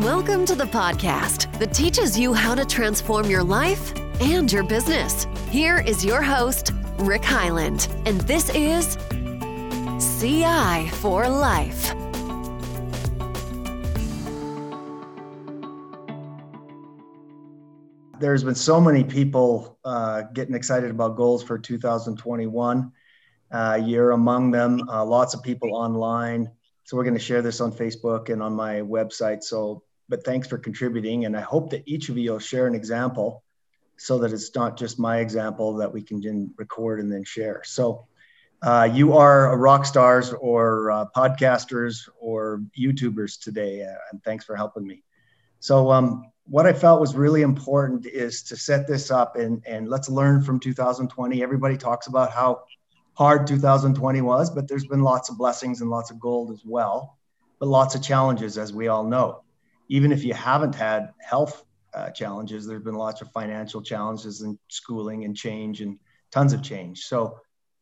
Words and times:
Welcome 0.00 0.46
to 0.46 0.54
the 0.54 0.64
podcast 0.64 1.58
that 1.58 1.74
teaches 1.74 2.18
you 2.18 2.32
how 2.32 2.54
to 2.54 2.64
transform 2.64 3.28
your 3.28 3.42
life 3.42 3.92
and 4.18 4.50
your 4.50 4.62
business. 4.62 5.26
Here 5.50 5.80
is 5.80 6.02
your 6.02 6.22
host, 6.22 6.72
Rick 7.00 7.22
Highland, 7.22 7.86
and 8.06 8.18
this 8.22 8.48
is 8.54 8.96
CI 10.18 10.88
for 10.88 11.28
Life. 11.28 11.92
There's 18.18 18.42
been 18.42 18.54
so 18.54 18.80
many 18.80 19.04
people 19.04 19.78
uh, 19.84 20.22
getting 20.32 20.54
excited 20.54 20.90
about 20.90 21.14
goals 21.18 21.42
for 21.42 21.58
2021. 21.58 22.90
Uh, 23.52 23.80
you're 23.84 24.12
among 24.12 24.50
them. 24.50 24.80
Uh, 24.88 25.04
lots 25.04 25.34
of 25.34 25.42
people 25.42 25.76
online. 25.76 26.50
So 26.84 26.96
we're 26.96 27.04
going 27.04 27.14
to 27.14 27.20
share 27.20 27.42
this 27.42 27.60
on 27.60 27.70
Facebook 27.70 28.30
and 28.30 28.42
on 28.42 28.54
my 28.54 28.76
website. 28.76 29.42
So, 29.42 29.82
but 30.10 30.24
thanks 30.24 30.48
for 30.48 30.58
contributing, 30.58 31.24
and 31.24 31.36
I 31.36 31.40
hope 31.40 31.70
that 31.70 31.84
each 31.86 32.08
of 32.08 32.18
you 32.18 32.32
will 32.32 32.40
share 32.40 32.66
an 32.66 32.74
example, 32.74 33.44
so 33.96 34.18
that 34.18 34.32
it's 34.32 34.54
not 34.54 34.76
just 34.76 34.98
my 34.98 35.18
example 35.18 35.74
that 35.76 35.92
we 35.92 36.02
can 36.02 36.52
record 36.56 37.00
and 37.00 37.10
then 37.10 37.22
share. 37.22 37.62
So, 37.64 38.06
uh, 38.62 38.88
you 38.92 39.14
are 39.14 39.56
rock 39.56 39.86
stars 39.86 40.32
or 40.32 40.90
uh, 40.90 41.04
podcasters 41.16 42.08
or 42.18 42.62
YouTubers 42.78 43.40
today, 43.40 43.84
uh, 43.84 43.94
and 44.10 44.22
thanks 44.24 44.44
for 44.44 44.56
helping 44.56 44.86
me. 44.86 45.04
So, 45.60 45.92
um, 45.92 46.24
what 46.44 46.66
I 46.66 46.72
felt 46.72 47.00
was 47.00 47.14
really 47.14 47.42
important 47.42 48.04
is 48.06 48.42
to 48.44 48.56
set 48.56 48.88
this 48.88 49.12
up 49.12 49.36
and, 49.36 49.62
and 49.66 49.88
let's 49.88 50.08
learn 50.08 50.42
from 50.42 50.58
2020. 50.58 51.40
Everybody 51.40 51.76
talks 51.76 52.08
about 52.08 52.32
how 52.32 52.64
hard 53.14 53.46
2020 53.46 54.20
was, 54.22 54.50
but 54.50 54.66
there's 54.66 54.86
been 54.86 55.02
lots 55.02 55.28
of 55.28 55.38
blessings 55.38 55.80
and 55.80 55.88
lots 55.88 56.10
of 56.10 56.18
gold 56.18 56.50
as 56.50 56.62
well, 56.64 57.16
but 57.60 57.68
lots 57.68 57.94
of 57.94 58.02
challenges, 58.02 58.58
as 58.58 58.72
we 58.72 58.88
all 58.88 59.04
know. 59.04 59.44
Even 59.90 60.12
if 60.12 60.24
you 60.24 60.32
haven't 60.32 60.74
had 60.74 61.10
health 61.20 61.64
uh, 61.92 62.08
challenges, 62.10 62.66
there's 62.66 62.82
been 62.82 62.94
lots 62.94 63.20
of 63.20 63.30
financial 63.32 63.82
challenges 63.82 64.40
and 64.40 64.58
schooling 64.68 65.24
and 65.24 65.36
change 65.36 65.82
and 65.82 65.98
tons 66.30 66.54
of 66.54 66.62
change. 66.62 67.00
So, 67.00 67.38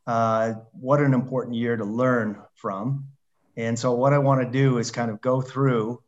uh, 0.09 0.55
what 0.73 1.01
an 1.01 1.15
important 1.15 1.55
year 1.55 1.77
to 1.77 1.85
learn 1.85 2.43
from. 2.55 3.05
And 3.57 3.79
so, 3.79 3.93
what 3.93 4.13
I 4.13 4.19
want 4.19 4.41
to 4.41 4.51
do 4.51 4.79
is 4.79 4.91
kind 4.91 5.11
of 5.11 5.21
go 5.21 5.41
through 5.41 6.03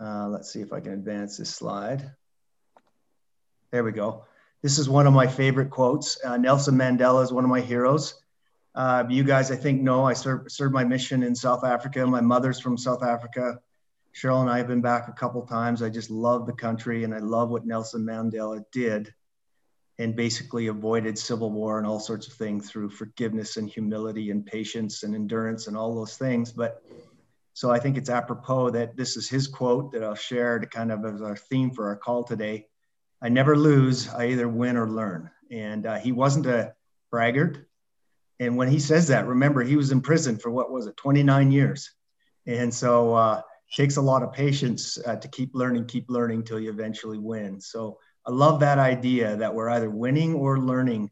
uh, 0.00 0.28
let's 0.28 0.50
see 0.50 0.62
if 0.62 0.72
I 0.72 0.80
can 0.80 0.94
advance 0.94 1.36
this 1.36 1.50
slide. 1.50 2.10
There 3.70 3.84
we 3.84 3.92
go. 3.92 4.24
This 4.62 4.78
is 4.78 4.88
one 4.88 5.06
of 5.06 5.12
my 5.12 5.26
favorite 5.26 5.70
quotes. 5.70 6.18
Uh, 6.24 6.38
Nelson 6.38 6.74
Mandela 6.74 7.22
is 7.22 7.32
one 7.32 7.44
of 7.44 7.50
my 7.50 7.60
heroes. 7.60 8.14
Uh, 8.74 9.04
you 9.08 9.24
guys, 9.24 9.50
I 9.50 9.56
think, 9.56 9.82
know 9.82 10.04
I 10.04 10.14
served, 10.14 10.50
served 10.50 10.72
my 10.72 10.84
mission 10.84 11.22
in 11.22 11.34
South 11.34 11.64
Africa. 11.64 12.06
My 12.06 12.20
mother's 12.20 12.60
from 12.60 12.78
South 12.78 13.02
Africa. 13.02 13.60
Cheryl 14.14 14.40
and 14.40 14.50
I 14.50 14.58
have 14.58 14.66
been 14.66 14.80
back 14.80 15.08
a 15.08 15.12
couple 15.12 15.42
times. 15.46 15.82
I 15.82 15.88
just 15.88 16.10
love 16.10 16.46
the 16.46 16.52
country 16.52 17.04
and 17.04 17.14
I 17.14 17.18
love 17.18 17.50
what 17.50 17.66
Nelson 17.66 18.04
Mandela 18.04 18.64
did 18.72 19.14
and 19.98 20.16
basically 20.16 20.68
avoided 20.68 21.18
civil 21.18 21.50
war 21.50 21.78
and 21.78 21.86
all 21.86 22.00
sorts 22.00 22.26
of 22.26 22.32
things 22.32 22.70
through 22.70 22.88
forgiveness 22.88 23.56
and 23.56 23.68
humility 23.68 24.30
and 24.30 24.46
patience 24.46 25.02
and 25.02 25.14
endurance 25.14 25.66
and 25.66 25.76
all 25.76 25.94
those 25.94 26.16
things. 26.16 26.52
But 26.52 26.82
so 27.52 27.70
I 27.70 27.78
think 27.78 27.98
it's 27.98 28.08
apropos 28.08 28.70
that 28.70 28.96
this 28.96 29.16
is 29.16 29.28
his 29.28 29.46
quote 29.46 29.92
that 29.92 30.02
I'll 30.02 30.14
share 30.14 30.58
to 30.58 30.66
kind 30.66 30.90
of 30.90 31.04
as 31.04 31.20
our 31.20 31.36
theme 31.36 31.70
for 31.70 31.88
our 31.88 31.96
call 31.96 32.24
today. 32.24 32.66
I 33.22 33.28
never 33.28 33.56
lose, 33.56 34.08
I 34.08 34.28
either 34.28 34.48
win 34.48 34.76
or 34.76 34.88
learn. 34.88 35.30
And 35.50 35.86
uh, 35.86 35.98
he 35.98 36.12
wasn't 36.12 36.46
a 36.46 36.74
braggart. 37.10 37.66
And 38.38 38.56
when 38.56 38.68
he 38.68 38.78
says 38.78 39.08
that, 39.08 39.26
remember, 39.26 39.62
he 39.62 39.76
was 39.76 39.92
in 39.92 40.00
prison 40.00 40.38
for 40.38 40.50
what 40.50 40.72
was 40.72 40.86
it, 40.86 40.96
29 40.96 41.52
years. 41.52 41.90
And 42.46 42.72
so 42.72 43.12
uh, 43.12 43.42
takes 43.72 43.96
a 43.96 44.02
lot 44.02 44.22
of 44.22 44.32
patience 44.32 44.98
uh, 45.06 45.16
to 45.16 45.28
keep 45.28 45.50
learning, 45.54 45.86
keep 45.86 46.10
learning 46.10 46.44
till 46.44 46.58
you 46.60 46.70
eventually 46.70 47.18
win. 47.18 47.60
So 47.60 47.98
I 48.26 48.30
love 48.30 48.60
that 48.60 48.78
idea 48.78 49.36
that 49.36 49.54
we're 49.54 49.70
either 49.70 49.90
winning 49.90 50.34
or 50.34 50.58
learning. 50.58 51.10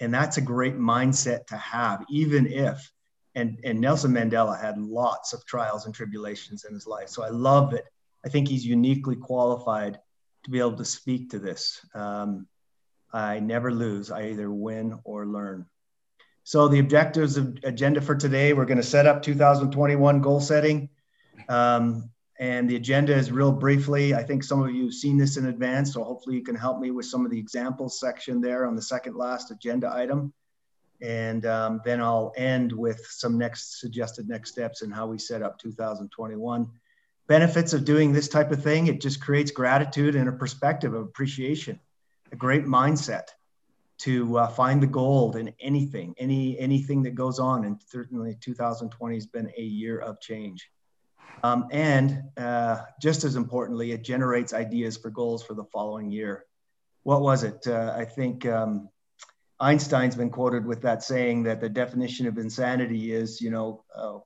And 0.00 0.12
that's 0.12 0.36
a 0.36 0.42
great 0.42 0.76
mindset 0.76 1.46
to 1.46 1.56
have, 1.56 2.04
even 2.08 2.46
if 2.46 2.90
and, 3.34 3.60
and 3.64 3.78
Nelson 3.80 4.12
Mandela 4.12 4.58
had 4.58 4.78
lots 4.78 5.34
of 5.34 5.44
trials 5.44 5.84
and 5.84 5.94
tribulations 5.94 6.64
in 6.64 6.72
his 6.72 6.86
life. 6.86 7.10
So 7.10 7.22
I 7.22 7.28
love 7.28 7.74
it. 7.74 7.84
I 8.24 8.30
think 8.30 8.48
he's 8.48 8.64
uniquely 8.64 9.14
qualified 9.14 10.00
to 10.44 10.50
be 10.50 10.58
able 10.58 10.76
to 10.76 10.84
speak 10.84 11.30
to 11.30 11.38
this. 11.38 11.84
Um, 11.94 12.46
I 13.12 13.40
never 13.40 13.72
lose. 13.72 14.10
I 14.10 14.28
either 14.28 14.50
win 14.50 14.98
or 15.04 15.26
learn. 15.26 15.66
So 16.44 16.66
the 16.68 16.78
objectives 16.78 17.36
of 17.36 17.58
agenda 17.62 18.00
for 18.00 18.14
today, 18.14 18.54
we're 18.54 18.64
going 18.64 18.78
to 18.78 18.82
set 18.82 19.06
up 19.06 19.22
2021 19.22 20.22
goal 20.22 20.40
setting. 20.40 20.88
Um, 21.48 22.10
and 22.38 22.68
the 22.68 22.76
agenda 22.76 23.14
is 23.14 23.32
real 23.32 23.52
briefly. 23.52 24.14
I 24.14 24.22
think 24.22 24.44
some 24.44 24.62
of 24.62 24.70
you 24.70 24.84
have 24.84 24.94
seen 24.94 25.16
this 25.16 25.36
in 25.36 25.46
advance, 25.46 25.94
so 25.94 26.04
hopefully 26.04 26.36
you 26.36 26.42
can 26.42 26.54
help 26.54 26.80
me 26.80 26.90
with 26.90 27.06
some 27.06 27.24
of 27.24 27.30
the 27.30 27.38
examples 27.38 27.98
section 27.98 28.40
there 28.40 28.66
on 28.66 28.76
the 28.76 28.82
second 28.82 29.16
last 29.16 29.50
agenda 29.50 29.90
item. 29.92 30.34
And 31.00 31.44
um, 31.46 31.80
then 31.84 32.00
I'll 32.00 32.32
end 32.36 32.72
with 32.72 33.04
some 33.08 33.38
next 33.38 33.80
suggested 33.80 34.28
next 34.28 34.52
steps 34.52 34.82
and 34.82 34.92
how 34.92 35.06
we 35.06 35.18
set 35.18 35.42
up 35.42 35.58
2021. 35.58 36.68
Benefits 37.26 37.72
of 37.72 37.84
doing 37.84 38.12
this 38.12 38.28
type 38.28 38.52
of 38.52 38.62
thing, 38.62 38.86
it 38.86 39.00
just 39.00 39.20
creates 39.20 39.50
gratitude 39.50 40.14
and 40.14 40.28
a 40.28 40.32
perspective 40.32 40.94
of 40.94 41.02
appreciation, 41.02 41.80
a 42.32 42.36
great 42.36 42.64
mindset 42.64 43.28
to 43.98 44.38
uh, 44.38 44.46
find 44.46 44.82
the 44.82 44.86
gold 44.86 45.36
in 45.36 45.52
anything, 45.58 46.14
any 46.18 46.58
anything 46.58 47.02
that 47.02 47.14
goes 47.14 47.38
on. 47.38 47.64
And 47.64 47.80
certainly 47.86 48.36
2020 48.40 49.14
has 49.14 49.26
been 49.26 49.50
a 49.56 49.62
year 49.62 49.98
of 49.98 50.20
change. 50.20 50.70
Um, 51.42 51.68
and 51.70 52.22
uh, 52.36 52.82
just 53.00 53.24
as 53.24 53.36
importantly, 53.36 53.92
it 53.92 54.02
generates 54.02 54.52
ideas 54.52 54.96
for 54.96 55.10
goals 55.10 55.42
for 55.42 55.54
the 55.54 55.64
following 55.64 56.10
year. 56.10 56.44
What 57.02 57.20
was 57.20 57.44
it? 57.44 57.66
Uh, 57.66 57.94
I 57.96 58.04
think 58.04 58.46
um, 58.46 58.88
Einstein's 59.60 60.16
been 60.16 60.30
quoted 60.30 60.66
with 60.66 60.82
that 60.82 61.02
saying 61.02 61.44
that 61.44 61.60
the 61.60 61.68
definition 61.68 62.26
of 62.26 62.38
insanity 62.38 63.12
is, 63.12 63.40
you 63.40 63.50
know, 63.50 63.84
uh, 63.94 64.18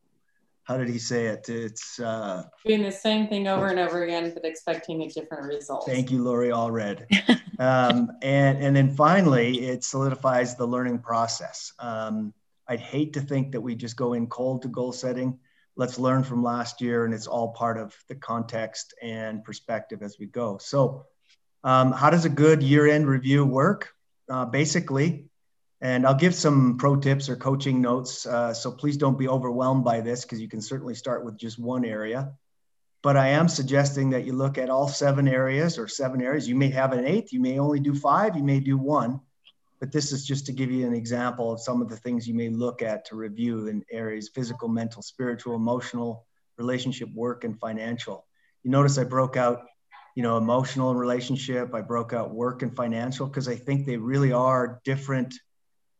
how 0.65 0.77
did 0.77 0.89
he 0.89 0.99
say 0.99 1.27
it? 1.27 1.49
It's 1.49 1.99
uh, 1.99 2.45
doing 2.65 2.83
the 2.83 2.93
same 2.93 3.27
thing 3.27 3.49
over 3.49 3.67
and 3.67 3.79
over 3.81 4.05
again, 4.05 4.31
but 4.33 4.45
expecting 4.45 5.03
a 5.03 5.09
different 5.09 5.45
result. 5.49 5.85
Thank 5.85 6.13
you, 6.13 6.23
Lori 6.23 6.51
Allred. 6.51 7.07
um, 7.59 8.13
and 8.23 8.63
and 8.63 8.77
then 8.77 8.95
finally, 8.95 9.63
it 9.63 9.83
solidifies 9.83 10.55
the 10.55 10.67
learning 10.67 11.01
process. 11.01 11.73
Um, 11.81 12.33
I'd 12.69 12.79
hate 12.79 13.15
to 13.15 13.21
think 13.21 13.51
that 13.51 13.61
we 13.61 13.75
just 13.75 13.97
go 13.97 14.13
in 14.13 14.29
cold 14.29 14.63
to 14.63 14.69
goal 14.69 14.93
setting. 14.93 15.41
Let's 15.81 15.99
learn 15.99 16.23
from 16.25 16.43
last 16.43 16.81
year, 16.81 16.99
and 17.05 17.15
it's 17.15 17.27
all 17.27 17.49
part 17.63 17.77
of 17.79 17.89
the 18.09 18.15
context 18.15 18.95
and 19.03 19.43
perspective 19.43 20.03
as 20.03 20.17
we 20.21 20.27
go. 20.27 20.59
So, 20.59 21.07
um, 21.65 21.93
how 21.93 22.11
does 22.11 22.25
a 22.25 22.35
good 22.45 22.63
year-end 22.63 23.09
review 23.09 23.45
work? 23.45 23.95
uh, 24.31 24.45
basically, 24.47 25.27
and 25.81 26.07
I'll 26.07 26.15
give 26.15 26.35
some 26.35 26.79
pro 26.79 26.97
tips 26.97 27.29
or 27.29 27.37
coaching 27.37 27.81
notes. 27.81 28.25
Uh, 28.25 28.55
so 28.55 28.71
please 28.71 28.97
don't 28.97 29.19
be 29.19 29.29
overwhelmed 29.29 29.85
by 29.85 30.01
this 30.01 30.23
because 30.23 30.41
you 30.41 30.49
can 30.49 30.63
certainly 30.63 30.95
start 30.95 31.25
with 31.25 31.37
just 31.37 31.59
one 31.59 31.85
area. 31.85 32.33
But 33.03 33.17
I 33.17 33.29
am 33.29 33.49
suggesting 33.49 34.11
that 34.11 34.25
you 34.25 34.35
look 34.35 34.59
at 34.59 34.71
all 34.71 34.87
seven 34.87 35.27
areas 35.27 35.79
or 35.79 35.89
seven 35.89 36.23
areas. 36.23 36.49
You 36.49 36.55
may 36.55 36.69
have 36.69 36.93
an 36.93 37.07
eighth, 37.07 37.33
you 37.33 37.41
may 37.41 37.59
only 37.59 37.81
do 37.81 37.95
five, 37.95 38.37
you 38.37 38.43
may 38.43 38.61
do 38.61 38.77
one. 38.77 39.21
But 39.81 39.93
this 39.93 40.13
is 40.13 40.27
just 40.27 40.47
to 40.47 40.53
give 40.53 40.71
you 40.71 40.87
an 40.87 40.95
example 40.95 41.53
of 41.53 41.61
some 41.61 41.81
of 41.81 41.89
the 41.89 41.97
things 41.97 42.29
you 42.29 42.35
may 42.35 42.51
look 42.51 42.83
at 42.83 43.07
to 43.07 43.17
review 43.17 43.67
in 43.67 43.83
areas 43.91 44.31
physical, 44.35 44.69
mental, 44.69 45.03
spiritual, 45.03 45.57
emotional, 45.57 46.27
relationship, 46.59 47.09
work, 47.15 47.45
and 47.45 47.59
financial. 47.59 48.27
You 48.63 48.71
notice 48.71 48.99
I 48.99 49.05
broke 49.05 49.37
out 49.37 49.63
you 50.15 50.23
know, 50.23 50.37
emotional 50.37 50.95
relationship. 50.95 51.75
I 51.75 51.81
broke 51.81 52.13
out 52.13 52.35
work 52.35 52.63
and 52.63 52.75
financial 52.75 53.27
because 53.27 53.49
I 53.49 53.55
think 53.55 53.87
they 53.87 53.97
really 53.97 54.33
are 54.33 54.81
different 54.85 55.35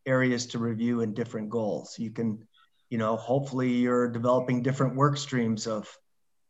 areas 0.05 0.47
to 0.47 0.59
review 0.59 1.01
and 1.01 1.15
different 1.15 1.49
goals. 1.49 1.97
You 1.97 2.11
can, 2.11 2.47
you 2.89 2.97
know, 2.97 3.15
hopefully 3.15 3.71
you're 3.71 4.09
developing 4.09 4.61
different 4.61 4.95
work 4.95 5.17
streams 5.17 5.67
of 5.67 5.87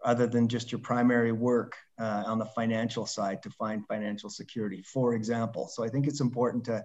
other 0.03 0.25
than 0.25 0.47
just 0.47 0.71
your 0.71 0.79
primary 0.79 1.31
work 1.31 1.75
uh, 1.99 2.23
on 2.25 2.39
the 2.39 2.45
financial 2.45 3.05
side 3.05 3.43
to 3.43 3.49
find 3.51 3.85
financial 3.87 4.29
security, 4.29 4.81
for 4.81 5.13
example. 5.13 5.67
So 5.67 5.83
I 5.83 5.89
think 5.89 6.07
it's 6.07 6.21
important 6.21 6.65
to 6.65 6.83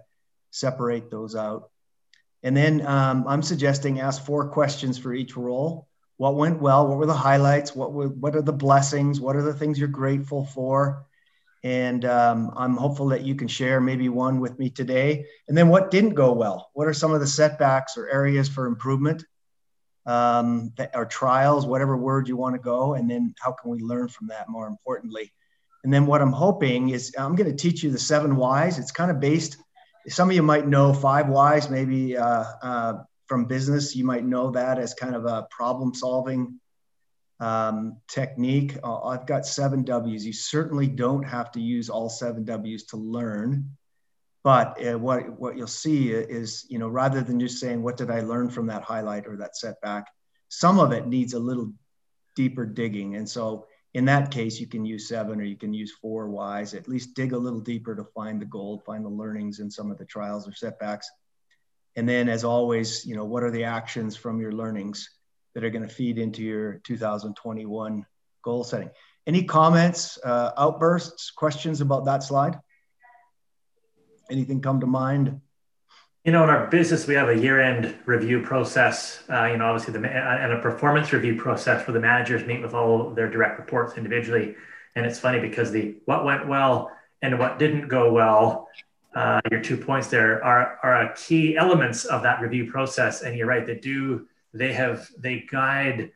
separate 0.51 1.09
those 1.11 1.35
out. 1.35 1.69
And 2.43 2.55
then 2.55 2.85
um, 2.85 3.25
I'm 3.27 3.41
suggesting 3.41 3.99
ask 3.99 4.23
four 4.23 4.49
questions 4.49 4.97
for 4.97 5.13
each 5.13 5.35
role. 5.35 5.87
What 6.17 6.35
went 6.35 6.61
well? 6.61 6.87
What 6.87 6.97
were 6.97 7.05
the 7.05 7.13
highlights? 7.13 7.75
What 7.75 7.93
were 7.93 8.07
what 8.07 8.35
are 8.35 8.41
the 8.41 8.53
blessings? 8.53 9.19
What 9.19 9.35
are 9.35 9.41
the 9.41 9.53
things 9.53 9.77
you're 9.77 9.87
grateful 9.87 10.45
for? 10.45 11.05
And 11.63 12.05
um, 12.05 12.53
i'm 12.55 12.77
hopeful 12.77 13.07
that 13.07 13.23
you 13.23 13.35
can 13.35 13.47
share 13.47 13.81
maybe 13.81 14.09
one 14.09 14.39
with 14.39 14.57
me 14.59 14.69
today. 14.69 15.25
And 15.47 15.57
then 15.57 15.69
what 15.69 15.91
didn't 15.91 16.13
go 16.13 16.31
well? 16.31 16.69
What 16.73 16.87
are 16.87 16.93
some 16.93 17.13
of 17.13 17.19
the 17.19 17.27
setbacks 17.27 17.97
or 17.97 18.07
areas 18.07 18.47
for 18.47 18.67
improvement 18.67 19.25
um, 20.05 20.71
that, 20.77 20.91
or 20.93 21.05
trials 21.05 21.65
whatever 21.65 21.97
word 21.97 22.27
you 22.27 22.37
want 22.37 22.55
to 22.55 22.61
go? 22.61 22.93
And 22.93 23.09
then 23.09 23.33
how 23.39 23.51
can 23.51 23.71
we 23.71 23.79
learn 23.79 24.07
from 24.07 24.27
that 24.27 24.49
more 24.49 24.67
importantly? 24.67 25.33
And 25.83 25.93
then 25.93 26.05
what 26.05 26.21
i'm 26.21 26.31
hoping 26.31 26.89
is 26.89 27.13
i'm 27.17 27.35
going 27.35 27.49
to 27.49 27.55
teach 27.55 27.83
you 27.83 27.91
the 27.91 27.99
seven 27.99 28.35
whys. 28.35 28.79
It's 28.79 28.91
kind 28.91 29.11
of 29.11 29.19
based 29.19 29.57
some 30.07 30.29
of 30.29 30.35
you 30.35 30.43
might 30.43 30.67
know 30.67 30.93
five 30.93 31.27
whys 31.27 31.69
maybe 31.69 32.17
uh, 32.17 32.45
uh, 32.61 32.93
from 33.27 33.45
business, 33.45 33.95
you 33.95 34.05
might 34.05 34.25
know 34.25 34.51
that 34.51 34.79
as 34.79 34.93
kind 34.93 35.15
of 35.15 35.25
a 35.25 35.47
problem 35.51 35.93
solving 35.93 36.59
um, 37.39 37.97
technique. 38.07 38.77
Uh, 38.83 39.03
I've 39.03 39.25
got 39.25 39.45
seven 39.45 39.83
W's. 39.83 40.25
You 40.25 40.33
certainly 40.33 40.87
don't 40.87 41.23
have 41.23 41.51
to 41.51 41.59
use 41.59 41.89
all 41.89 42.09
seven 42.09 42.45
W's 42.45 42.85
to 42.85 42.97
learn. 42.97 43.71
But 44.43 44.85
uh, 44.85 44.97
what, 44.97 45.39
what 45.39 45.57
you'll 45.57 45.67
see 45.67 46.11
is, 46.11 46.65
you 46.69 46.79
know, 46.79 46.87
rather 46.87 47.21
than 47.21 47.39
just 47.39 47.59
saying, 47.59 47.83
what 47.83 47.97
did 47.97 48.09
I 48.09 48.21
learn 48.21 48.49
from 48.49 48.67
that 48.67 48.83
highlight 48.83 49.27
or 49.27 49.37
that 49.37 49.57
setback, 49.57 50.07
some 50.47 50.79
of 50.79 50.93
it 50.93 51.05
needs 51.05 51.33
a 51.33 51.39
little 51.39 51.73
deeper 52.35 52.65
digging. 52.65 53.15
And 53.15 53.27
so 53.27 53.67
in 53.93 54.05
that 54.05 54.31
case, 54.31 54.59
you 54.59 54.67
can 54.67 54.85
use 54.85 55.07
seven 55.07 55.39
or 55.39 55.43
you 55.43 55.57
can 55.57 55.73
use 55.73 55.93
four 56.01 56.27
Ys, 56.61 56.73
at 56.73 56.87
least 56.87 57.15
dig 57.15 57.33
a 57.33 57.37
little 57.37 57.59
deeper 57.59 57.95
to 57.95 58.03
find 58.03 58.41
the 58.41 58.45
gold, 58.45 58.83
find 58.85 59.03
the 59.03 59.09
learnings 59.09 59.59
in 59.59 59.71
some 59.71 59.91
of 59.91 59.97
the 59.97 60.05
trials 60.05 60.47
or 60.47 60.53
setbacks. 60.53 61.09
And 61.95 62.07
then 62.07 62.29
as 62.29 62.43
always, 62.43 63.05
you 63.05 63.15
know, 63.15 63.25
what 63.25 63.43
are 63.43 63.51
the 63.51 63.63
actions 63.63 64.15
from 64.15 64.39
your 64.39 64.51
learnings? 64.51 65.09
that 65.57 65.63
are 65.63 65.71
going 65.71 65.87
to 65.87 65.91
feed 65.91 66.19
into 66.19 66.43
your 66.43 66.79
2021 66.83 68.05
goal 68.43 68.63
setting. 68.63 68.91
Any 69.25 69.43
comments, 69.43 70.19
uh, 70.23 70.51
outbursts, 70.55 71.31
questions 71.31 71.81
about 71.81 72.05
that 72.05 72.21
slide? 72.21 72.59
Anything 74.29 74.61
come 74.61 74.81
to 74.81 74.85
mind? 74.85 75.41
You 76.27 76.33
know, 76.33 76.43
in 76.43 76.49
our 76.49 76.67
business, 76.67 77.07
we 77.07 77.13
have 77.13 77.29
a 77.29 77.39
year-end 77.39 77.95
review 78.05 78.41
process. 78.41 79.23
Uh, 79.29 79.45
you 79.45 79.55
know, 79.55 79.67
obviously, 79.67 79.97
the 79.97 80.05
and 80.09 80.51
a 80.51 80.59
performance 80.59 81.13
review 81.13 81.37
process 81.37 81.87
where 81.87 81.93
the 81.93 82.01
managers 82.01 82.45
meet 82.45 82.61
with 82.61 82.73
all 82.73 83.11
their 83.11 83.29
direct 83.29 83.57
reports 83.57 83.95
individually. 83.95 84.53
And 84.97 85.05
it's 85.05 85.19
funny 85.19 85.39
because 85.39 85.71
the 85.71 85.95
what 86.03 86.25
went 86.25 86.45
well 86.45 86.91
and 87.21 87.39
what 87.39 87.59
didn't 87.59 87.87
go 87.87 88.11
well, 88.11 88.67
uh, 89.15 89.39
your 89.49 89.61
two 89.61 89.77
points 89.77 90.07
there 90.07 90.43
are 90.43 90.77
are 90.83 91.13
key 91.13 91.55
elements 91.55 92.03
of 92.03 92.23
that 92.23 92.41
review 92.41 92.69
process. 92.69 93.21
And 93.21 93.37
you're 93.37 93.47
right, 93.47 93.65
they 93.65 93.75
do 93.75 94.27
they 94.53 94.73
have 94.73 95.07
they 95.17 95.47
guide 95.49 96.11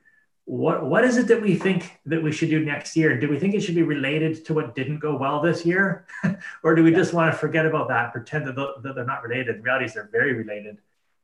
what 0.51 0.85
what 0.85 1.05
is 1.05 1.15
it 1.15 1.29
that 1.29 1.41
we 1.41 1.55
think 1.55 1.97
that 2.05 2.21
we 2.21 2.29
should 2.29 2.49
do 2.49 2.59
next 2.59 2.97
year? 2.97 3.17
Do 3.17 3.29
we 3.29 3.39
think 3.39 3.55
it 3.55 3.61
should 3.61 3.73
be 3.73 3.83
related 3.83 4.43
to 4.43 4.53
what 4.53 4.75
didn't 4.75 4.99
go 4.99 5.15
well 5.15 5.41
this 5.41 5.65
year, 5.65 6.05
or 6.63 6.75
do 6.75 6.83
we 6.83 6.91
yeah. 6.91 6.97
just 6.97 7.13
want 7.13 7.31
to 7.31 7.37
forget 7.37 7.65
about 7.65 7.87
that, 7.87 8.11
pretend 8.11 8.45
that, 8.47 8.55
that 8.55 8.95
they're 8.95 9.05
not 9.05 9.23
related? 9.23 9.59
The 9.59 9.61
reality 9.61 9.85
is 9.85 9.93
they're 9.93 10.09
very 10.11 10.33
related. 10.33 10.79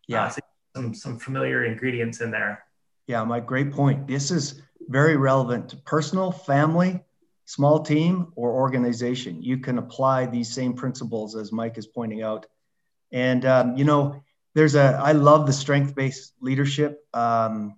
Yeah, 0.08 0.24
uh, 0.24 0.30
so 0.30 0.40
some 0.74 0.94
some 0.94 1.20
familiar 1.20 1.66
ingredients 1.66 2.22
in 2.22 2.32
there. 2.32 2.64
Yeah, 3.08 3.22
my 3.26 3.42
great 3.42 3.74
point. 3.74 4.08
This 4.08 4.32
is 4.32 4.62
very 4.88 5.18
relevant 5.18 5.68
to 5.72 5.76
personal, 5.76 6.32
family, 6.32 7.04
small 7.44 7.82
team, 7.82 8.32
or 8.38 8.54
organization. 8.54 9.44
You 9.44 9.58
can 9.58 9.78
apply 9.78 10.28
these 10.28 10.54
same 10.54 10.72
principles 10.74 11.36
as 11.36 11.52
Mike 11.52 11.78
is 11.78 11.86
pointing 11.86 12.22
out, 12.22 12.46
and 13.12 13.46
um, 13.46 13.76
you 13.76 13.84
know 13.84 14.24
there's 14.56 14.76
a 14.76 14.98
I 15.04 15.12
love 15.12 15.48
the 15.48 15.54
strength 15.54 15.96
based 15.96 16.32
leadership 16.40 17.06
um, 17.14 17.76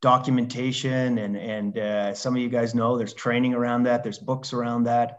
documentation 0.00 1.18
and 1.18 1.36
and 1.36 1.78
uh, 1.78 2.14
some 2.14 2.34
of 2.34 2.40
you 2.40 2.48
guys 2.48 2.74
know 2.74 2.96
there's 2.96 3.14
training 3.14 3.54
around 3.54 3.82
that 3.82 4.02
there's 4.02 4.18
books 4.18 4.52
around 4.52 4.84
that 4.84 5.18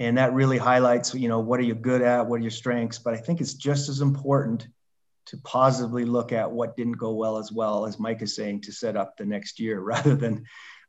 and 0.00 0.18
that 0.18 0.32
really 0.32 0.58
highlights 0.58 1.14
you 1.14 1.28
know 1.28 1.38
what 1.38 1.60
are 1.60 1.64
you 1.64 1.74
good 1.74 2.02
at 2.02 2.26
what 2.26 2.36
are 2.36 2.42
your 2.42 2.50
strengths 2.50 2.98
but 2.98 3.14
I 3.14 3.18
think 3.18 3.40
it's 3.40 3.54
just 3.54 3.88
as 3.88 4.00
important 4.00 4.66
to 5.26 5.36
positively 5.38 6.04
look 6.04 6.32
at 6.32 6.50
what 6.50 6.76
didn't 6.76 6.98
go 6.98 7.12
well 7.12 7.38
as 7.38 7.50
well 7.52 7.86
as 7.86 7.98
Mike 7.98 8.22
is 8.22 8.34
saying 8.34 8.60
to 8.62 8.72
set 8.72 8.96
up 8.96 9.16
the 9.16 9.24
next 9.24 9.60
year 9.60 9.80
rather 9.92 10.16
than 10.16 10.44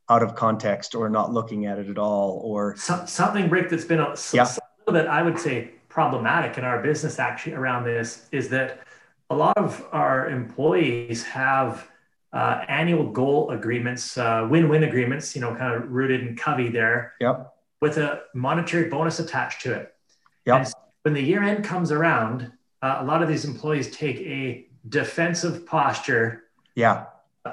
out 0.08 0.22
of 0.22 0.34
context 0.34 0.94
or 0.94 1.08
not 1.08 1.32
looking 1.32 1.66
at 1.66 1.78
it 1.78 1.88
at 1.88 1.98
all 1.98 2.40
or 2.44 2.74
so, 2.76 3.04
something 3.06 3.48
Rick 3.50 3.70
that's 3.70 3.84
been 3.84 4.00
a, 4.00 4.16
yeah. 4.32 4.44
a 4.44 4.90
little 4.90 5.00
bit 5.00 5.06
I 5.06 5.22
would 5.22 5.38
say 5.38 5.70
problematic 5.88 6.58
in 6.58 6.64
our 6.64 6.82
business 6.82 7.20
actually 7.20 7.54
around 7.54 7.84
this 7.84 8.26
is 8.32 8.48
that 8.48 8.80
a 9.30 9.36
lot 9.36 9.56
of 9.56 9.86
our 9.92 10.28
employees 10.28 11.22
have 11.24 11.86
uh, 12.32 12.64
annual 12.68 13.10
goal 13.10 13.50
agreements, 13.50 14.18
uh, 14.18 14.46
win-win 14.50 14.84
agreements, 14.84 15.34
you 15.34 15.40
know, 15.40 15.54
kind 15.54 15.74
of 15.74 15.90
rooted 15.90 16.20
in 16.26 16.36
Covey 16.36 16.68
there. 16.68 17.14
Yep. 17.20 17.54
With 17.80 17.96
a 17.96 18.22
monetary 18.34 18.88
bonus 18.88 19.20
attached 19.20 19.62
to 19.62 19.72
it. 19.72 19.94
Yep. 20.46 20.56
And 20.56 20.74
when 21.02 21.14
the 21.14 21.22
year 21.22 21.42
end 21.42 21.64
comes 21.64 21.92
around, 21.92 22.50
uh, 22.82 22.98
a 23.00 23.04
lot 23.04 23.22
of 23.22 23.28
these 23.28 23.44
employees 23.44 23.94
take 23.94 24.18
a 24.18 24.66
defensive 24.88 25.66
posture. 25.66 26.44
Yeah. 26.74 27.06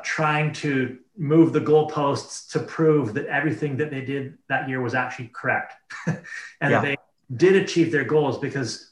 Trying 0.03 0.51
to 0.53 0.97
move 1.17 1.53
the 1.53 1.61
goalposts 1.61 2.49
to 2.51 2.59
prove 2.59 3.13
that 3.13 3.25
everything 3.27 3.77
that 3.77 3.89
they 3.89 4.01
did 4.01 4.37
that 4.49 4.67
year 4.67 4.81
was 4.81 4.93
actually 4.93 5.29
correct, 5.33 5.73
and 6.07 6.17
yeah. 6.61 6.69
that 6.69 6.81
they 6.81 6.97
did 7.35 7.55
achieve 7.55 7.91
their 7.91 8.03
goals 8.03 8.37
because 8.37 8.91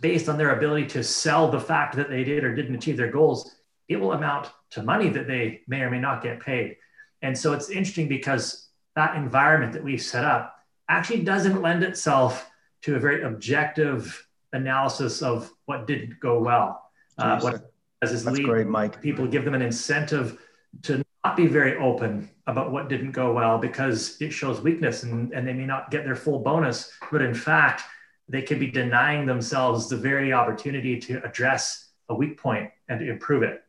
based 0.00 0.28
on 0.28 0.36
their 0.36 0.56
ability 0.56 0.86
to 0.86 1.04
sell 1.04 1.48
the 1.48 1.60
fact 1.60 1.94
that 1.94 2.10
they 2.10 2.24
did 2.24 2.42
or 2.42 2.54
didn't 2.54 2.74
achieve 2.74 2.96
their 2.96 3.10
goals, 3.10 3.54
it 3.88 3.96
will 3.96 4.12
amount 4.12 4.50
to 4.70 4.82
money 4.82 5.08
that 5.10 5.26
they 5.26 5.60
may 5.66 5.82
or 5.82 5.90
may 5.90 6.00
not 6.00 6.22
get 6.22 6.40
paid. 6.40 6.76
And 7.20 7.36
so 7.36 7.52
it's 7.52 7.70
interesting 7.70 8.08
because 8.08 8.68
that 8.96 9.16
environment 9.16 9.72
that 9.72 9.84
we've 9.84 10.02
set 10.02 10.24
up 10.24 10.56
actually 10.88 11.22
doesn't 11.22 11.62
lend 11.62 11.82
itself 11.82 12.50
to 12.82 12.96
a 12.96 12.98
very 12.98 13.22
objective 13.22 14.26
analysis 14.52 15.22
of 15.22 15.50
what 15.66 15.86
didn't 15.86 16.18
go 16.20 16.40
well. 16.40 16.82
Uh, 17.18 17.40
what 17.40 17.72
as 18.02 18.24
That's 18.24 18.36
lead, 18.36 18.44
great, 18.44 18.66
Mike. 18.66 19.00
People 19.00 19.26
give 19.26 19.44
them 19.44 19.54
an 19.54 19.62
incentive 19.62 20.38
to 20.82 21.02
not 21.24 21.36
be 21.36 21.46
very 21.46 21.76
open 21.76 22.28
about 22.46 22.72
what 22.72 22.88
didn't 22.88 23.12
go 23.12 23.32
well 23.32 23.58
because 23.58 24.20
it 24.20 24.32
shows 24.32 24.60
weakness 24.60 25.04
and, 25.04 25.32
and 25.32 25.46
they 25.46 25.52
may 25.52 25.64
not 25.64 25.90
get 25.90 26.04
their 26.04 26.16
full 26.16 26.40
bonus. 26.40 26.92
But 27.12 27.22
in 27.22 27.34
fact, 27.34 27.82
they 28.28 28.42
could 28.42 28.58
be 28.58 28.70
denying 28.70 29.26
themselves 29.26 29.88
the 29.88 29.96
very 29.96 30.32
opportunity 30.32 30.98
to 30.98 31.24
address 31.24 31.90
a 32.08 32.14
weak 32.14 32.38
point 32.38 32.70
and 32.88 32.98
to 32.98 33.08
improve 33.08 33.44
it. 33.44 33.62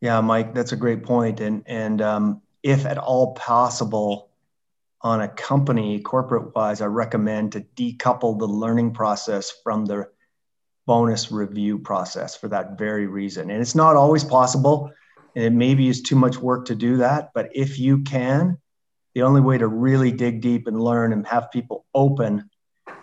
Yeah, 0.00 0.20
Mike, 0.20 0.54
that's 0.54 0.72
a 0.72 0.76
great 0.76 1.02
point. 1.04 1.40
And 1.40 1.62
and 1.66 2.00
um, 2.00 2.42
if 2.62 2.86
at 2.86 2.98
all 2.98 3.34
possible, 3.34 4.30
on 5.02 5.20
a 5.22 5.28
company 5.28 6.00
corporate 6.00 6.54
wise, 6.54 6.80
I 6.80 6.86
recommend 6.86 7.52
to 7.52 7.60
decouple 7.76 8.38
the 8.38 8.46
learning 8.46 8.92
process 8.92 9.52
from 9.62 9.86
the 9.86 10.08
bonus 10.86 11.30
review 11.30 11.78
process 11.78 12.36
for 12.36 12.48
that 12.48 12.76
very 12.76 13.06
reason. 13.06 13.50
And 13.50 13.60
it's 13.60 13.74
not 13.74 13.96
always 13.96 14.24
possible, 14.24 14.90
and 15.34 15.44
it 15.44 15.52
maybe 15.52 15.88
is 15.88 16.02
too 16.02 16.16
much 16.16 16.36
work 16.36 16.66
to 16.66 16.74
do 16.74 16.98
that. 16.98 17.30
But 17.34 17.50
if 17.54 17.78
you 17.78 18.02
can, 18.02 18.58
the 19.14 19.22
only 19.22 19.40
way 19.40 19.58
to 19.58 19.66
really 19.66 20.12
dig 20.12 20.40
deep 20.40 20.66
and 20.66 20.80
learn 20.80 21.12
and 21.12 21.26
have 21.26 21.50
people 21.50 21.86
open 21.94 22.50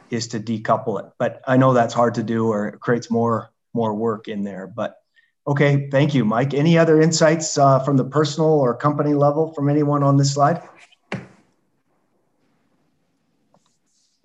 is 0.09 0.27
to 0.29 0.39
decouple 0.39 0.99
it. 0.99 1.11
But 1.17 1.41
I 1.47 1.57
know 1.57 1.73
that's 1.73 1.93
hard 1.93 2.15
to 2.15 2.23
do 2.23 2.47
or 2.47 2.67
it 2.67 2.79
creates 2.79 3.11
more 3.11 3.51
more 3.73 3.93
work 3.93 4.27
in 4.27 4.43
there. 4.43 4.67
But 4.67 4.95
okay, 5.47 5.89
thank 5.89 6.13
you, 6.13 6.25
Mike. 6.25 6.53
Any 6.53 6.77
other 6.77 7.01
insights 7.01 7.57
uh, 7.57 7.79
from 7.79 7.97
the 7.97 8.03
personal 8.03 8.49
or 8.49 8.75
company 8.75 9.13
level 9.13 9.53
from 9.53 9.69
anyone 9.69 10.03
on 10.03 10.17
this 10.17 10.33
slide? 10.33 10.61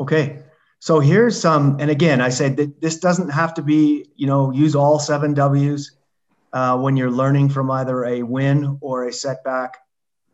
Okay, 0.01 0.43
so 0.81 0.99
here's 0.99 1.41
some, 1.41 1.77
and 1.79 1.91
again, 1.91 2.21
I 2.21 2.31
said 2.31 2.57
that 2.57 2.81
this 2.81 2.99
doesn't 2.99 3.29
have 3.29 3.55
to 3.55 3.63
be, 3.63 4.11
you 4.17 4.27
know, 4.27 4.51
use 4.51 4.75
all 4.75 4.99
seven 4.99 5.33
W's 5.33 5.93
uh, 6.53 6.77
when 6.77 6.97
you're 6.97 7.11
learning 7.11 7.51
from 7.51 7.71
either 7.71 8.05
a 8.05 8.25
win 8.25 8.79
or 8.81 9.07
a 9.07 9.13
setback. 9.13 9.79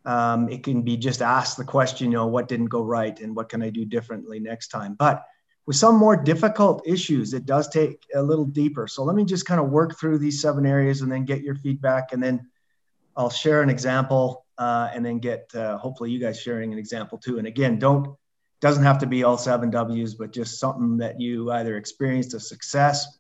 Um, 0.06 0.48
it 0.48 0.64
can 0.64 0.80
be 0.80 0.96
just 0.96 1.20
ask 1.20 1.58
the 1.58 1.64
question, 1.64 2.10
you 2.10 2.16
know, 2.16 2.28
what 2.28 2.48
didn't 2.48 2.70
go 2.70 2.82
right 2.82 3.20
and 3.20 3.36
what 3.36 3.50
can 3.50 3.60
I 3.60 3.68
do 3.68 3.84
differently 3.84 4.40
next 4.40 4.68
time? 4.68 4.94
But 4.94 5.22
with 5.68 5.76
some 5.76 5.96
more 5.96 6.16
difficult 6.16 6.80
issues, 6.86 7.34
it 7.34 7.44
does 7.44 7.68
take 7.68 8.06
a 8.14 8.22
little 8.22 8.46
deeper. 8.46 8.88
So 8.88 9.04
let 9.04 9.14
me 9.14 9.22
just 9.22 9.44
kind 9.44 9.60
of 9.60 9.68
work 9.68 9.98
through 9.98 10.16
these 10.16 10.40
seven 10.40 10.64
areas 10.64 11.02
and 11.02 11.12
then 11.12 11.26
get 11.26 11.42
your 11.42 11.56
feedback. 11.56 12.14
And 12.14 12.22
then 12.22 12.48
I'll 13.14 13.28
share 13.28 13.60
an 13.60 13.68
example 13.68 14.46
uh, 14.56 14.88
and 14.94 15.04
then 15.04 15.18
get 15.18 15.50
uh, 15.54 15.76
hopefully 15.76 16.10
you 16.10 16.20
guys 16.20 16.40
sharing 16.40 16.72
an 16.72 16.78
example 16.78 17.18
too. 17.18 17.36
And 17.36 17.46
again, 17.46 17.78
don't, 17.78 18.16
doesn't 18.62 18.82
have 18.82 19.00
to 19.00 19.06
be 19.06 19.24
all 19.24 19.36
seven 19.36 19.68
W's, 19.68 20.14
but 20.14 20.32
just 20.32 20.58
something 20.58 20.96
that 20.96 21.20
you 21.20 21.52
either 21.52 21.76
experienced 21.76 22.32
a 22.32 22.40
success 22.40 23.18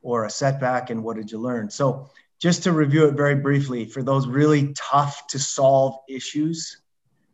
or 0.00 0.26
a 0.26 0.30
setback 0.30 0.90
and 0.90 1.02
what 1.02 1.16
did 1.16 1.32
you 1.32 1.40
learn? 1.40 1.70
So 1.70 2.08
just 2.38 2.62
to 2.62 2.72
review 2.72 3.08
it 3.08 3.16
very 3.16 3.34
briefly, 3.34 3.84
for 3.84 4.04
those 4.04 4.28
really 4.28 4.72
tough 4.74 5.26
to 5.30 5.40
solve 5.40 5.96
issues, 6.08 6.82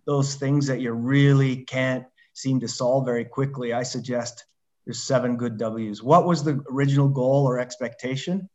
those 0.07 0.37
things 0.37 0.67
that 0.69 0.81
you 0.81 0.93
really 0.93 1.57
can't 1.57 2.07
seem 2.37 2.61
to 2.61 2.69
solve 2.69 3.07
very 3.07 3.25
quickly, 3.25 3.73
I 3.73 3.83
suggest 3.83 4.45
there's 4.85 5.03
seven 5.03 5.37
good 5.37 5.57
W's. 5.57 6.03
What 6.03 6.27
was 6.27 6.45
the 6.45 6.63
original 6.71 7.09
goal 7.09 7.49
or 7.49 7.59
expectation? 7.59 8.49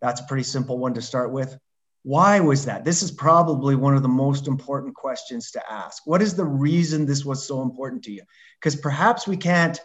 That's 0.00 0.22
a 0.22 0.24
pretty 0.24 0.42
simple 0.42 0.78
one 0.78 0.94
to 0.94 1.02
start 1.02 1.30
with. 1.30 1.56
Why 2.02 2.40
was 2.40 2.64
that? 2.64 2.84
This 2.84 3.02
is 3.02 3.10
probably 3.10 3.76
one 3.76 3.94
of 3.94 4.02
the 4.02 4.08
most 4.08 4.48
important 4.48 4.94
questions 4.94 5.50
to 5.52 5.72
ask. 5.72 6.06
What 6.06 6.22
is 6.22 6.34
the 6.34 6.44
reason 6.44 7.04
this 7.04 7.24
was 7.24 7.46
so 7.46 7.62
important 7.62 8.04
to 8.04 8.12
you? 8.12 8.22
Because 8.58 8.76
perhaps 8.76 9.26
we 9.26 9.36
can't 9.36 9.78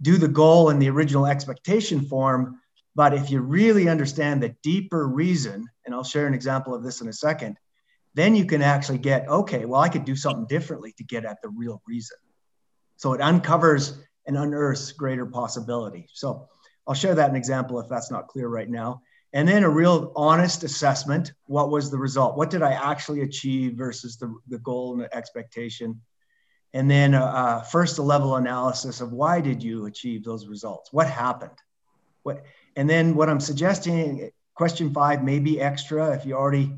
do 0.00 0.16
the 0.16 0.28
goal 0.28 0.70
in 0.70 0.78
the 0.78 0.90
original 0.90 1.26
expectation 1.26 2.00
form, 2.06 2.58
but 2.94 3.14
if 3.14 3.30
you 3.30 3.40
really 3.40 3.88
understand 3.88 4.42
the 4.42 4.54
deeper 4.62 5.06
reason, 5.06 5.66
and 5.84 5.94
I'll 5.94 6.04
share 6.04 6.26
an 6.26 6.34
example 6.34 6.74
of 6.74 6.82
this 6.82 7.00
in 7.00 7.08
a 7.08 7.12
second, 7.12 7.58
then 8.14 8.34
you 8.34 8.46
can 8.46 8.62
actually 8.62 8.98
get, 8.98 9.28
okay, 9.28 9.64
well, 9.64 9.80
I 9.80 9.88
could 9.88 10.04
do 10.04 10.16
something 10.16 10.46
differently 10.46 10.92
to 10.98 11.04
get 11.04 11.24
at 11.24 11.40
the 11.42 11.48
real 11.48 11.82
reason. 11.86 12.16
So 13.02 13.14
it 13.14 13.20
uncovers 13.20 13.98
and 14.26 14.36
unearths 14.36 14.92
greater 14.92 15.26
possibility. 15.26 16.06
So 16.12 16.46
I'll 16.86 16.94
share 16.94 17.16
that 17.16 17.30
an 17.30 17.34
example 17.34 17.80
if 17.80 17.88
that's 17.88 18.12
not 18.12 18.28
clear 18.28 18.46
right 18.46 18.70
now. 18.70 19.02
and 19.32 19.48
then 19.48 19.64
a 19.64 19.68
real 19.68 20.12
honest 20.14 20.62
assessment 20.62 21.32
what 21.46 21.70
was 21.70 21.90
the 21.90 21.98
result 21.98 22.36
what 22.36 22.50
did 22.50 22.62
i 22.62 22.72
actually 22.72 23.22
achieve 23.22 23.74
versus 23.74 24.16
the, 24.16 24.28
the 24.48 24.58
goal 24.58 24.92
and 24.92 25.02
the 25.02 25.16
expectation 25.16 26.00
and 26.74 26.90
then 26.90 27.14
uh, 27.14 27.24
uh, 27.24 27.62
first 27.62 27.98
a 27.98 28.02
level 28.02 28.36
analysis 28.36 29.00
of 29.00 29.12
why 29.12 29.40
did 29.40 29.62
you 29.62 29.86
achieve 29.86 30.22
those 30.22 30.46
results 30.46 30.92
what 30.92 31.08
happened 31.08 31.58
what 32.24 32.44
and 32.76 32.88
then 32.88 33.14
what 33.14 33.30
i'm 33.30 33.40
suggesting 33.40 34.30
question 34.54 34.92
five 34.92 35.24
may 35.24 35.38
be 35.38 35.60
extra 35.60 36.14
if 36.14 36.26
you 36.26 36.34
already 36.34 36.72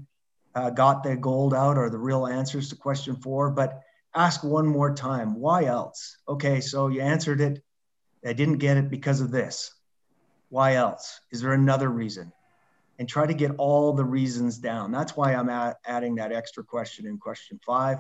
uh, 0.55 0.71
got 0.71 1.03
the 1.03 1.17
gold 1.17 1.53
out 1.53 1.77
or 1.77 1.91
the 1.91 1.99
real 1.99 2.27
answers 2.27 2.69
to 2.69 2.77
question 2.77 3.17
four 3.17 3.51
but 3.51 3.84
ask 4.15 4.45
one 4.45 4.67
more 4.67 4.95
time 4.95 5.35
why 5.35 5.65
else 5.65 6.19
okay 6.29 6.61
so 6.61 6.89
you 6.89 7.01
answered 7.01 7.41
it 7.41 7.63
i 8.25 8.33
didn't 8.33 8.59
get 8.59 8.77
it 8.77 8.91
because 8.91 9.21
of 9.21 9.31
this 9.31 9.75
why 10.51 10.75
else 10.75 11.21
is 11.33 11.41
there 11.41 11.53
another 11.53 11.89
reason 11.89 12.33
and 12.99 13.09
try 13.09 13.27
to 13.27 13.35
get 13.35 13.53
all 13.59 13.93
the 13.93 14.05
reasons 14.05 14.59
down. 14.59 14.93
That's 14.93 15.17
why 15.17 15.35
I'm 15.35 15.51
adding 15.85 16.15
that 16.17 16.33
extra 16.33 16.63
question 16.63 17.07
in 17.07 17.19
question 17.19 17.59
five. 17.65 17.99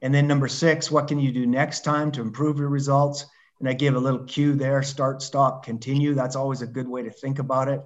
And 0.00 0.14
then 0.14 0.26
number 0.26 0.48
six, 0.48 0.90
what 0.90 1.08
can 1.08 1.18
you 1.18 1.32
do 1.32 1.46
next 1.46 1.84
time 1.84 2.10
to 2.12 2.20
improve 2.20 2.58
your 2.58 2.68
results? 2.68 3.26
And 3.60 3.68
I 3.68 3.72
give 3.72 3.94
a 3.94 4.00
little 4.00 4.24
cue 4.24 4.54
there 4.54 4.82
start, 4.82 5.22
stop, 5.22 5.64
continue. 5.64 6.14
That's 6.14 6.36
always 6.36 6.62
a 6.62 6.66
good 6.66 6.88
way 6.88 7.02
to 7.02 7.10
think 7.10 7.38
about 7.38 7.68
it 7.68 7.80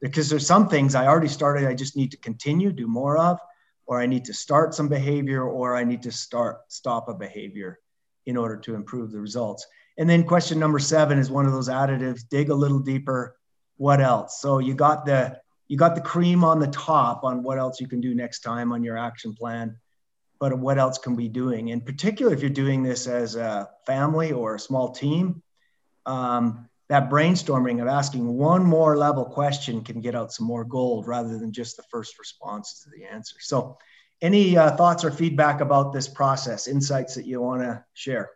because 0.00 0.28
there's 0.28 0.46
some 0.46 0.68
things 0.68 0.94
I 0.94 1.06
already 1.06 1.28
started, 1.28 1.66
I 1.66 1.74
just 1.74 1.96
need 1.96 2.12
to 2.12 2.16
continue, 2.18 2.70
do 2.70 2.86
more 2.86 3.18
of, 3.18 3.40
or 3.88 4.00
I 4.00 4.06
need 4.06 4.26
to 4.26 4.34
start 4.34 4.74
some 4.74 4.86
behavior, 4.86 5.42
or 5.42 5.74
I 5.74 5.82
need 5.82 6.02
to 6.02 6.12
start, 6.12 6.58
stop 6.68 7.08
a 7.08 7.14
behavior 7.14 7.80
in 8.26 8.36
order 8.36 8.56
to 8.58 8.74
improve 8.74 9.10
the 9.10 9.20
results. 9.20 9.66
And 9.96 10.08
then 10.08 10.24
question 10.24 10.58
number 10.58 10.78
seven 10.78 11.18
is 11.18 11.30
one 11.30 11.46
of 11.46 11.52
those 11.52 11.70
additives 11.70 12.28
dig 12.28 12.50
a 12.50 12.54
little 12.54 12.78
deeper. 12.78 13.36
What 13.78 14.00
else? 14.00 14.40
So 14.40 14.58
you 14.58 14.74
got 14.74 15.06
the 15.06 15.40
you 15.68 15.76
got 15.76 15.94
the 15.94 16.00
cream 16.00 16.44
on 16.44 16.60
the 16.60 16.68
top 16.68 17.24
on 17.24 17.42
what 17.42 17.58
else 17.58 17.80
you 17.80 17.88
can 17.88 18.00
do 18.00 18.14
next 18.14 18.40
time 18.40 18.72
on 18.72 18.82
your 18.82 18.96
action 18.96 19.34
plan 19.34 19.76
but 20.40 20.56
what 20.58 20.78
else 20.78 20.98
can 20.98 21.14
we 21.14 21.24
be 21.24 21.28
doing 21.28 21.68
in 21.68 21.80
particular 21.80 22.32
if 22.32 22.40
you're 22.40 22.50
doing 22.50 22.82
this 22.82 23.06
as 23.06 23.36
a 23.36 23.68
family 23.86 24.32
or 24.32 24.54
a 24.54 24.58
small 24.58 24.92
team 24.92 25.42
um, 26.06 26.68
that 26.88 27.10
brainstorming 27.10 27.82
of 27.82 27.88
asking 27.88 28.26
one 28.26 28.64
more 28.64 28.96
level 28.96 29.24
question 29.24 29.82
can 29.82 30.00
get 30.00 30.14
out 30.14 30.32
some 30.32 30.46
more 30.46 30.64
gold 30.64 31.06
rather 31.06 31.38
than 31.38 31.52
just 31.52 31.76
the 31.76 31.82
first 31.90 32.18
response 32.18 32.82
to 32.82 32.90
the 32.90 33.04
answer 33.04 33.36
so 33.40 33.76
any 34.20 34.56
uh, 34.56 34.74
thoughts 34.76 35.04
or 35.04 35.10
feedback 35.10 35.60
about 35.60 35.92
this 35.92 36.08
process 36.08 36.66
insights 36.66 37.14
that 37.14 37.26
you 37.26 37.40
want 37.40 37.62
to 37.62 37.84
share 37.94 38.30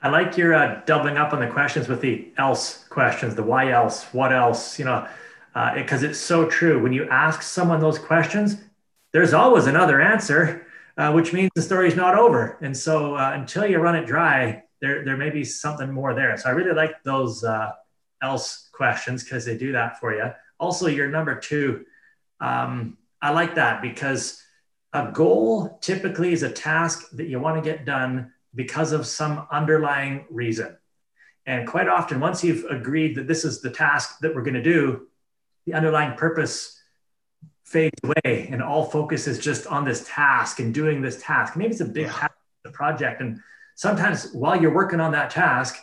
I 0.00 0.10
like 0.10 0.36
your 0.36 0.54
uh, 0.54 0.80
doubling 0.86 1.16
up 1.16 1.32
on 1.32 1.40
the 1.40 1.48
questions 1.48 1.88
with 1.88 2.00
the 2.00 2.28
else 2.36 2.84
questions, 2.88 3.34
the 3.34 3.42
why 3.42 3.72
else, 3.72 4.04
what 4.12 4.32
else, 4.32 4.78
you 4.78 4.84
know, 4.84 5.08
because 5.74 6.04
uh, 6.04 6.08
it's 6.08 6.20
so 6.20 6.48
true. 6.48 6.80
When 6.80 6.92
you 6.92 7.08
ask 7.08 7.42
someone 7.42 7.80
those 7.80 7.98
questions, 7.98 8.58
there's 9.12 9.34
always 9.34 9.66
another 9.66 10.00
answer, 10.00 10.66
uh, 10.96 11.10
which 11.12 11.32
means 11.32 11.50
the 11.56 11.62
story's 11.62 11.96
not 11.96 12.16
over. 12.16 12.58
And 12.60 12.76
so 12.76 13.16
uh, 13.16 13.32
until 13.34 13.66
you 13.66 13.78
run 13.78 13.96
it 13.96 14.06
dry, 14.06 14.62
there, 14.80 15.04
there 15.04 15.16
may 15.16 15.30
be 15.30 15.44
something 15.44 15.90
more 15.90 16.14
there. 16.14 16.36
So 16.36 16.48
I 16.48 16.52
really 16.52 16.74
like 16.74 17.02
those 17.02 17.44
uh, 17.44 17.72
else 18.22 18.68
questions 18.72 19.24
because 19.24 19.44
they 19.44 19.56
do 19.56 19.72
that 19.72 19.98
for 20.00 20.14
you. 20.14 20.32
Also, 20.60 20.86
your 20.86 21.08
number 21.08 21.38
two, 21.38 21.84
um, 22.40 22.96
I 23.20 23.30
like 23.30 23.54
that 23.56 23.82
because 23.82 24.42
a 24.92 25.10
goal 25.12 25.78
typically 25.80 26.32
is 26.32 26.42
a 26.42 26.50
task 26.50 27.10
that 27.12 27.26
you 27.26 27.40
want 27.40 27.62
to 27.62 27.70
get 27.70 27.84
done 27.84 28.32
because 28.54 28.92
of 28.92 29.06
some 29.06 29.46
underlying 29.50 30.24
reason. 30.30 30.76
And 31.46 31.66
quite 31.66 31.88
often, 31.88 32.20
once 32.20 32.44
you've 32.44 32.64
agreed 32.64 33.16
that 33.16 33.26
this 33.26 33.44
is 33.44 33.60
the 33.60 33.70
task 33.70 34.18
that 34.20 34.34
we're 34.34 34.42
going 34.42 34.54
to 34.54 34.62
do, 34.62 35.06
the 35.66 35.74
underlying 35.74 36.16
purpose 36.16 36.80
fades 37.64 37.98
away 38.02 38.48
and 38.50 38.62
all 38.62 38.84
focus 38.84 39.26
is 39.26 39.38
just 39.38 39.66
on 39.66 39.84
this 39.84 40.08
task 40.08 40.60
and 40.60 40.72
doing 40.72 41.02
this 41.02 41.22
task. 41.22 41.56
Maybe 41.56 41.70
it's 41.70 41.80
a 41.80 41.86
big 41.86 42.06
yeah. 42.06 42.12
task, 42.12 42.32
a 42.64 42.70
project. 42.70 43.20
And 43.20 43.40
sometimes 43.78 44.32
while 44.32 44.60
you're 44.60 44.74
working 44.74 44.98
on 44.98 45.12
that 45.12 45.30
task, 45.30 45.78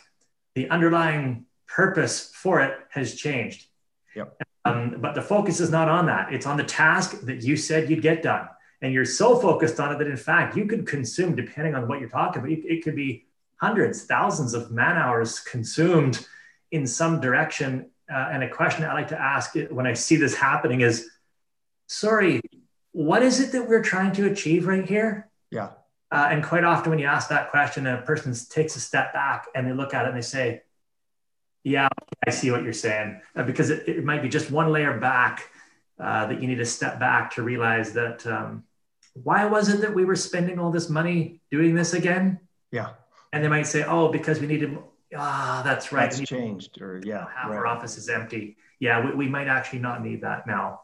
the 0.54 0.68
underlying 0.68 1.46
purpose 1.66 2.30
for 2.34 2.60
it 2.60 2.76
has 2.90 3.14
changed. 3.14 3.66
Yep. 4.14 4.38
Um, 4.66 4.96
but 5.00 5.14
the 5.14 5.22
focus 5.22 5.60
is 5.60 5.70
not 5.70 5.88
on 5.88 6.04
that. 6.06 6.30
It's 6.30 6.44
on 6.44 6.58
the 6.58 6.64
task 6.64 7.22
that 7.22 7.42
you 7.42 7.56
said 7.56 7.88
you'd 7.88 8.02
get 8.02 8.22
done. 8.22 8.48
And 8.82 8.92
you're 8.92 9.06
so 9.06 9.38
focused 9.38 9.80
on 9.80 9.94
it 9.94 9.98
that 9.98 10.08
in 10.08 10.16
fact 10.18 10.58
you 10.58 10.66
could 10.66 10.86
consume, 10.86 11.34
depending 11.34 11.74
on 11.74 11.88
what 11.88 11.98
you're 11.98 12.10
talking 12.10 12.40
about, 12.40 12.52
it 12.52 12.84
could 12.84 12.96
be 12.96 13.24
hundreds, 13.56 14.04
thousands 14.04 14.52
of 14.52 14.70
man 14.70 14.98
hours 14.98 15.40
consumed 15.40 16.26
in 16.72 16.86
some 16.86 17.18
direction 17.18 17.90
uh, 18.12 18.28
and 18.30 18.42
a 18.42 18.48
question 18.50 18.84
I 18.84 18.92
like 18.92 19.08
to 19.08 19.18
ask 19.18 19.54
when 19.70 19.86
I 19.86 19.94
see 19.94 20.16
this 20.16 20.34
happening 20.34 20.82
is, 20.82 21.08
sorry, 21.86 22.42
what 22.92 23.22
is 23.22 23.40
it 23.40 23.52
that 23.52 23.66
we're 23.66 23.82
trying 23.82 24.12
to 24.12 24.26
achieve 24.26 24.66
right 24.66 24.86
here? 24.86 25.30
Yeah. 25.50 25.70
Uh, 26.10 26.28
and 26.30 26.44
quite 26.44 26.64
often, 26.64 26.90
when 26.90 26.98
you 26.98 27.06
ask 27.06 27.28
that 27.28 27.50
question, 27.50 27.86
a 27.86 28.00
person 28.02 28.34
takes 28.48 28.76
a 28.76 28.80
step 28.80 29.12
back 29.12 29.46
and 29.54 29.66
they 29.66 29.72
look 29.72 29.92
at 29.92 30.04
it 30.04 30.08
and 30.08 30.16
they 30.16 30.22
say, 30.22 30.62
"Yeah, 31.64 31.88
I 32.26 32.30
see 32.30 32.50
what 32.50 32.62
you're 32.62 32.72
saying," 32.72 33.20
uh, 33.34 33.42
because 33.42 33.70
it, 33.70 33.88
it, 33.88 34.04
might 34.04 34.22
be 34.22 34.28
just 34.28 34.50
one 34.50 34.70
layer 34.70 34.98
back 34.98 35.50
uh, 35.98 36.26
that 36.26 36.40
you 36.40 36.46
need 36.46 36.58
to 36.58 36.64
step 36.64 37.00
back 37.00 37.34
to 37.34 37.42
realize 37.42 37.92
that 37.94 38.24
um, 38.26 38.62
why 39.14 39.46
was 39.46 39.68
it 39.68 39.80
that 39.80 39.94
we 39.94 40.04
were 40.04 40.14
spending 40.14 40.60
all 40.60 40.70
this 40.70 40.88
money 40.88 41.40
doing 41.50 41.74
this 41.74 41.92
again? 41.92 42.38
Yeah. 42.70 42.90
And 43.32 43.42
they 43.42 43.48
might 43.48 43.66
say, 43.66 43.82
"Oh, 43.82 44.12
because 44.12 44.38
we 44.40 44.46
needed 44.46 44.78
ah, 45.14 45.62
that's 45.64 45.92
right. 45.92 46.10
That's 46.10 46.28
changed, 46.28 46.80
or 46.80 47.00
yeah, 47.04 47.26
half 47.34 47.50
right. 47.50 47.56
our 47.56 47.66
office 47.66 47.96
is 47.98 48.08
empty. 48.08 48.56
Yeah, 48.80 49.04
we, 49.04 49.14
we 49.14 49.28
might 49.28 49.48
actually 49.48 49.80
not 49.80 50.02
need 50.02 50.22
that 50.22 50.46
now. 50.46 50.82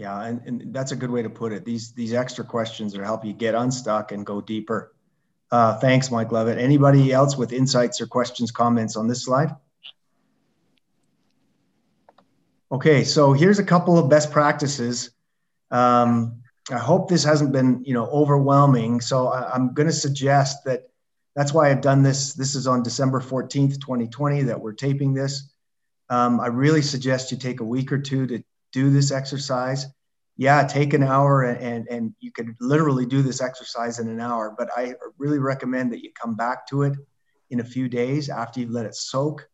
Yeah, 0.00 0.22
and, 0.22 0.40
and 0.46 0.74
that's 0.74 0.92
a 0.92 0.96
good 0.96 1.10
way 1.10 1.20
to 1.20 1.28
put 1.28 1.52
it. 1.52 1.66
These 1.66 1.92
these 1.92 2.14
extra 2.14 2.42
questions 2.42 2.96
are 2.96 3.04
help 3.04 3.22
you 3.22 3.34
get 3.34 3.54
unstuck 3.54 4.12
and 4.12 4.24
go 4.24 4.40
deeper. 4.40 4.94
Uh, 5.50 5.78
thanks, 5.78 6.10
Mike 6.10 6.32
Levitt. 6.32 6.56
Anybody 6.56 7.12
else 7.12 7.36
with 7.36 7.52
insights 7.52 8.00
or 8.00 8.06
questions, 8.06 8.50
comments 8.50 8.96
on 8.96 9.08
this 9.08 9.24
slide? 9.24 9.54
Okay, 12.72 13.04
so 13.04 13.34
here's 13.34 13.58
a 13.58 13.64
couple 13.64 13.98
of 13.98 14.08
best 14.08 14.32
practices. 14.32 15.10
Um, 15.70 16.40
I 16.70 16.78
hope 16.78 17.10
this 17.10 17.22
hasn't 17.22 17.52
been, 17.52 17.84
you 17.84 17.92
know, 17.92 18.06
overwhelming. 18.06 19.02
So 19.02 19.28
I, 19.28 19.52
I'm 19.52 19.74
going 19.74 19.88
to 19.88 19.92
suggest 19.92 20.64
that 20.64 20.88
that's 21.36 21.52
why 21.52 21.70
I've 21.70 21.82
done 21.82 22.02
this. 22.02 22.32
This 22.32 22.54
is 22.54 22.66
on 22.66 22.82
December 22.82 23.20
14th, 23.20 23.78
2020, 23.78 24.44
that 24.44 24.58
we're 24.58 24.72
taping 24.72 25.12
this. 25.12 25.52
Um, 26.08 26.40
I 26.40 26.46
really 26.46 26.80
suggest 26.80 27.32
you 27.32 27.36
take 27.36 27.60
a 27.60 27.64
week 27.64 27.92
or 27.92 27.98
two 27.98 28.26
to 28.28 28.42
do 28.72 28.90
this 28.90 29.10
exercise. 29.10 29.86
Yeah, 30.36 30.66
take 30.66 30.94
an 30.94 31.02
hour 31.02 31.42
and, 31.42 31.86
and, 31.88 32.14
you 32.20 32.32
could 32.32 32.54
literally 32.60 33.04
do 33.04 33.20
this 33.20 33.42
exercise 33.42 33.98
in 33.98 34.08
an 34.08 34.20
hour, 34.20 34.54
but 34.56 34.70
I 34.74 34.94
really 35.18 35.38
recommend 35.38 35.92
that 35.92 36.02
you 36.02 36.10
come 36.20 36.34
back 36.34 36.66
to 36.68 36.82
it 36.82 36.94
in 37.50 37.60
a 37.60 37.64
few 37.64 37.88
days 37.88 38.30
after 38.30 38.60
you've 38.60 38.70
let 38.70 38.86
it 38.86 38.94
soak, 38.94 39.46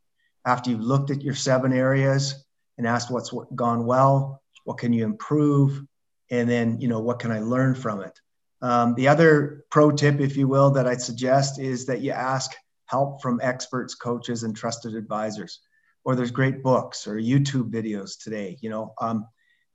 after 0.45 0.71
you've 0.71 0.81
looked 0.81 1.11
at 1.11 1.23
your 1.23 1.35
seven 1.35 1.73
areas 1.73 2.45
and 2.79 2.87
asked 2.87 3.11
what's 3.11 3.33
gone 3.55 3.85
well, 3.85 4.43
what 4.65 4.79
can 4.79 4.93
you 4.93 5.05
improve, 5.05 5.83
and 6.31 6.49
then, 6.49 6.81
you 6.81 6.89
know, 6.89 7.01
what 7.01 7.19
can 7.19 7.33
I 7.33 7.41
learn 7.41 7.75
from 7.75 8.03
it? 8.03 8.21
Um, 8.63 8.95
the 8.95 9.09
other 9.09 9.65
pro 9.71 9.91
tip, 9.91 10.21
if 10.21 10.37
you 10.37 10.49
will, 10.49 10.71
that 10.73 10.87
I'd 10.87 11.03
suggest 11.03 11.59
is 11.59 11.87
that 11.87 12.01
you 12.01 12.13
ask 12.13 12.53
help 12.87 13.21
from 13.23 13.41
experts, 13.43 13.95
coaches, 13.95 14.43
and 14.43 14.57
trusted 14.57 14.95
advisors. 14.95 15.61
Or 16.07 16.15
there's 16.15 16.31
great 16.31 16.63
books 16.63 17.07
or 17.09 17.17
YouTube 17.17 17.71
videos 17.71 18.13
today. 18.19 18.57
You 18.63 18.71
know, 18.71 18.95
um, 19.01 19.27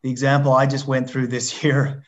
the 0.01 0.09
example 0.09 0.53
I 0.53 0.65
just 0.65 0.87
went 0.87 1.09
through 1.09 1.27
this 1.27 1.61
year 1.63 2.03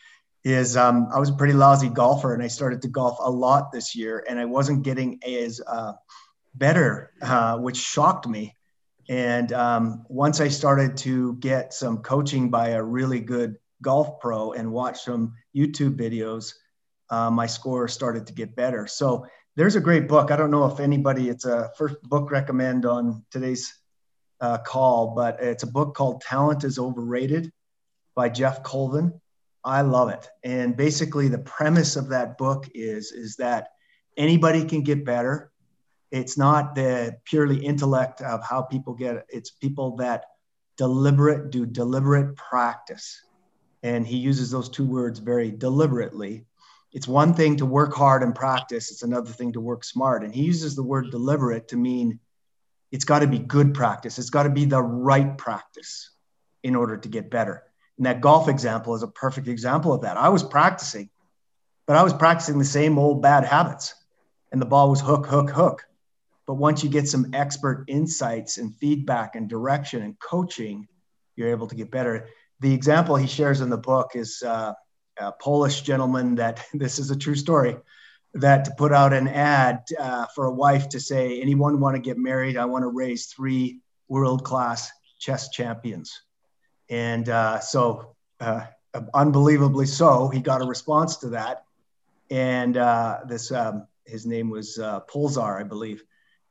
is 0.45 0.75
um, 0.75 1.09
I 1.13 1.19
was 1.19 1.29
a 1.29 1.33
pretty 1.33 1.53
lousy 1.53 1.89
golfer 1.89 2.33
and 2.33 2.41
I 2.41 2.47
started 2.47 2.81
to 2.81 2.87
golf 2.87 3.17
a 3.19 3.29
lot 3.29 3.71
this 3.71 3.95
year 3.95 4.25
and 4.27 4.39
I 4.39 4.45
wasn't 4.45 4.83
getting 4.83 5.19
as 5.23 5.61
uh, 5.67 5.93
better, 6.55 7.11
uh, 7.21 7.57
which 7.57 7.77
shocked 7.77 8.27
me. 8.27 8.55
And 9.09 9.51
um, 9.51 10.05
once 10.07 10.39
I 10.39 10.47
started 10.47 10.95
to 10.97 11.35
get 11.35 11.73
some 11.73 11.97
coaching 11.97 12.49
by 12.49 12.69
a 12.69 12.83
really 12.83 13.19
good 13.19 13.57
golf 13.81 14.21
pro 14.21 14.53
and 14.53 14.71
watch 14.71 15.01
some 15.01 15.33
YouTube 15.55 15.97
videos, 15.97 16.53
uh, 17.09 17.29
my 17.29 17.45
score 17.45 17.89
started 17.89 18.25
to 18.27 18.33
get 18.33 18.55
better. 18.55 18.87
So 18.87 19.27
there's 19.57 19.75
a 19.75 19.81
great 19.81 20.07
book. 20.07 20.31
I 20.31 20.37
don't 20.37 20.51
know 20.51 20.65
if 20.65 20.79
anybody, 20.79 21.29
it's 21.29 21.45
a 21.45 21.69
first 21.77 22.01
book 22.03 22.31
recommend 22.31 22.85
on 22.85 23.25
today's 23.29 23.73
uh, 24.43 24.57
call, 24.59 25.15
but 25.15 25.41
it's 25.41 25.63
a 25.63 25.71
book 25.71 25.95
called 25.95 26.21
Talent 26.21 26.65
is 26.65 26.77
Overrated 26.77 27.51
by 28.13 28.27
Geoff 28.27 28.61
Colvin. 28.61 29.19
I 29.63 29.81
love 29.81 30.09
it. 30.09 30.29
And 30.43 30.75
basically 30.75 31.29
the 31.29 31.39
premise 31.39 31.95
of 31.95 32.09
that 32.09 32.37
book 32.37 32.67
is, 32.75 33.13
is 33.13 33.37
that 33.37 33.69
anybody 34.17 34.65
can 34.65 34.81
get 34.81 35.05
better. 35.05 35.49
It's 36.11 36.37
not 36.37 36.75
the 36.75 37.15
purely 37.23 37.65
intellect 37.65 38.21
of 38.21 38.43
how 38.43 38.63
people 38.63 38.93
get 38.93 39.15
it. 39.15 39.25
It's 39.29 39.49
people 39.49 39.95
that 39.97 40.25
deliberate, 40.77 41.49
do 41.49 41.65
deliberate 41.65 42.35
practice. 42.35 43.23
And 43.81 44.05
he 44.05 44.17
uses 44.17 44.51
those 44.51 44.67
two 44.69 44.85
words 44.85 45.19
very 45.19 45.51
deliberately 45.51 46.45
it's 46.93 47.07
one 47.07 47.33
thing 47.33 47.57
to 47.57 47.65
work 47.65 47.93
hard 47.93 48.21
and 48.21 48.35
practice, 48.35 48.91
it's 48.91 49.01
another 49.01 49.31
thing 49.31 49.53
to 49.53 49.59
work 49.59 49.83
smart. 49.83 50.23
And 50.23 50.33
he 50.33 50.43
uses 50.43 50.75
the 50.75 50.83
word 50.83 51.09
deliberate 51.09 51.67
to 51.69 51.75
mean 51.75 52.19
it's 52.93 53.05
got 53.05 53.19
to 53.19 53.27
be 53.27 53.39
good 53.39 53.73
practice, 53.73 54.19
it's 54.19 54.29
got 54.29 54.43
to 54.43 54.51
be 54.51 54.65
the 54.65 54.81
right 54.81 55.37
practice. 55.37 56.11
in 56.61 56.75
order 56.75 56.95
to 56.95 57.09
get 57.09 57.29
better. 57.29 57.61
And 57.97 58.05
that 58.05 58.21
golf 58.21 58.47
example 58.47 58.95
is 58.95 59.03
a 59.03 59.07
perfect 59.09 59.49
example 59.49 59.91
of 59.91 60.03
that. 60.03 60.15
I 60.15 60.29
was 60.29 60.43
practicing, 60.43 61.09
but 61.85 61.97
I 61.97 62.03
was 62.03 62.13
practicing 62.13 62.57
the 62.57 62.63
same 62.63 62.97
old 62.97 63.21
bad 63.21 63.43
habits, 63.43 63.93
and 64.53 64.61
the 64.61 64.65
ball 64.65 64.89
was 64.89 65.01
hook, 65.01 65.25
hook, 65.25 65.49
hook. 65.49 65.83
But 66.47 66.53
once 66.53 66.81
you 66.81 66.89
get 66.89 67.09
some 67.09 67.31
expert 67.33 67.83
insights 67.89 68.59
and 68.59 68.73
feedback 68.77 69.35
and 69.35 69.49
direction 69.49 70.03
and 70.03 70.17
coaching, 70.19 70.87
you're 71.35 71.49
able 71.49 71.67
to 71.67 71.75
get 71.75 71.91
better. 71.91 72.29
The 72.61 72.73
example 72.73 73.17
he 73.17 73.27
shares 73.27 73.59
in 73.59 73.69
the 73.69 73.77
book 73.77 74.11
is 74.15 74.41
uh, 74.41 74.73
a 75.19 75.31
Polish 75.33 75.81
gentleman 75.81 76.35
that 76.35 76.63
this 76.73 76.97
is 76.97 77.11
a 77.11 77.17
true 77.17 77.35
story 77.35 77.75
that 78.33 78.65
to 78.65 78.71
put 78.71 78.91
out 78.91 79.13
an 79.13 79.27
ad 79.27 79.83
uh, 79.99 80.25
for 80.33 80.45
a 80.45 80.53
wife 80.53 80.89
to 80.89 80.99
say, 80.99 81.39
anyone 81.41 81.79
want 81.79 81.95
to 81.95 82.01
get 82.01 82.17
married? 82.17 82.57
I 82.57 82.65
want 82.65 82.83
to 82.83 82.87
raise 82.87 83.27
three 83.27 83.79
world 84.07 84.43
class 84.43 84.91
chess 85.19 85.49
champions. 85.49 86.21
And 86.89 87.29
uh, 87.29 87.59
so, 87.59 88.15
uh, 88.39 88.65
unbelievably 89.13 89.87
so, 89.87 90.27
he 90.27 90.39
got 90.39 90.61
a 90.61 90.65
response 90.65 91.17
to 91.17 91.29
that. 91.29 91.63
And 92.29 92.77
uh, 92.77 93.19
this, 93.27 93.51
um, 93.51 93.87
his 94.05 94.25
name 94.25 94.49
was 94.49 94.79
uh, 94.79 95.01
Polzar, 95.01 95.59
I 95.59 95.63
believe. 95.63 96.03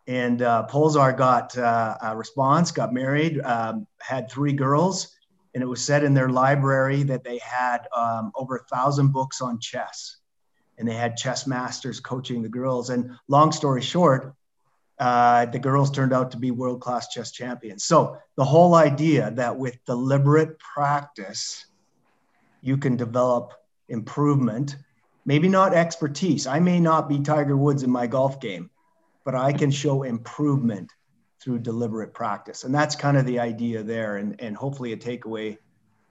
And 0.06 0.42
uh, 0.42 0.66
Polzar 0.68 1.16
got 1.16 1.56
uh, 1.56 1.96
a 2.02 2.16
response, 2.16 2.72
got 2.72 2.92
married, 2.92 3.40
um, 3.40 3.86
had 4.00 4.30
three 4.30 4.52
girls, 4.52 5.14
and 5.54 5.62
it 5.62 5.66
was 5.66 5.84
said 5.84 6.02
in 6.02 6.14
their 6.14 6.28
library 6.28 7.02
that 7.04 7.22
they 7.22 7.38
had 7.38 7.86
um, 7.94 8.32
over 8.34 8.56
a 8.56 8.64
thousand 8.64 9.12
books 9.12 9.40
on 9.40 9.60
chess, 9.60 10.16
and 10.78 10.88
they 10.88 10.94
had 10.94 11.16
chess 11.16 11.46
masters 11.46 12.00
coaching 12.00 12.42
the 12.42 12.48
girls. 12.48 12.90
And 12.90 13.12
long 13.28 13.52
story 13.52 13.82
short, 13.82 14.34
uh, 14.98 15.46
the 15.46 15.58
girls 15.58 15.90
turned 15.90 16.12
out 16.12 16.30
to 16.30 16.36
be 16.36 16.50
world 16.50 16.80
class 16.80 17.08
chess 17.08 17.32
champions. 17.32 17.84
So 17.84 18.18
the 18.36 18.44
whole 18.44 18.74
idea 18.74 19.30
that 19.32 19.56
with 19.56 19.84
deliberate 19.84 20.58
practice, 20.58 21.66
you 22.60 22.76
can 22.76 22.96
develop 22.96 23.52
improvement, 23.88 24.76
maybe 25.24 25.48
not 25.48 25.74
expertise. 25.74 26.46
I 26.46 26.60
may 26.60 26.78
not 26.78 27.08
be 27.08 27.20
Tiger 27.20 27.56
Woods 27.56 27.82
in 27.82 27.90
my 27.90 28.06
golf 28.06 28.40
game, 28.40 28.70
but 29.24 29.34
I 29.34 29.52
can 29.52 29.70
show 29.70 30.04
improvement 30.04 30.92
through 31.40 31.58
deliberate 31.58 32.14
practice. 32.14 32.62
And 32.62 32.74
that's 32.74 32.94
kind 32.94 33.16
of 33.16 33.26
the 33.26 33.40
idea 33.40 33.82
there, 33.82 34.18
and, 34.18 34.40
and 34.40 34.56
hopefully 34.56 34.92
a 34.92 34.96
takeaway 34.96 35.58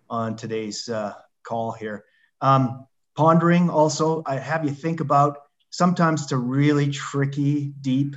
on 0.10 0.36
today's 0.36 0.90
uh, 0.90 1.14
call 1.44 1.72
here. 1.72 2.04
Um, 2.42 2.86
pondering 3.22 3.70
also, 3.70 4.24
I 4.26 4.38
have 4.38 4.66
you 4.66 4.72
think 4.72 5.00
about 5.00 5.44
sometimes 5.70 6.26
to 6.28 6.38
really 6.38 6.90
tricky, 6.90 7.72
deep 7.80 8.16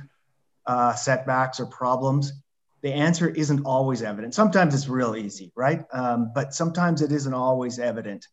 uh, 0.65 0.95
setbacks 0.95 1.59
or 1.59 1.67
problems, 1.67 2.33
the 2.81 2.91
answer 2.91 3.29
isn't 3.29 3.65
always 3.65 4.01
evident. 4.01 4.33
Sometimes 4.33 4.73
it's 4.73 4.87
real 4.87 5.15
easy, 5.15 5.51
right? 5.55 5.85
Um, 5.93 6.31
but 6.33 6.55
sometimes 6.55 7.03
it 7.03 7.11
isn't 7.11 7.35
always 7.35 7.77
evident. 7.77 8.27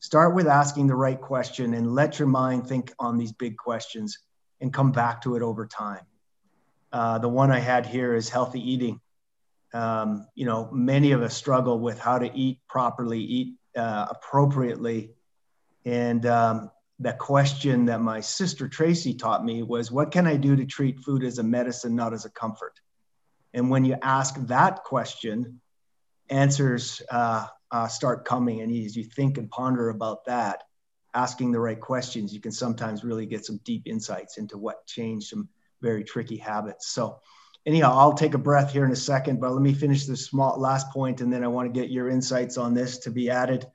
Start 0.00 0.34
with 0.34 0.46
asking 0.46 0.86
the 0.88 0.94
right 0.94 1.18
question 1.18 1.72
and 1.72 1.94
let 1.94 2.18
your 2.18 2.28
mind 2.28 2.68
think 2.68 2.92
on 2.98 3.16
these 3.16 3.32
big 3.32 3.56
questions 3.56 4.18
and 4.60 4.70
come 4.70 4.92
back 4.92 5.22
to 5.22 5.34
it 5.34 5.40
over 5.40 5.66
time. 5.66 6.04
Uh, 6.92 7.16
the 7.16 7.28
one 7.30 7.50
I 7.50 7.58
had 7.58 7.86
here 7.86 8.14
is 8.14 8.28
healthy 8.28 8.60
eating. 8.60 9.00
Um, 9.72 10.26
you 10.34 10.44
know, 10.44 10.68
many 10.72 11.12
of 11.12 11.22
us 11.22 11.34
struggle 11.34 11.78
with 11.78 11.98
how 11.98 12.18
to 12.18 12.30
eat 12.36 12.58
properly, 12.68 13.20
eat 13.20 13.54
uh, 13.74 14.08
appropriately. 14.10 15.14
And 15.88 16.26
um, 16.26 16.70
the 16.98 17.14
question 17.14 17.86
that 17.86 18.02
my 18.02 18.20
sister 18.20 18.68
Tracy 18.68 19.14
taught 19.14 19.42
me 19.42 19.62
was, 19.62 19.90
What 19.90 20.10
can 20.10 20.26
I 20.26 20.36
do 20.36 20.54
to 20.54 20.66
treat 20.66 21.00
food 21.00 21.24
as 21.24 21.38
a 21.38 21.42
medicine, 21.42 21.96
not 21.96 22.12
as 22.12 22.26
a 22.26 22.30
comfort? 22.30 22.78
And 23.54 23.70
when 23.70 23.86
you 23.86 23.96
ask 24.02 24.34
that 24.48 24.84
question, 24.84 25.62
answers 26.28 27.00
uh, 27.10 27.46
uh, 27.70 27.88
start 27.88 28.26
coming. 28.26 28.60
And 28.60 28.70
as 28.84 28.96
you 28.96 29.04
think 29.04 29.38
and 29.38 29.50
ponder 29.50 29.88
about 29.88 30.26
that, 30.26 30.64
asking 31.14 31.52
the 31.52 31.60
right 31.60 31.80
questions, 31.80 32.34
you 32.34 32.40
can 32.42 32.52
sometimes 32.52 33.02
really 33.02 33.24
get 33.24 33.46
some 33.46 33.58
deep 33.64 33.84
insights 33.86 34.36
into 34.36 34.58
what 34.58 34.86
changed 34.86 35.28
some 35.28 35.48
very 35.80 36.04
tricky 36.04 36.36
habits. 36.36 36.88
So, 36.88 37.18
anyhow, 37.64 37.94
I'll 37.96 38.12
take 38.12 38.34
a 38.34 38.38
breath 38.38 38.74
here 38.74 38.84
in 38.84 38.92
a 38.92 38.96
second, 38.96 39.40
but 39.40 39.52
let 39.52 39.62
me 39.62 39.72
finish 39.72 40.04
this 40.04 40.26
small 40.26 40.60
last 40.60 40.90
point, 40.90 41.22
and 41.22 41.32
then 41.32 41.42
I 41.42 41.48
want 41.48 41.72
to 41.72 41.80
get 41.80 41.90
your 41.90 42.10
insights 42.10 42.58
on 42.58 42.74
this 42.74 42.98
to 42.98 43.10
be 43.10 43.30
added. 43.30 43.66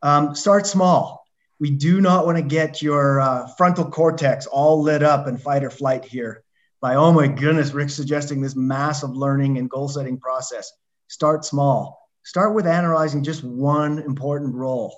Um, 0.00 0.34
start 0.34 0.66
small 0.66 1.19
we 1.60 1.70
do 1.70 2.00
not 2.00 2.24
want 2.24 2.38
to 2.38 2.42
get 2.42 2.80
your 2.80 3.20
uh, 3.20 3.46
frontal 3.58 3.84
cortex 3.84 4.46
all 4.46 4.80
lit 4.80 5.02
up 5.02 5.28
in 5.28 5.36
fight 5.36 5.62
or 5.62 5.70
flight 5.70 6.04
here 6.04 6.42
by, 6.80 6.94
oh 6.94 7.12
my 7.12 7.28
goodness, 7.28 7.72
Rick's 7.72 7.92
suggesting 7.94 8.40
this 8.40 8.56
massive 8.56 9.10
learning 9.10 9.58
and 9.58 9.68
goal 9.68 9.86
setting 9.86 10.18
process. 10.18 10.72
Start 11.08 11.44
small. 11.44 12.08
Start 12.22 12.54
with 12.54 12.66
analyzing 12.66 13.22
just 13.22 13.44
one 13.44 13.98
important 13.98 14.54
role. 14.54 14.96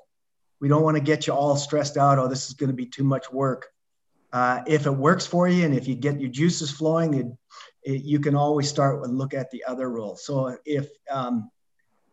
We 0.61 0.69
don't 0.69 0.85
want 0.85 0.97
to 0.97 1.03
get 1.03 1.27
you 1.27 1.33
all 1.33 1.57
stressed 1.57 1.97
out. 1.97 2.21
Oh, 2.21 2.29
this 2.29 2.47
is 2.47 2.55
going 2.55 2.71
to 2.71 2.77
be 2.77 2.87
too 2.87 3.03
much 3.03 3.31
work. 3.33 3.67
Uh, 4.33 4.63
if 4.67 4.87
it 4.87 4.93
works 4.93 5.27
for 5.27 5.49
you 5.49 5.65
and 5.65 5.75
if 5.75 5.89
you 5.89 5.97
get 5.97 6.21
your 6.21 6.31
juices 6.31 6.71
flowing, 6.71 7.15
it, 7.15 7.27
it, 7.83 8.03
you 8.03 8.21
can 8.21 8.37
always 8.37 8.69
start 8.69 9.03
and 9.03 9.19
look 9.19 9.35
at 9.35 9.51
the 9.51 9.65
other 9.65 9.91
roles. 9.91 10.25
So 10.25 10.57
if 10.65 10.89
um, 11.11 11.51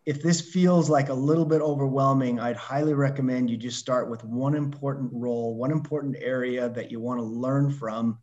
if 0.09 0.23
this 0.23 0.41
feels 0.41 0.89
like 0.89 1.09
a 1.09 1.13
little 1.13 1.45
bit 1.45 1.61
overwhelming, 1.61 2.39
I'd 2.39 2.55
highly 2.55 2.95
recommend 2.95 3.47
you 3.47 3.57
just 3.57 3.77
start 3.77 4.09
with 4.09 4.23
one 4.23 4.55
important 4.55 5.11
role, 5.13 5.53
one 5.53 5.69
important 5.69 6.15
area 6.19 6.67
that 6.67 6.89
you 6.89 6.99
want 6.99 7.19
to 7.19 7.23
learn 7.23 7.69
from, 7.69 8.17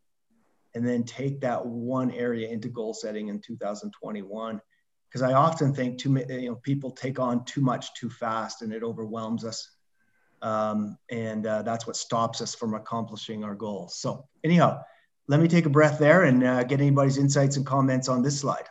and 0.74 0.84
then 0.84 1.04
take 1.04 1.40
that 1.42 1.64
one 1.64 2.10
area 2.10 2.48
into 2.48 2.66
goal 2.66 2.92
setting 2.92 3.28
in 3.28 3.40
2021. 3.40 4.60
Because 5.08 5.22
I 5.22 5.34
often 5.34 5.72
think 5.72 5.98
too 5.98 6.10
many, 6.10 6.42
you 6.42 6.48
know, 6.48 6.56
people 6.56 6.90
take 6.90 7.20
on 7.20 7.44
too 7.44 7.60
much 7.60 7.94
too 7.94 8.10
fast, 8.10 8.62
and 8.62 8.72
it 8.72 8.82
overwhelms 8.82 9.44
us, 9.44 9.70
um, 10.42 10.98
and 11.08 11.46
uh, 11.46 11.62
that's 11.62 11.86
what 11.86 11.94
stops 11.94 12.40
us 12.40 12.52
from 12.52 12.74
accomplishing 12.74 13.44
our 13.44 13.54
goals. 13.54 13.96
So 13.96 14.26
anyhow, 14.42 14.82
let 15.28 15.38
me 15.38 15.46
take 15.46 15.66
a 15.66 15.70
breath 15.70 16.00
there 16.00 16.24
and 16.24 16.42
uh, 16.42 16.64
get 16.64 16.80
anybody's 16.80 17.16
insights 17.16 17.56
and 17.56 17.64
comments 17.64 18.08
on 18.08 18.22
this 18.22 18.40
slide. 18.40 18.66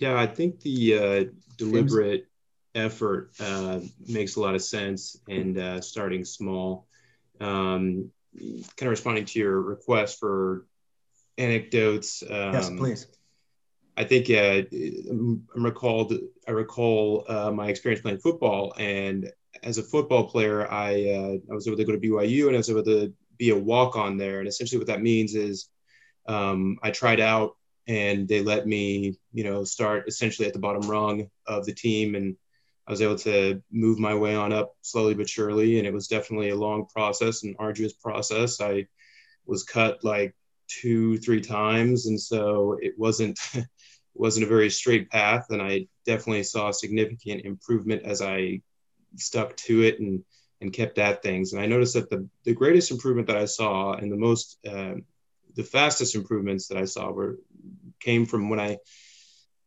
Yeah, 0.00 0.18
I 0.18 0.26
think 0.26 0.60
the 0.60 0.98
uh, 0.98 1.24
deliberate 1.58 2.26
effort 2.74 3.32
uh, 3.38 3.80
makes 4.08 4.36
a 4.36 4.40
lot 4.40 4.54
of 4.54 4.62
sense 4.62 5.18
and 5.28 5.58
uh, 5.58 5.80
starting 5.82 6.24
small. 6.24 6.86
Um, 7.38 8.10
kind 8.34 8.64
of 8.82 8.88
responding 8.88 9.26
to 9.26 9.38
your 9.38 9.60
request 9.60 10.18
for 10.18 10.66
anecdotes. 11.36 12.22
Um, 12.22 12.52
yes, 12.54 12.70
please. 12.70 13.06
I 13.98 14.04
think 14.04 14.30
uh, 14.30 14.62
I'm 15.10 15.44
recalled. 15.54 16.14
I 16.48 16.52
recall 16.52 17.26
uh, 17.28 17.50
my 17.50 17.68
experience 17.68 18.00
playing 18.00 18.20
football, 18.20 18.72
and 18.78 19.30
as 19.62 19.76
a 19.76 19.82
football 19.82 20.24
player, 20.30 20.66
I 20.70 21.10
uh, 21.10 21.36
I 21.50 21.54
was 21.54 21.66
able 21.66 21.76
to 21.76 21.84
go 21.84 21.92
to 21.92 21.98
BYU, 21.98 22.46
and 22.46 22.56
I 22.56 22.58
was 22.58 22.70
able 22.70 22.84
to 22.84 23.12
be 23.36 23.50
a 23.50 23.58
walk 23.58 23.96
on 23.96 24.16
there. 24.16 24.38
And 24.38 24.48
essentially, 24.48 24.78
what 24.78 24.86
that 24.86 25.02
means 25.02 25.34
is 25.34 25.68
um, 26.26 26.78
I 26.82 26.90
tried 26.90 27.20
out 27.20 27.56
and 27.86 28.28
they 28.28 28.42
let 28.42 28.66
me, 28.66 29.18
you 29.32 29.44
know, 29.44 29.64
start 29.64 30.06
essentially 30.06 30.46
at 30.46 30.52
the 30.52 30.60
bottom 30.60 30.88
rung 30.88 31.28
of 31.46 31.66
the 31.66 31.74
team. 31.74 32.14
And 32.14 32.36
I 32.86 32.90
was 32.90 33.02
able 33.02 33.16
to 33.18 33.62
move 33.70 33.98
my 33.98 34.14
way 34.14 34.34
on 34.34 34.52
up 34.52 34.74
slowly 34.82 35.14
but 35.14 35.28
surely. 35.28 35.78
And 35.78 35.86
it 35.86 35.92
was 35.92 36.08
definitely 36.08 36.50
a 36.50 36.56
long 36.56 36.86
process, 36.86 37.42
an 37.42 37.56
arduous 37.58 37.92
process. 37.92 38.60
I 38.60 38.86
was 39.46 39.64
cut 39.64 40.04
like 40.04 40.34
two, 40.68 41.18
three 41.18 41.40
times. 41.40 42.06
And 42.06 42.20
so 42.20 42.78
it 42.80 42.94
wasn't, 42.98 43.38
wasn't 44.14 44.46
a 44.46 44.48
very 44.48 44.70
straight 44.70 45.10
path. 45.10 45.46
And 45.50 45.62
I 45.62 45.86
definitely 46.06 46.44
saw 46.44 46.70
significant 46.70 47.44
improvement 47.44 48.02
as 48.04 48.22
I 48.22 48.60
stuck 49.16 49.56
to 49.56 49.82
it 49.82 50.00
and, 50.00 50.22
and 50.60 50.72
kept 50.72 50.98
at 50.98 51.22
things. 51.22 51.52
And 51.52 51.62
I 51.62 51.66
noticed 51.66 51.94
that 51.94 52.10
the, 52.10 52.28
the 52.44 52.54
greatest 52.54 52.90
improvement 52.90 53.26
that 53.28 53.36
I 53.36 53.46
saw 53.46 53.94
and 53.94 54.12
the 54.12 54.16
most, 54.16 54.58
uh, 54.68 54.94
the 55.56 55.64
fastest 55.64 56.14
improvements 56.14 56.68
that 56.68 56.78
I 56.78 56.84
saw 56.84 57.10
were 57.10 57.38
came 58.00 58.26
from 58.26 58.48
when 58.50 58.60
I 58.60 58.78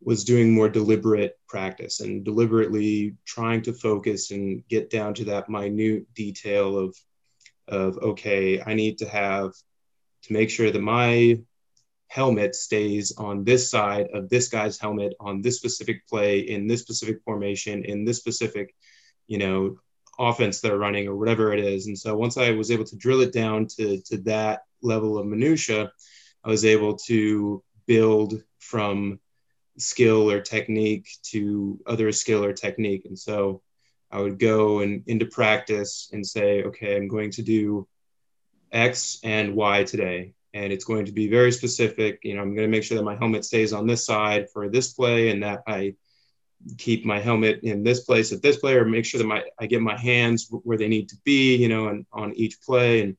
was 0.01 0.23
doing 0.23 0.53
more 0.53 0.69
deliberate 0.69 1.37
practice 1.47 2.01
and 2.01 2.25
deliberately 2.25 3.15
trying 3.25 3.61
to 3.61 3.73
focus 3.73 4.31
and 4.31 4.67
get 4.67 4.89
down 4.89 5.13
to 5.13 5.25
that 5.25 5.49
minute 5.49 6.13
detail 6.13 6.77
of 6.77 6.95
of 7.69 7.97
okay 7.99 8.61
i 8.65 8.73
need 8.73 8.97
to 8.97 9.07
have 9.07 9.51
to 10.21 10.33
make 10.33 10.49
sure 10.49 10.69
that 10.69 10.81
my 10.81 11.39
helmet 12.07 12.53
stays 12.53 13.13
on 13.17 13.43
this 13.43 13.71
side 13.71 14.07
of 14.13 14.29
this 14.29 14.49
guy's 14.49 14.77
helmet 14.77 15.13
on 15.19 15.41
this 15.41 15.57
specific 15.57 16.05
play 16.07 16.39
in 16.39 16.67
this 16.67 16.81
specific 16.81 17.21
formation 17.23 17.85
in 17.85 18.03
this 18.03 18.17
specific 18.17 18.75
you 19.27 19.37
know 19.37 19.77
offense 20.19 20.61
they're 20.61 20.77
running 20.77 21.07
or 21.07 21.15
whatever 21.15 21.53
it 21.53 21.59
is. 21.59 21.87
And 21.87 21.97
so 21.97 22.15
once 22.15 22.37
i 22.37 22.51
was 22.51 22.69
able 22.69 22.85
to 22.85 22.95
drill 22.97 23.21
it 23.21 23.33
down 23.33 23.67
to 23.77 23.99
to 24.05 24.17
that 24.17 24.61
level 24.81 25.17
of 25.17 25.25
minutia 25.25 25.91
i 26.43 26.49
was 26.49 26.65
able 26.65 26.97
to 26.97 27.63
build 27.85 28.43
from 28.59 29.19
skill 29.77 30.29
or 30.29 30.39
technique 30.41 31.09
to 31.23 31.79
other 31.85 32.11
skill 32.11 32.43
or 32.43 32.53
technique. 32.53 33.05
And 33.05 33.17
so 33.17 33.61
I 34.11 34.19
would 34.19 34.37
go 34.37 34.79
and 34.79 35.03
into 35.07 35.25
practice 35.25 36.09
and 36.13 36.25
say, 36.25 36.63
okay, 36.63 36.95
I'm 36.95 37.07
going 37.07 37.31
to 37.31 37.41
do 37.41 37.87
X 38.71 39.19
and 39.23 39.55
Y 39.55 39.83
today. 39.83 40.33
And 40.53 40.71
it's 40.71 40.85
going 40.85 41.05
to 41.05 41.11
be 41.11 41.27
very 41.27 41.51
specific. 41.51 42.19
You 42.23 42.35
know, 42.35 42.41
I'm 42.41 42.53
going 42.53 42.67
to 42.67 42.71
make 42.71 42.83
sure 42.83 42.97
that 42.97 43.03
my 43.03 43.15
helmet 43.15 43.43
stays 43.43 43.73
on 43.73 43.87
this 43.87 44.05
side 44.05 44.49
for 44.51 44.69
this 44.69 44.93
play 44.93 45.29
and 45.29 45.41
that 45.41 45.63
I 45.65 45.95
keep 46.77 47.05
my 47.05 47.19
helmet 47.19 47.61
in 47.63 47.83
this 47.83 48.01
place 48.01 48.31
at 48.31 48.41
this 48.41 48.57
play, 48.57 48.75
or 48.75 48.85
make 48.85 49.03
sure 49.03 49.17
that 49.17 49.27
my 49.27 49.43
I 49.59 49.65
get 49.65 49.81
my 49.81 49.97
hands 49.97 50.47
where 50.49 50.77
they 50.77 50.87
need 50.87 51.09
to 51.09 51.17
be, 51.23 51.55
you 51.55 51.67
know, 51.67 51.87
and 51.87 52.05
on 52.13 52.33
each 52.35 52.61
play. 52.61 53.01
And 53.01 53.17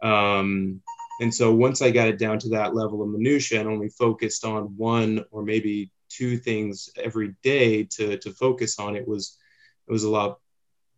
um, 0.00 0.80
and 1.20 1.34
so 1.34 1.52
once 1.52 1.82
I 1.82 1.90
got 1.90 2.08
it 2.08 2.18
down 2.18 2.38
to 2.40 2.50
that 2.50 2.74
level 2.74 3.02
of 3.02 3.08
minutia 3.08 3.60
and 3.60 3.68
only 3.68 3.88
focused 3.88 4.44
on 4.44 4.76
one 4.76 5.24
or 5.30 5.42
maybe 5.42 5.90
two 6.08 6.38
things 6.38 6.90
every 6.96 7.34
day 7.42 7.84
to 7.84 8.18
to 8.18 8.30
focus 8.30 8.78
on, 8.78 8.96
it 8.96 9.06
was 9.06 9.36
it 9.88 9.92
was 9.92 10.04
a 10.04 10.10
lot 10.10 10.38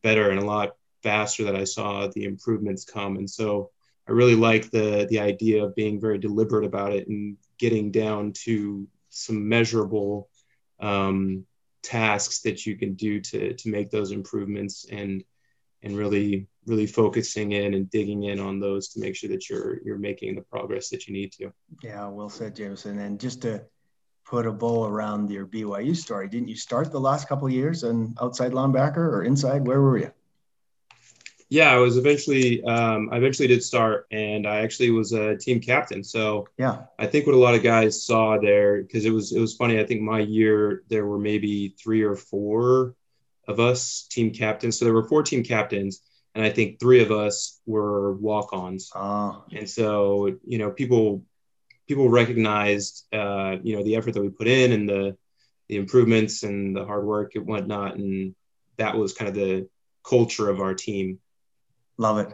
better 0.03 0.31
and 0.31 0.41
a 0.41 0.45
lot 0.45 0.77
faster 1.03 1.45
that 1.45 1.57
I 1.57 1.65
saw 1.65 2.09
the 2.09 2.25
improvements 2.25 2.85
come. 2.85 3.17
And 3.17 3.29
so 3.29 3.71
I 4.09 4.13
really 4.13 4.35
like 4.35 4.71
the 4.71 5.07
the 5.09 5.21
idea 5.21 5.65
of 5.65 5.75
being 5.75 6.01
very 6.01 6.19
deliberate 6.19 6.65
about 6.65 6.93
it 6.93 7.09
and 7.09 7.37
getting 7.59 7.91
down 7.91 8.33
to 8.45 8.87
some 9.09 9.49
measurable 9.49 10.29
um, 10.81 11.47
tasks 11.83 12.41
that 12.41 12.67
you 12.67 12.77
can 12.77 12.95
do 12.95 13.21
to 13.21 13.55
to 13.55 13.71
make 13.71 13.91
those 13.91 14.13
improvements 14.13 14.87
and 14.91 15.25
and 15.83 15.97
really 15.97 16.47
really 16.71 16.87
focusing 16.87 17.53
in 17.53 17.75
and 17.75 17.91
digging 17.91 18.23
in 18.23 18.39
on 18.41 18.61
those 18.61 18.89
to 18.91 19.01
make 19.01 19.17
sure 19.17 19.29
that 19.29 19.51
you're 19.51 19.83
you're 19.85 19.99
making 19.99 20.37
the 20.37 20.43
progress 20.43 20.89
that 20.91 21.07
you 21.07 21.13
need 21.13 21.33
to. 21.33 21.53
Yeah, 21.83 22.09
well 22.09 22.31
said, 22.31 22.57
Jameson. 22.57 22.99
And 22.99 23.21
just 23.21 23.43
to 23.43 23.63
put 24.25 24.47
a 24.47 24.53
bow 24.53 24.85
around 24.85 25.31
your 25.31 25.47
BYU 25.47 25.95
story, 25.97 26.29
didn't 26.29 26.49
you 26.49 26.57
start 26.57 26.93
the 26.93 27.01
last 27.01 27.29
couple 27.29 27.47
of 27.49 27.53
years 27.53 27.83
an 27.83 28.15
outside 28.21 28.53
linebacker 28.53 28.99
or 28.99 29.25
inside? 29.25 29.67
Where 29.67 29.81
were 29.81 29.99
you? 29.99 30.13
Yeah, 31.51 31.73
I 31.73 31.79
was 31.79 31.97
eventually. 31.97 32.63
Um, 32.63 33.09
I 33.13 33.17
eventually 33.17 33.49
did 33.49 33.65
start, 33.65 34.07
and 34.13 34.47
I 34.47 34.61
actually 34.61 34.93
was 34.93 35.13
a 35.13 35.37
team 35.37 35.59
captain. 35.59 36.05
So 36.05 36.47
yeah, 36.57 36.85
I 36.97 37.07
think 37.07 37.27
what 37.27 37.35
a 37.35 37.39
lot 37.39 37.57
of 37.57 37.65
guys 37.65 38.05
saw 38.05 38.39
there, 38.39 38.83
because 38.83 39.05
it 39.05 39.11
was 39.11 39.33
it 39.33 39.41
was 39.41 39.57
funny. 39.57 39.81
I 39.81 39.85
think 39.85 40.01
my 40.01 40.21
year 40.21 40.85
there 40.89 41.07
were 41.07 41.19
maybe 41.19 41.75
three 41.83 42.03
or 42.03 42.15
four 42.15 42.95
of 43.49 43.59
us 43.59 44.07
team 44.09 44.31
captains. 44.31 44.79
So 44.79 44.85
there 44.85 44.95
were 44.95 45.09
four 45.09 45.25
team 45.25 45.43
captains, 45.43 46.03
and 46.35 46.45
I 46.45 46.51
think 46.51 46.79
three 46.79 47.03
of 47.03 47.11
us 47.11 47.61
were 47.66 48.14
walk-ons. 48.14 48.90
Oh. 48.95 49.45
And 49.53 49.69
so 49.69 50.38
you 50.45 50.59
know, 50.59 50.71
people 50.71 51.25
people 51.88 52.09
recognized 52.09 53.05
uh, 53.12 53.57
you 53.62 53.77
know 53.77 53.83
the 53.83 53.97
effort 53.97 54.14
that 54.14 54.23
we 54.23 54.31
put 54.31 54.47
in 54.47 54.73
and 54.73 54.88
the 54.88 55.16
the 55.69 55.77
improvements 55.77 56.43
and 56.43 56.77
the 56.77 56.85
hard 56.85 57.05
work 57.05 57.35
and 57.35 57.47
whatnot, 57.47 57.97
and 57.97 58.35
that 58.77 58.97
was 58.97 59.12
kind 59.12 59.29
of 59.29 59.35
the 59.35 59.69
culture 60.05 60.49
of 60.49 60.61
our 60.61 60.75
team. 60.75 61.19
Love 61.97 62.19
it. 62.19 62.33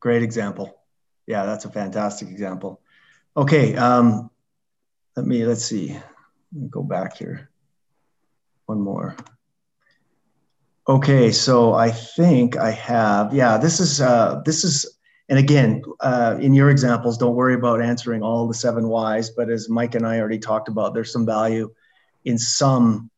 Great 0.00 0.22
example. 0.22 0.78
Yeah, 1.26 1.44
that's 1.44 1.64
a 1.64 1.70
fantastic 1.70 2.28
example. 2.28 2.80
Okay, 3.36 3.74
um, 3.76 4.30
let 5.16 5.26
me 5.26 5.44
let's 5.44 5.64
see. 5.64 5.92
Let 5.92 6.62
me 6.62 6.68
go 6.68 6.82
back 6.82 7.16
here. 7.16 7.50
One 8.66 8.80
more. 8.80 9.16
Okay, 10.88 11.30
so 11.30 11.74
I 11.74 11.90
think 11.90 12.56
I 12.56 12.70
have. 12.70 13.34
Yeah, 13.34 13.58
this 13.58 13.78
is 13.78 14.00
uh, 14.00 14.40
this 14.46 14.64
is, 14.64 14.98
and 15.28 15.38
again, 15.38 15.82
uh, 16.00 16.38
in 16.40 16.54
your 16.54 16.70
examples, 16.70 17.18
don't 17.18 17.34
worry 17.34 17.52
about 17.52 17.82
answering 17.82 18.22
all 18.22 18.48
the 18.48 18.54
seven 18.54 18.88
whys. 18.88 19.28
But 19.28 19.50
as 19.50 19.68
Mike 19.68 19.96
and 19.96 20.06
I 20.06 20.18
already 20.18 20.38
talked 20.38 20.66
about, 20.66 20.94
there's 20.94 21.12
some 21.12 21.26
value 21.26 21.70
in 22.24 22.38
some 22.38 23.10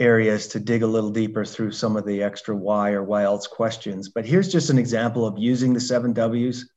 areas 0.00 0.48
to 0.48 0.58
dig 0.58 0.82
a 0.82 0.86
little 0.86 1.10
deeper 1.10 1.44
through 1.44 1.70
some 1.70 1.96
of 1.96 2.04
the 2.06 2.24
extra 2.24 2.56
why 2.56 2.90
or 2.90 3.04
why 3.04 3.22
else 3.22 3.46
questions. 3.46 4.08
But 4.08 4.26
here's 4.26 4.50
just 4.50 4.70
an 4.70 4.78
example 4.78 5.24
of 5.24 5.38
using 5.38 5.72
the 5.72 5.80
seven 5.80 6.12
W's. 6.12 6.68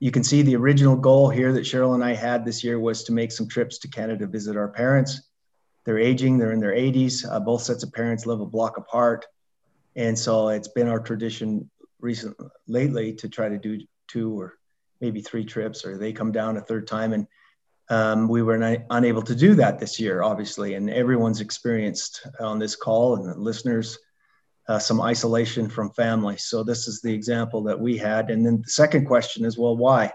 You 0.00 0.10
can 0.10 0.22
see 0.22 0.42
the 0.42 0.56
original 0.56 0.96
goal 0.96 1.30
here 1.30 1.50
that 1.54 1.64
Cheryl 1.64 1.94
and 1.94 2.04
I 2.04 2.12
had 2.12 2.44
this 2.44 2.62
year 2.62 2.78
was 2.78 3.04
to 3.04 3.12
make 3.12 3.32
some 3.32 3.48
trips 3.48 3.78
to 3.78 3.88
Canada 3.88 4.26
visit 4.26 4.54
our 4.54 4.68
parents. 4.68 5.30
They're 5.86 5.98
aging, 5.98 6.36
they're 6.36 6.52
in 6.52 6.60
their 6.60 6.74
80s. 6.74 7.24
Uh, 7.26 7.40
both 7.40 7.62
sets 7.62 7.82
of 7.82 7.92
parents 7.94 8.26
live 8.26 8.40
a 8.40 8.46
block 8.46 8.76
apart. 8.76 9.24
And 9.96 10.18
so 10.18 10.48
it's 10.48 10.68
been 10.68 10.88
our 10.88 11.00
tradition 11.00 11.70
recent 12.00 12.36
lately 12.66 13.12
to 13.14 13.28
try 13.28 13.48
to 13.48 13.58
do 13.58 13.80
two 14.08 14.38
or 14.38 14.58
maybe 15.00 15.20
three 15.20 15.44
trips, 15.44 15.84
or 15.84 15.98
they 15.98 16.12
come 16.12 16.32
down 16.32 16.56
a 16.56 16.60
third 16.60 16.86
time. 16.86 17.12
And 17.12 17.26
um, 17.88 18.28
we 18.28 18.42
were 18.42 18.58
not, 18.58 18.78
unable 18.90 19.22
to 19.22 19.34
do 19.34 19.54
that 19.56 19.78
this 19.78 19.98
year, 20.00 20.22
obviously, 20.22 20.74
and 20.74 20.88
everyone's 20.88 21.40
experienced 21.40 22.26
on 22.40 22.58
this 22.58 22.76
call 22.76 23.16
and 23.16 23.28
the 23.28 23.34
listeners 23.34 23.98
uh, 24.68 24.78
some 24.78 25.00
isolation 25.00 25.68
from 25.68 25.90
family. 25.90 26.36
So 26.36 26.62
this 26.62 26.86
is 26.86 27.00
the 27.00 27.12
example 27.12 27.62
that 27.64 27.78
we 27.78 27.98
had. 27.98 28.30
And 28.30 28.46
then 28.46 28.62
the 28.62 28.70
second 28.70 29.06
question 29.06 29.44
is, 29.44 29.58
well, 29.58 29.76
why? 29.76 30.12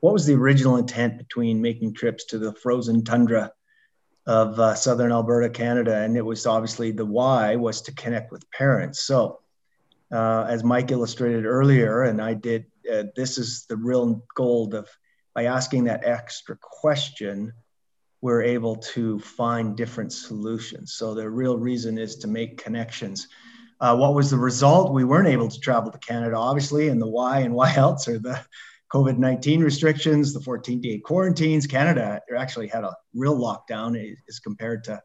What 0.00 0.12
was 0.12 0.26
the 0.26 0.34
original 0.34 0.78
intent 0.78 1.18
between 1.18 1.60
making 1.60 1.94
trips 1.94 2.24
to 2.26 2.38
the 2.38 2.54
frozen 2.54 3.04
tundra 3.04 3.52
of 4.26 4.58
uh, 4.58 4.74
southern 4.74 5.12
Alberta, 5.12 5.50
Canada? 5.50 5.96
And 6.02 6.16
it 6.16 6.24
was 6.24 6.46
obviously 6.46 6.92
the 6.92 7.06
why 7.06 7.56
was 7.56 7.82
to 7.82 7.94
connect 7.94 8.32
with 8.32 8.50
parents. 8.50 9.02
So 9.02 9.40
uh, 10.12 10.46
as 10.48 10.62
Mike 10.62 10.90
illustrated 10.90 11.44
earlier, 11.44 12.02
and 12.02 12.20
I 12.20 12.34
did, 12.34 12.66
uh, 12.92 13.04
this 13.16 13.38
is 13.38 13.66
the 13.68 13.76
real 13.76 14.22
gold 14.34 14.74
of 14.74 14.88
by 15.34 15.44
asking 15.44 15.84
that 15.84 16.04
extra 16.04 16.56
question, 16.60 17.52
we're 18.20 18.42
able 18.42 18.76
to 18.76 19.18
find 19.18 19.76
different 19.76 20.12
solutions. 20.12 20.94
So 20.94 21.14
the 21.14 21.28
real 21.28 21.58
reason 21.58 21.98
is 21.98 22.16
to 22.16 22.28
make 22.28 22.62
connections. 22.62 23.28
Uh, 23.80 23.96
what 23.96 24.14
was 24.14 24.30
the 24.30 24.36
result? 24.36 24.92
We 24.92 25.04
weren't 25.04 25.28
able 25.28 25.48
to 25.48 25.58
travel 25.58 25.90
to 25.90 25.98
Canada, 25.98 26.36
obviously, 26.36 26.88
and 26.88 27.00
the 27.00 27.08
why 27.08 27.40
and 27.40 27.54
why 27.54 27.74
else 27.74 28.06
are 28.08 28.18
the 28.18 28.40
COVID 28.92 29.16
19 29.18 29.62
restrictions, 29.62 30.34
the 30.34 30.40
14 30.40 30.80
day 30.80 30.98
quarantines. 30.98 31.66
Canada 31.66 32.20
actually 32.36 32.68
had 32.68 32.84
a 32.84 32.94
real 33.14 33.36
lockdown 33.36 34.16
as 34.28 34.38
compared 34.38 34.84
to 34.84 35.00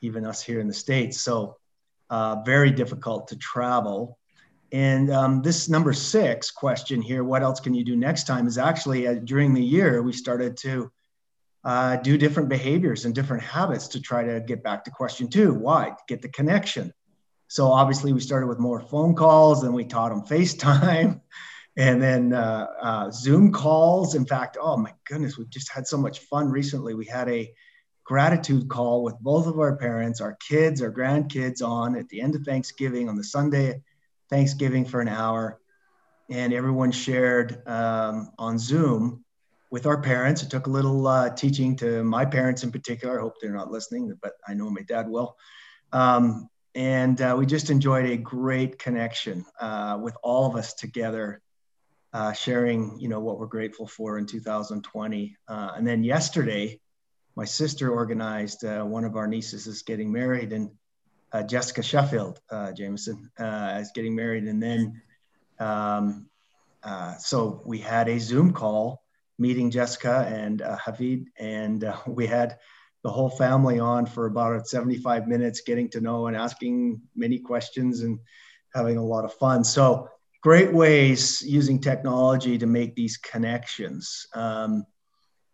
even 0.00 0.24
us 0.24 0.42
here 0.42 0.60
in 0.60 0.66
the 0.66 0.74
States. 0.74 1.20
So, 1.20 1.56
uh, 2.10 2.42
very 2.44 2.70
difficult 2.70 3.28
to 3.28 3.36
travel. 3.36 4.18
And 4.72 5.10
um, 5.10 5.42
this 5.42 5.68
number 5.68 5.92
six 5.92 6.50
question 6.50 7.00
here, 7.00 7.24
what 7.24 7.42
else 7.42 7.60
can 7.60 7.74
you 7.74 7.84
do 7.84 7.96
next 7.96 8.26
time, 8.26 8.46
is 8.46 8.58
actually 8.58 9.06
uh, 9.06 9.14
during 9.14 9.54
the 9.54 9.62
year, 9.62 10.02
we 10.02 10.12
started 10.12 10.56
to 10.58 10.90
uh, 11.64 11.96
do 11.96 12.18
different 12.18 12.48
behaviors 12.48 13.04
and 13.04 13.14
different 13.14 13.42
habits 13.42 13.88
to 13.88 14.00
try 14.00 14.24
to 14.24 14.40
get 14.40 14.62
back 14.62 14.84
to 14.84 14.90
question 14.90 15.28
two. 15.28 15.54
Why? 15.54 15.92
Get 16.08 16.22
the 16.22 16.28
connection. 16.28 16.92
So 17.48 17.68
obviously, 17.68 18.12
we 18.12 18.20
started 18.20 18.46
with 18.46 18.58
more 18.58 18.80
phone 18.80 19.14
calls, 19.14 19.62
then 19.62 19.72
we 19.72 19.84
taught 19.84 20.08
them 20.08 20.22
FaceTime 20.22 21.20
and 21.76 22.00
then 22.00 22.32
uh, 22.32 22.66
uh, 22.80 23.10
Zoom 23.10 23.52
calls. 23.52 24.14
In 24.14 24.26
fact, 24.26 24.56
oh 24.60 24.76
my 24.76 24.92
goodness, 25.06 25.36
we've 25.36 25.50
just 25.50 25.72
had 25.72 25.86
so 25.86 25.96
much 25.96 26.20
fun 26.20 26.50
recently. 26.50 26.94
We 26.94 27.06
had 27.06 27.28
a 27.28 27.52
gratitude 28.04 28.68
call 28.68 29.02
with 29.02 29.18
both 29.20 29.46
of 29.46 29.58
our 29.58 29.76
parents, 29.76 30.20
our 30.20 30.36
kids, 30.46 30.82
our 30.82 30.92
grandkids 30.92 31.66
on 31.66 31.96
at 31.96 32.08
the 32.08 32.20
end 32.20 32.34
of 32.34 32.42
Thanksgiving 32.42 33.08
on 33.08 33.16
the 33.16 33.24
Sunday 33.24 33.80
Thanksgiving 34.30 34.84
for 34.84 35.00
an 35.00 35.08
hour, 35.08 35.60
and 36.30 36.52
everyone 36.52 36.90
shared 36.90 37.62
um, 37.68 38.32
on 38.38 38.58
Zoom 38.58 39.24
with 39.70 39.86
our 39.86 40.00
parents. 40.00 40.42
It 40.42 40.50
took 40.50 40.66
a 40.66 40.70
little 40.70 41.06
uh, 41.06 41.30
teaching 41.30 41.76
to 41.76 42.02
my 42.02 42.24
parents 42.24 42.62
in 42.62 42.72
particular. 42.72 43.18
I 43.18 43.22
hope 43.22 43.34
they're 43.40 43.52
not 43.52 43.70
listening, 43.70 44.16
but 44.22 44.32
I 44.48 44.54
know 44.54 44.70
my 44.70 44.82
dad 44.82 45.08
will. 45.08 45.36
Um, 45.92 46.48
and 46.74 47.20
uh, 47.20 47.36
we 47.38 47.46
just 47.46 47.70
enjoyed 47.70 48.06
a 48.06 48.16
great 48.16 48.78
connection 48.78 49.44
uh, 49.60 49.98
with 50.02 50.16
all 50.22 50.46
of 50.46 50.56
us 50.56 50.74
together, 50.74 51.40
uh, 52.14 52.32
sharing, 52.32 52.98
you 53.00 53.08
know, 53.08 53.18
what 53.18 53.40
we're 53.40 53.46
grateful 53.46 53.88
for 53.88 54.18
in 54.18 54.24
2020. 54.24 55.36
Uh, 55.48 55.72
and 55.76 55.86
then 55.86 56.04
yesterday, 56.04 56.80
my 57.34 57.44
sister 57.44 57.90
organized 57.90 58.64
uh, 58.64 58.84
one 58.84 59.04
of 59.04 59.16
our 59.16 59.26
nieces 59.26 59.66
is 59.66 59.82
getting 59.82 60.12
married, 60.12 60.52
and 60.52 60.70
uh, 61.32 61.42
Jessica 61.42 61.82
Sheffield, 61.82 62.40
uh, 62.48 62.70
Jameson, 62.70 63.28
uh, 63.36 63.78
is 63.80 63.90
getting 63.92 64.14
married. 64.14 64.44
And 64.44 64.62
then, 64.62 65.02
um, 65.58 66.28
so 67.18 67.60
we 67.66 67.78
had 67.78 68.08
a 68.08 68.20
Zoom 68.20 68.52
call 68.52 69.02
meeting 69.36 69.72
Jessica 69.72 70.24
and 70.28 70.62
uh, 70.62 70.76
Havid, 70.76 71.26
and 71.36 71.92
we 72.06 72.28
had 72.28 72.58
the 73.02 73.10
whole 73.10 73.28
family 73.28 73.80
on 73.80 74.06
for 74.06 74.26
about 74.26 74.68
75 74.68 75.26
minutes, 75.26 75.62
getting 75.62 75.90
to 75.90 76.00
know 76.00 76.28
and 76.28 76.36
asking 76.36 77.02
many 77.16 77.40
questions 77.40 78.02
and 78.02 78.20
having 78.72 78.98
a 78.98 79.04
lot 79.04 79.24
of 79.24 79.34
fun. 79.34 79.64
So, 79.64 80.08
great 80.44 80.70
ways 80.70 81.40
using 81.40 81.80
technology 81.80 82.58
to 82.58 82.66
make 82.66 82.94
these 82.94 83.16
connections. 83.16 84.26
Um, 84.34 84.84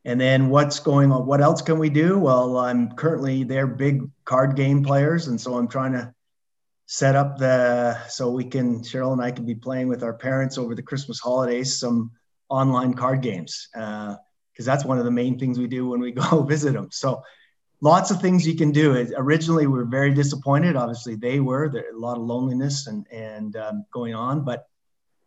and 0.05 0.21
then 0.21 0.49
what's 0.49 0.81
going 0.81 1.13
on? 1.13 1.27
What 1.27 1.41
else 1.41 1.63
can 1.63 1.79
we 1.79 1.89
do? 1.91 2.19
Well, 2.19 2.59
I'm 2.59 2.91
currently 2.97 3.45
they're 3.45 3.69
big 3.69 4.11
card 4.25 4.57
game 4.57 4.83
players, 4.83 5.29
and 5.29 5.41
so 5.41 5.57
I'm 5.57 5.69
trying 5.69 5.93
to 5.93 6.13
set 6.87 7.15
up 7.15 7.39
the 7.39 8.05
so 8.09 8.33
we 8.33 8.43
can 8.43 8.81
Cheryl 8.81 9.13
and 9.13 9.23
I 9.23 9.31
can 9.31 9.47
be 9.47 9.55
playing 9.55 9.87
with 9.87 10.03
our 10.03 10.15
parents 10.15 10.59
over 10.59 10.75
the 10.75 10.83
Christmas 10.83 11.21
holidays 11.21 11.79
some 11.79 12.11
online 12.49 12.95
card 12.95 13.23
games 13.23 13.69
because 13.73 14.19
uh, 14.19 14.65
that's 14.65 14.85
one 14.85 14.99
of 14.99 15.05
the 15.05 15.11
main 15.13 15.39
things 15.39 15.57
we 15.57 15.69
do 15.69 15.89
when 15.89 16.01
we 16.01 16.11
go 16.11 16.43
visit 16.49 16.73
them. 16.73 16.89
So 16.91 17.23
lots 17.81 18.11
of 18.11 18.21
things 18.21 18.45
you 18.45 18.57
can 18.57 18.73
do. 18.73 18.95
It, 18.95 19.13
originally, 19.17 19.69
we 19.69 19.79
were 19.79 19.85
very 19.85 20.13
disappointed. 20.13 20.75
Obviously, 20.75 21.15
they 21.15 21.39
were 21.39 21.69
there 21.69 21.93
a 21.95 21.97
lot 21.97 22.17
of 22.17 22.25
loneliness 22.25 22.89
and 22.89 23.07
and 23.13 23.55
um, 23.55 23.85
going 23.93 24.15
on, 24.15 24.45
but 24.45 24.67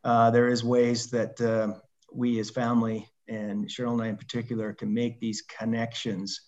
uh, 0.03 0.31
there 0.31 0.47
is 0.47 0.63
ways 0.63 1.09
that 1.11 1.39
uh, 1.41 1.79
we 2.11 2.39
as 2.39 2.49
family 2.49 3.09
and 3.27 3.67
Cheryl 3.67 3.93
and 3.93 4.01
I 4.01 4.07
in 4.07 4.17
particular 4.17 4.73
can 4.73 4.93
make 4.93 5.19
these 5.19 5.41
connections 5.41 6.41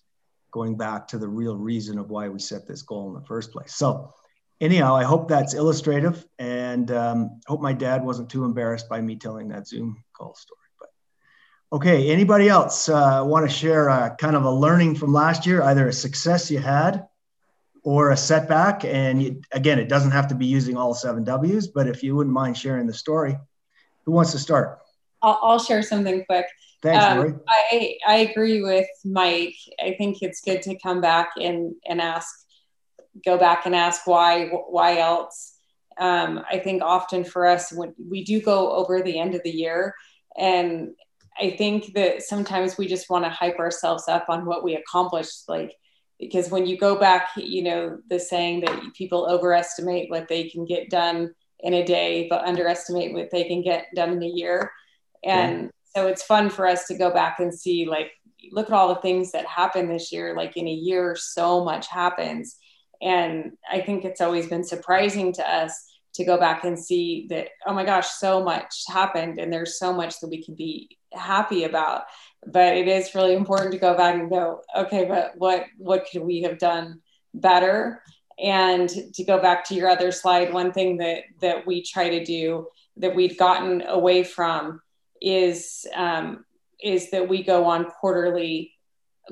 going 0.52 0.78
back 0.78 1.08
to 1.08 1.18
the 1.18 1.28
real 1.28 1.58
reason 1.58 1.98
of 1.98 2.10
why 2.10 2.30
we 2.30 2.40
set 2.40 2.68
this 2.68 2.82
goal 2.82 3.10
in 3.10 3.14
the 3.14 3.26
first 3.28 3.52
place. 3.52 3.76
So, 3.76 4.14
anyhow, 4.62 4.96
I 4.96 5.04
hope 5.04 5.28
that's 5.28 5.54
illustrative 5.54 6.26
and 6.40 6.92
um, 6.92 7.42
hope 7.48 7.62
my 7.62 7.74
dad 7.74 8.04
wasn't 8.04 8.30
too 8.30 8.46
embarrassed 8.46 8.90
by 8.90 9.02
me 9.02 9.16
telling 9.16 9.50
that 9.50 9.68
Zoom 9.68 10.04
call 10.14 10.36
story. 10.36 10.60
But 10.80 10.90
okay, 11.74 12.10
anybody 12.10 12.48
else 12.50 12.90
uh, 12.90 13.24
want 13.26 13.50
to 13.50 13.54
share 13.54 13.88
a, 13.90 14.16
kind 14.18 14.36
of 14.36 14.44
a 14.44 14.52
learning 14.52 14.96
from 14.96 15.14
last 15.14 15.46
year, 15.46 15.62
either 15.64 15.88
a 15.88 15.94
success 15.94 16.52
you 16.52 16.60
had 16.60 17.06
or 17.86 18.10
a 18.10 18.18
setback? 18.18 18.84
And 18.84 19.22
you, 19.22 19.42
again, 19.52 19.78
it 19.78 19.88
doesn't 19.88 20.12
have 20.12 20.28
to 20.30 20.36
be 20.36 20.48
using 20.48 20.76
all 20.76 20.94
seven 20.96 21.24
W's, 21.24 21.68
but 21.68 21.88
if 21.88 22.04
you 22.04 22.16
wouldn't 22.16 22.34
mind 22.34 22.58
sharing 22.58 22.88
the 22.88 22.94
story, 22.94 23.38
who 24.06 24.12
wants 24.12 24.32
to 24.32 24.40
start? 24.40 24.80
I'll, 25.22 25.40
I'll 25.42 25.60
share 25.60 25.84
something 25.84 26.26
quick. 26.26 26.48
Thanks, 26.82 27.06
um, 27.06 27.40
I, 27.48 27.98
I 28.06 28.16
agree 28.18 28.62
with 28.62 28.88
Mike. 29.06 29.56
I 29.80 29.96
think 29.98 30.18
it's 30.22 30.42
good 30.42 30.62
to 30.64 30.78
come 30.80 31.00
back 31.00 31.30
and, 31.40 31.76
and 31.88 32.02
ask, 32.02 32.28
go 33.24 33.38
back 33.38 33.66
and 33.66 33.76
ask 33.76 34.06
why, 34.06 34.48
why 34.48 34.98
else. 34.98 35.54
Um, 35.98 36.44
I 36.52 36.60
think 36.60 36.82
often 36.84 37.24
for 37.24 37.46
us, 37.46 37.72
when 37.72 37.94
we 37.98 38.24
do 38.24 38.42
go 38.42 38.74
over 38.74 39.02
the 39.02 39.18
end 39.18 39.36
of 39.36 39.44
the 39.44 39.52
year, 39.52 39.94
and 40.38 40.90
I 41.40 41.52
think 41.52 41.94
that 41.94 42.24
sometimes 42.24 42.78
we 42.78 42.88
just 42.88 43.10
want 43.10 43.26
to 43.26 43.30
hype 43.30 43.60
ourselves 43.60 44.08
up 44.08 44.26
on 44.28 44.46
what 44.46 44.64
we 44.64 44.76
accomplished. 44.76 45.48
Like, 45.48 45.72
because 46.20 46.50
when 46.50 46.66
you 46.66 46.78
go 46.78 46.98
back, 46.98 47.30
you 47.36 47.64
know, 47.64 47.98
the 48.10 48.20
saying 48.20 48.62
that 48.62 48.94
people 48.94 49.28
overestimate 49.30 50.10
what 50.10 50.28
they 50.28 50.50
can 50.50 50.66
get 50.66 50.90
done 50.90 51.34
in 51.60 51.74
a 51.74 51.86
day, 51.86 52.28
but 52.30 52.46
underestimate 52.46 53.14
what 53.14 53.30
they 53.32 53.44
can 53.46 53.62
get 53.62 53.88
done 53.96 54.12
in 54.12 54.24
a 54.24 54.28
year. 54.28 54.72
And 55.24 55.72
so 55.96 56.08
it's 56.08 56.24
fun 56.24 56.50
for 56.50 56.68
us 56.68 56.88
to 56.88 56.98
go 56.98 57.12
back 57.12 57.40
and 57.40 57.54
see 57.54 57.86
like 57.86 58.12
look 58.52 58.68
at 58.68 58.74
all 58.74 58.94
the 58.94 59.02
things 59.02 59.32
that 59.32 59.46
happened 59.46 59.90
this 59.90 60.12
year 60.12 60.36
like 60.36 60.56
in 60.58 60.68
a 60.68 60.72
year 60.72 61.16
so 61.16 61.64
much 61.64 61.88
happens 61.88 62.58
and 63.02 63.52
i 63.72 63.82
think 63.82 64.06
it's 64.06 64.22
always 64.22 64.48
been 64.48 64.64
surprising 64.64 65.34
to 65.34 65.50
us 65.50 65.86
to 66.14 66.24
go 66.24 66.38
back 66.38 66.64
and 66.64 66.78
see 66.78 67.26
that 67.30 67.48
oh 67.66 67.74
my 67.74 67.84
gosh 67.84 68.08
so 68.08 68.44
much 68.44 68.84
happened 68.88 69.40
and 69.40 69.52
there's 69.52 69.80
so 69.80 69.92
much 69.92 70.20
that 70.20 70.30
we 70.30 70.44
can 70.44 70.54
be 70.54 70.88
happy 71.16 71.64
about 71.64 72.04
but 72.48 72.76
it 72.78 72.88
is 72.88 73.16
really 73.16 73.34
important 73.34 73.72
to 73.72 73.80
go 73.80 73.96
back 73.98 74.16
and 74.16 74.30
go 74.30 74.62
okay 74.78 75.06
but 75.06 75.34
what 75.38 75.66
what 75.78 76.06
could 76.12 76.22
we 76.22 76.42
have 76.42 76.60
done 76.60 77.02
better? 77.36 78.02
And 78.38 78.90
to 78.90 79.24
go 79.24 79.42
back 79.42 79.64
to 79.66 79.76
your 79.76 79.90
other 79.90 80.12
slide 80.12 80.52
one 80.52 80.74
thing 80.74 80.98
that 80.98 81.24
that 81.42 81.66
we 81.66 81.82
try 81.82 82.10
to 82.10 82.24
do 82.24 82.68
that 82.98 83.16
we've 83.16 83.38
gotten 83.38 83.82
away 83.88 84.24
from 84.24 84.82
is 85.22 85.88
um, 85.96 86.44
is 86.84 87.12
that 87.12 87.30
we 87.30 87.44
go 87.44 87.66
on 87.66 87.86
quarterly 87.86 88.74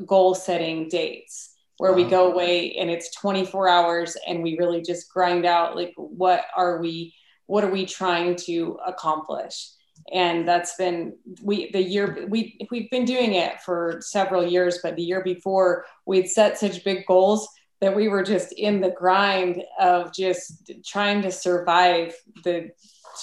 goal 0.05 0.35
setting 0.35 0.87
dates 0.87 1.49
where 1.77 1.93
we 1.93 2.03
go 2.03 2.31
away 2.31 2.73
and 2.75 2.89
it's 2.89 3.13
24 3.15 3.67
hours 3.67 4.15
and 4.27 4.41
we 4.41 4.57
really 4.57 4.81
just 4.81 5.11
grind 5.11 5.45
out 5.45 5.75
like 5.75 5.93
what 5.97 6.45
are 6.55 6.79
we 6.79 7.13
what 7.45 7.63
are 7.63 7.69
we 7.69 7.85
trying 7.85 8.35
to 8.35 8.79
accomplish 8.87 9.69
and 10.11 10.47
that's 10.47 10.75
been 10.75 11.15
we 11.41 11.71
the 11.71 11.81
year 11.81 12.25
we 12.29 12.57
we've 12.71 12.89
been 12.89 13.05
doing 13.05 13.33
it 13.33 13.61
for 13.61 13.99
several 14.01 14.45
years 14.45 14.79
but 14.83 14.95
the 14.95 15.03
year 15.03 15.23
before 15.23 15.85
we'd 16.05 16.27
set 16.27 16.57
such 16.57 16.83
big 16.83 17.05
goals 17.05 17.47
that 17.79 17.95
we 17.95 18.07
were 18.07 18.23
just 18.23 18.53
in 18.53 18.79
the 18.79 18.91
grind 18.91 19.61
of 19.79 20.13
just 20.13 20.71
trying 20.85 21.21
to 21.21 21.29
survive 21.29 22.15
the 22.45 22.69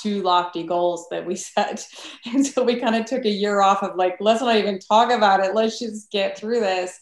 two 0.01 0.23
lofty 0.23 0.63
goals 0.65 1.07
that 1.11 1.27
we 1.27 1.35
set. 1.37 1.87
And 2.27 2.47
so 2.47 2.63
we 2.63 2.77
kind 2.77 2.95
of 2.95 3.07
took 3.07 3.25
a 3.25 3.31
year 3.31 3.61
off 3.61 3.83
of 3.83 3.97
like, 3.97 4.17
let's 4.21 4.43
not 4.43 4.57
even 4.57 4.79
talk 4.79 5.11
about 5.11 5.41
it. 5.41 5.55
Let's 5.55 5.79
just 5.79 6.11
get 6.11 6.39
through 6.39 6.61
this. 6.61 6.99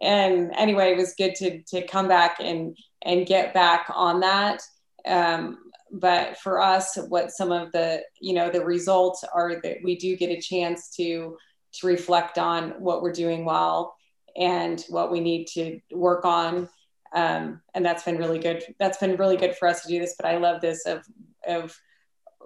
And 0.00 0.52
anyway, 0.56 0.92
it 0.92 0.96
was 0.96 1.14
good 1.16 1.34
to 1.36 1.62
to 1.64 1.86
come 1.86 2.08
back 2.08 2.38
and 2.40 2.76
and 3.02 3.26
get 3.26 3.54
back 3.54 3.86
on 3.94 4.20
that. 4.20 4.62
Um, 5.06 5.58
but 5.94 6.36
for 6.38 6.60
us, 6.60 6.96
what 7.08 7.30
some 7.30 7.52
of 7.52 7.70
the 7.72 8.02
you 8.20 8.34
know 8.34 8.50
the 8.50 8.64
results 8.64 9.24
are 9.32 9.60
that 9.62 9.78
we 9.82 9.96
do 9.96 10.16
get 10.16 10.30
a 10.30 10.40
chance 10.40 10.90
to 10.96 11.36
to 11.74 11.86
reflect 11.86 12.36
on 12.38 12.70
what 12.80 13.02
we're 13.02 13.12
doing 13.12 13.44
well 13.44 13.94
and 14.36 14.84
what 14.88 15.12
we 15.12 15.20
need 15.20 15.46
to 15.46 15.80
work 15.92 16.24
on. 16.24 16.68
Um, 17.14 17.60
and 17.74 17.84
that's 17.84 18.02
been 18.02 18.18
really 18.18 18.40
good. 18.40 18.64
That's 18.80 18.98
been 18.98 19.16
really 19.16 19.36
good 19.36 19.56
for 19.56 19.68
us 19.68 19.82
to 19.82 19.88
do 19.88 20.00
this. 20.00 20.16
But 20.18 20.26
I 20.26 20.38
love 20.38 20.60
this 20.60 20.84
of 20.84 21.04
of 21.46 21.76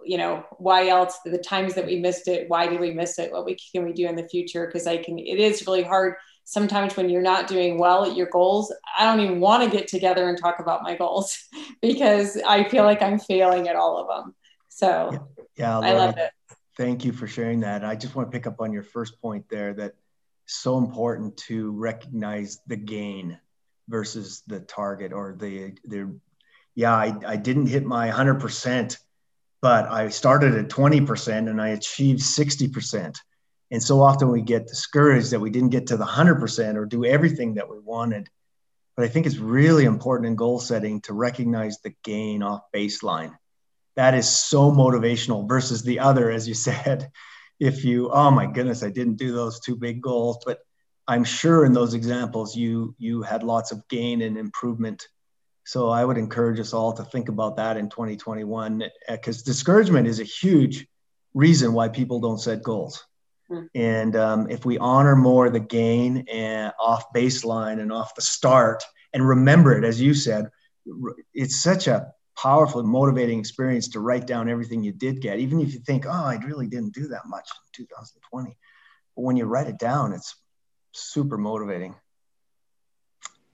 you 0.05 0.19
know 0.19 0.45
why 0.59 0.89
else 0.89 1.19
the 1.25 1.39
times 1.39 1.75
that 1.75 1.87
we 1.87 1.99
missed 1.99 2.29
it 2.29 2.49
why 2.49 2.69
did 2.69 2.79
we 2.79 2.93
miss 2.93 3.19
it 3.19 3.33
what 3.33 3.45
we 3.45 3.57
can 3.73 3.85
we 3.85 3.93
do 3.93 4.07
in 4.07 4.15
the 4.15 4.29
future 4.29 4.67
because 4.67 4.87
i 4.87 4.97
can 4.97 5.19
it 5.19 5.41
is 5.41 5.67
really 5.67 5.83
hard 5.83 6.15
sometimes 6.49 6.97
when 6.97 7.11
you're 7.11 7.21
not 7.21 7.47
doing 7.47 7.77
well 7.79 8.07
at 8.07 8.17
your 8.17 8.27
goals 8.29 8.73
i 8.97 9.05
don't 9.05 9.21
even 9.21 9.39
want 9.39 9.63
to 9.63 9.69
get 9.69 9.87
together 9.87 10.31
and 10.31 10.39
talk 10.39 10.61
about 10.61 10.83
my 10.83 10.97
goals 10.97 11.37
because 11.83 12.39
i 12.47 12.65
feel 12.65 12.85
like 12.85 13.03
i'm 13.03 13.19
failing 13.19 13.69
at 13.69 13.77
all 13.77 13.99
of 13.99 14.09
them. 14.09 14.35
So 14.69 15.11
yeah, 15.13 15.19
yeah 15.57 15.79
i 15.79 15.93
love 15.93 16.17
it. 16.17 16.31
thank 16.77 17.05
you 17.05 17.13
for 17.13 17.27
sharing 17.27 17.61
that. 17.61 17.85
I 17.85 17.97
just 17.97 18.15
want 18.15 18.31
to 18.31 18.33
pick 18.33 18.47
up 18.47 18.61
on 18.61 18.73
your 18.73 18.83
first 18.83 19.21
point 19.21 19.45
there 19.51 19.75
that 19.75 19.95
so 20.47 20.79
important 20.79 21.37
to 21.49 21.73
recognize 21.73 22.61
the 22.67 22.77
gain 22.77 23.39
versus 23.89 24.43
the 24.47 24.61
target 24.61 25.13
or 25.13 25.37
the 25.39 25.75
the 25.85 26.19
yeah 26.75 26.95
i, 26.95 27.15
I 27.27 27.37
didn't 27.37 27.67
hit 27.67 27.85
my 27.85 28.09
100% 28.11 28.97
but 29.61 29.91
I 29.91 30.09
started 30.09 30.55
at 30.55 30.69
20% 30.69 31.51
and 31.51 31.61
I 31.61 31.71
achieved 31.71 32.21
60%. 32.21 33.17
And 33.71 33.83
so 33.83 34.03
often 34.03 34.31
we 34.31 34.41
get 34.41 34.67
discouraged 34.67 35.31
that 35.31 35.41
we 35.41 35.51
didn't 35.51 35.71
get 35.71 35.89
to 35.89 35.97
the 35.97 36.05
100% 36.05 36.77
or 36.77 36.87
do 36.87 37.05
everything 37.05 37.55
that 37.55 37.69
we 37.69 37.79
wanted. 37.79 38.29
But 38.97 39.05
I 39.05 39.09
think 39.09 39.27
it's 39.27 39.37
really 39.37 39.85
important 39.85 40.27
in 40.27 40.37
goal 40.37 40.59
setting 40.59 41.01
to 41.03 41.13
recognize 41.13 41.79
the 41.79 41.95
gain 42.03 42.43
off 42.43 42.63
baseline. 42.75 43.37
That 43.97 44.15
is 44.15 44.29
so 44.29 44.71
motivational 44.71 45.49
versus 45.49 45.83
the 45.83 46.01
other, 46.01 46.31
as 46.31 46.49
you 46.49 46.55
said. 46.69 47.11
If 47.61 47.85
you, 47.85 48.11
oh 48.11 48.31
my 48.31 48.47
goodness, 48.47 48.83
I 48.83 48.91
didn't 48.91 49.17
do 49.17 49.33
those 49.33 49.61
two 49.61 49.77
big 49.77 50.01
goals, 50.01 50.39
but 50.47 50.61
I'm 51.07 51.25
sure 51.25 51.65
in 51.65 51.73
those 51.73 51.95
examples 51.95 52.55
you 52.55 52.95
you 52.99 53.23
had 53.23 53.43
lots 53.43 53.73
of 53.73 53.89
gain 53.89 54.23
and 54.23 54.37
improvement 54.37 55.09
so 55.69 55.91
I 55.91 56.03
would 56.03 56.17
encourage 56.17 56.59
us 56.61 56.73
all 56.73 56.95
to 56.95 57.05
think 57.05 57.29
about 57.29 57.57
that 57.57 57.77
in 57.77 57.91
2021 57.91 58.85
because 59.07 59.43
discouragement 59.43 60.07
is 60.07 60.19
a 60.19 60.25
huge 60.25 60.87
reason 61.35 61.75
why 61.75 61.91
people 61.91 62.21
don't 62.21 62.41
set 62.41 62.63
goals. 62.63 63.07
And 63.75 64.15
um, 64.17 64.51
if 64.51 64.65
we 64.65 64.79
honor 64.79 65.17
more 65.17 65.49
the 65.49 65.61
gain 65.61 66.27
and 66.31 66.73
off 66.79 67.13
baseline 67.15 67.81
and 67.81 67.93
off 67.93 68.15
the 68.15 68.23
start 68.23 68.83
and 69.13 69.27
remember 69.27 69.77
it, 69.77 69.85
as 69.85 70.01
you 70.01 70.15
said, 70.15 70.51
it's 71.33 71.63
such 71.63 71.87
a 71.87 72.13
powerful, 72.37 72.83
motivating 72.83 73.39
experience 73.39 73.89
to 73.89 74.01
write 74.01 74.27
down 74.27 74.49
everything 74.49 74.83
you 74.83 74.93
did 74.93 75.21
get, 75.21 75.39
even 75.39 75.61
if 75.61 75.73
you 75.73 75.81
think, 75.81 76.07
oh, 76.07 76.11
I 76.11 76.37
really 76.45 76.67
didn't 76.67 76.95
do 76.95 77.09
that 77.09 77.27
much 77.27 77.49
in 77.79 77.85
2020. 77.85 78.57
But 79.17 79.23
when 79.23 79.37
you 79.37 79.47
write 79.47 79.67
it 79.67 79.79
down, 79.79 80.13
it's 80.13 80.37
super 80.93 81.39
motivating. 81.39 81.95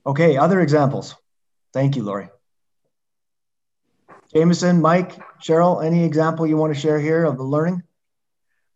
Okay, 0.05 0.37
other 0.37 0.61
examples. 0.61 1.15
Thank 1.73 1.95
you, 1.95 2.03
Lori. 2.03 2.29
Jameson, 4.33 4.81
Mike, 4.81 5.17
Cheryl, 5.39 5.83
any 5.83 6.03
example 6.03 6.45
you 6.45 6.57
want 6.57 6.73
to 6.73 6.79
share 6.79 6.99
here 6.99 7.25
of 7.25 7.37
the 7.37 7.43
learning? 7.43 7.81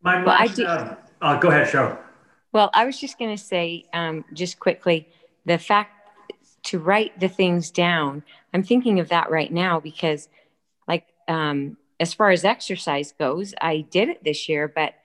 My 0.02 0.24
well, 0.24 0.36
I 0.38 0.48
do, 0.48 0.66
uh, 0.66 0.96
uh, 1.22 1.38
go 1.40 1.50
ahead, 1.50 1.68
Cheryl. 1.68 1.98
Well, 2.52 2.70
I 2.74 2.86
was 2.86 3.00
just 3.00 3.20
going 3.20 3.36
to 3.36 3.42
say, 3.42 3.86
um, 3.94 4.26
just 4.34 4.60
quickly, 4.60 5.08
the 5.46 5.58
fact 5.58 5.92
to 6.64 6.80
write 6.80 7.20
the 7.20 7.28
things 7.28 7.72
down. 7.72 8.24
I'm 8.54 8.64
thinking 8.64 9.00
of 9.00 9.10
that 9.10 9.30
right 9.30 9.52
now 9.52 9.80
because, 9.80 10.28
like, 10.88 11.06
um, 11.28 11.78
as 12.00 12.14
far 12.14 12.32
as 12.32 12.44
exercise 12.44 13.12
goes, 13.12 13.54
I 13.62 13.82
did 13.82 14.10
it 14.10 14.24
this 14.24 14.50
year, 14.50 14.68
but 14.68 14.96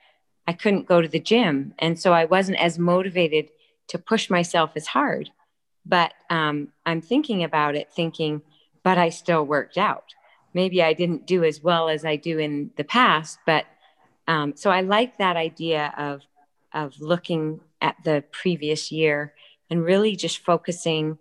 I 0.47 0.53
couldn't 0.53 0.87
go 0.87 1.01
to 1.01 1.07
the 1.07 1.19
gym, 1.19 1.73
and 1.79 1.99
so 1.99 2.13
I 2.13 2.25
wasn't 2.25 2.59
as 2.59 2.79
motivated 2.79 3.49
to 3.87 3.97
push 3.97 4.29
myself 4.29 4.71
as 4.75 4.87
hard. 4.87 5.29
But 5.85 6.13
um, 6.29 6.69
I'm 6.85 7.01
thinking 7.01 7.43
about 7.43 7.75
it, 7.75 7.91
thinking, 7.91 8.41
but 8.83 8.97
I 8.97 9.09
still 9.09 9.45
worked 9.45 9.77
out. 9.77 10.13
Maybe 10.53 10.81
I 10.81 10.93
didn't 10.93 11.27
do 11.27 11.43
as 11.43 11.61
well 11.61 11.89
as 11.89 12.05
I 12.05 12.15
do 12.15 12.39
in 12.39 12.71
the 12.77 12.83
past, 12.83 13.39
but 13.45 13.65
um, 14.27 14.55
so 14.55 14.69
I 14.69 14.81
like 14.81 15.17
that 15.17 15.37
idea 15.37 15.93
of 15.97 16.21
of 16.73 16.99
looking 16.99 17.61
at 17.81 17.95
the 18.03 18.23
previous 18.31 18.91
year 18.91 19.33
and 19.69 19.83
really 19.83 20.15
just 20.15 20.39
focusing, 20.39 21.17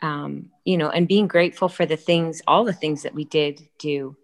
um, 0.00 0.50
you 0.64 0.78
know, 0.78 0.88
and 0.88 1.06
being 1.06 1.28
grateful 1.28 1.68
for 1.68 1.84
the 1.84 1.96
things, 1.96 2.40
all 2.46 2.64
the 2.64 2.72
things 2.72 3.02
that 3.02 3.14
we 3.14 3.24
did 3.24 3.68
do, 3.78 4.16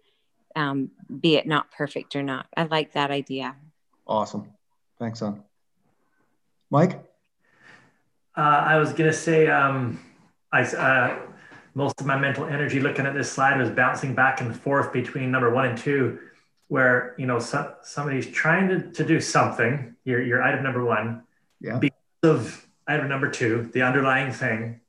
um, 0.55 0.89
be 1.19 1.35
it 1.35 1.45
not 1.45 1.71
perfect 1.71 2.15
or 2.15 2.23
not. 2.23 2.47
I 2.57 2.63
like 2.63 2.93
that 2.93 3.11
idea. 3.11 3.55
Awesome. 4.07 4.49
Thanks, 4.97 5.19
son. 5.19 5.43
Mike? 6.71 6.99
Uh, 8.35 8.41
I 8.41 8.77
was 8.77 8.91
gonna 8.93 9.13
say, 9.13 9.47
um, 9.47 9.99
I 10.51 10.63
uh, 10.63 11.19
most 11.73 11.99
of 11.99 12.07
my 12.07 12.17
mental 12.17 12.45
energy 12.45 12.79
looking 12.79 13.05
at 13.05 13.13
this 13.13 13.31
slide 13.31 13.59
was 13.59 13.69
bouncing 13.69 14.15
back 14.15 14.41
and 14.41 14.57
forth 14.59 14.91
between 14.91 15.29
number 15.31 15.53
one 15.53 15.65
and 15.65 15.77
two, 15.77 16.19
where 16.67 17.15
you 17.17 17.25
know 17.25 17.39
so, 17.39 17.75
somebody's 17.83 18.27
trying 18.27 18.67
to, 18.69 18.91
to 18.91 19.05
do 19.05 19.19
something. 19.19 19.95
Your 20.03 20.21
your 20.21 20.41
item 20.41 20.63
number 20.63 20.83
one, 20.83 21.23
yeah. 21.61 21.79
Because 21.79 21.95
of 22.23 22.67
item 22.87 23.09
number 23.09 23.29
two, 23.29 23.69
the 23.73 23.81
underlying 23.81 24.31
thing. 24.31 24.81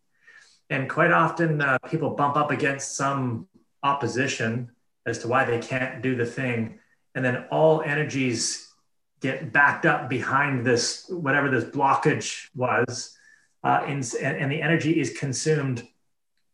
And 0.68 0.90
quite 0.90 1.12
often 1.12 1.60
uh, 1.60 1.78
people 1.88 2.10
bump 2.10 2.36
up 2.36 2.50
against 2.50 2.96
some 2.96 3.48
opposition 3.82 4.70
as 5.06 5.20
to 5.20 5.28
why 5.28 5.44
they 5.44 5.58
can't 5.58 6.02
do 6.02 6.16
the 6.16 6.26
thing. 6.26 6.80
And 7.14 7.24
then 7.24 7.44
all 7.50 7.82
energies 7.82 8.68
get 9.20 9.52
backed 9.52 9.86
up 9.86 10.08
behind 10.08 10.66
this, 10.66 11.06
whatever 11.08 11.48
this 11.48 11.64
blockage 11.64 12.48
was. 12.54 13.16
Uh, 13.64 13.82
and, 13.86 14.04
and 14.20 14.50
the 14.52 14.60
energy 14.60 15.00
is 15.00 15.16
consumed 15.16 15.86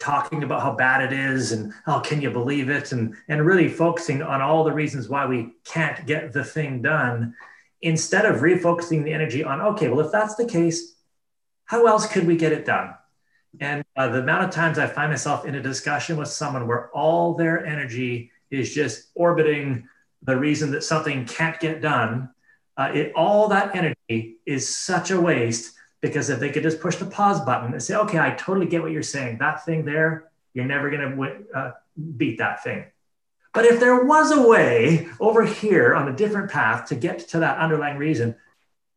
talking 0.02 0.42
about 0.42 0.62
how 0.62 0.74
bad 0.74 1.00
it 1.00 1.16
is 1.16 1.52
and 1.52 1.72
oh 1.86 2.00
can 2.00 2.20
you 2.20 2.30
believe 2.30 2.68
it? 2.68 2.90
And 2.92 3.14
and 3.28 3.46
really 3.46 3.68
focusing 3.68 4.20
on 4.20 4.42
all 4.42 4.64
the 4.64 4.72
reasons 4.72 5.08
why 5.08 5.26
we 5.26 5.52
can't 5.64 6.04
get 6.06 6.32
the 6.32 6.44
thing 6.44 6.82
done 6.82 7.34
instead 7.80 8.26
of 8.26 8.40
refocusing 8.40 9.04
the 9.04 9.12
energy 9.12 9.44
on 9.44 9.60
okay 9.60 9.88
well 9.88 10.04
if 10.04 10.10
that's 10.10 10.34
the 10.34 10.46
case 10.46 10.96
how 11.66 11.86
else 11.86 12.06
could 12.06 12.26
we 12.26 12.36
get 12.36 12.52
it 12.52 12.66
done? 12.66 12.94
And 13.60 13.84
uh, 13.96 14.08
the 14.08 14.20
amount 14.20 14.44
of 14.44 14.50
times 14.50 14.78
i 14.78 14.86
find 14.86 15.10
myself 15.10 15.46
in 15.46 15.54
a 15.54 15.62
discussion 15.62 16.16
with 16.16 16.28
someone 16.28 16.66
where 16.66 16.90
all 16.90 17.34
their 17.34 17.64
energy 17.64 18.30
is 18.50 18.74
just 18.74 19.10
orbiting 19.14 19.88
the 20.22 20.36
reason 20.36 20.72
that 20.72 20.82
something 20.82 21.26
can't 21.26 21.60
get 21.60 21.80
done 21.80 22.30
uh, 22.76 22.90
it, 22.94 23.12
all 23.14 23.48
that 23.48 23.76
energy 23.76 24.38
is 24.46 24.74
such 24.74 25.10
a 25.10 25.20
waste 25.20 25.74
because 26.02 26.28
if 26.28 26.40
they 26.40 26.50
could 26.50 26.64
just 26.64 26.80
push 26.80 26.96
the 26.96 27.06
pause 27.06 27.40
button 27.40 27.72
and 27.72 27.82
say, 27.82 27.94
okay, 27.94 28.18
I 28.18 28.32
totally 28.32 28.66
get 28.66 28.82
what 28.82 28.90
you're 28.90 29.02
saying. 29.02 29.38
That 29.38 29.64
thing 29.64 29.84
there, 29.84 30.30
you're 30.52 30.66
never 30.66 30.90
going 30.90 31.16
to 31.16 31.58
uh, 31.58 31.70
beat 32.16 32.38
that 32.38 32.62
thing. 32.62 32.84
But 33.54 33.66
if 33.66 33.80
there 33.80 34.04
was 34.04 34.32
a 34.32 34.46
way 34.46 35.08
over 35.20 35.44
here 35.44 35.94
on 35.94 36.08
a 36.08 36.16
different 36.16 36.50
path 36.50 36.88
to 36.88 36.96
get 36.96 37.28
to 37.28 37.38
that 37.38 37.58
underlying 37.58 37.98
reason, 37.98 38.34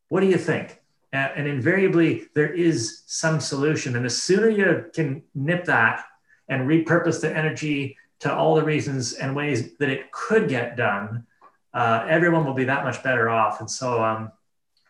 what 0.08 0.20
do 0.20 0.26
you 0.26 0.36
think? 0.36 0.80
Uh, 1.12 1.28
and 1.36 1.46
invariably, 1.46 2.26
there 2.34 2.52
is 2.52 3.02
some 3.06 3.38
solution. 3.38 3.94
And 3.96 4.04
the 4.04 4.10
sooner 4.10 4.48
you 4.48 4.86
can 4.92 5.22
nip 5.34 5.66
that 5.66 6.04
and 6.48 6.68
repurpose 6.68 7.20
the 7.20 7.34
energy 7.34 7.96
to 8.20 8.34
all 8.34 8.56
the 8.56 8.64
reasons 8.64 9.12
and 9.12 9.36
ways 9.36 9.76
that 9.76 9.90
it 9.90 10.10
could 10.10 10.48
get 10.48 10.76
done, 10.76 11.26
uh, 11.72 12.04
everyone 12.08 12.44
will 12.44 12.54
be 12.54 12.64
that 12.64 12.82
much 12.82 13.02
better 13.02 13.28
off. 13.28 13.60
And 13.60 13.70
so 13.70 14.02
um, 14.02 14.32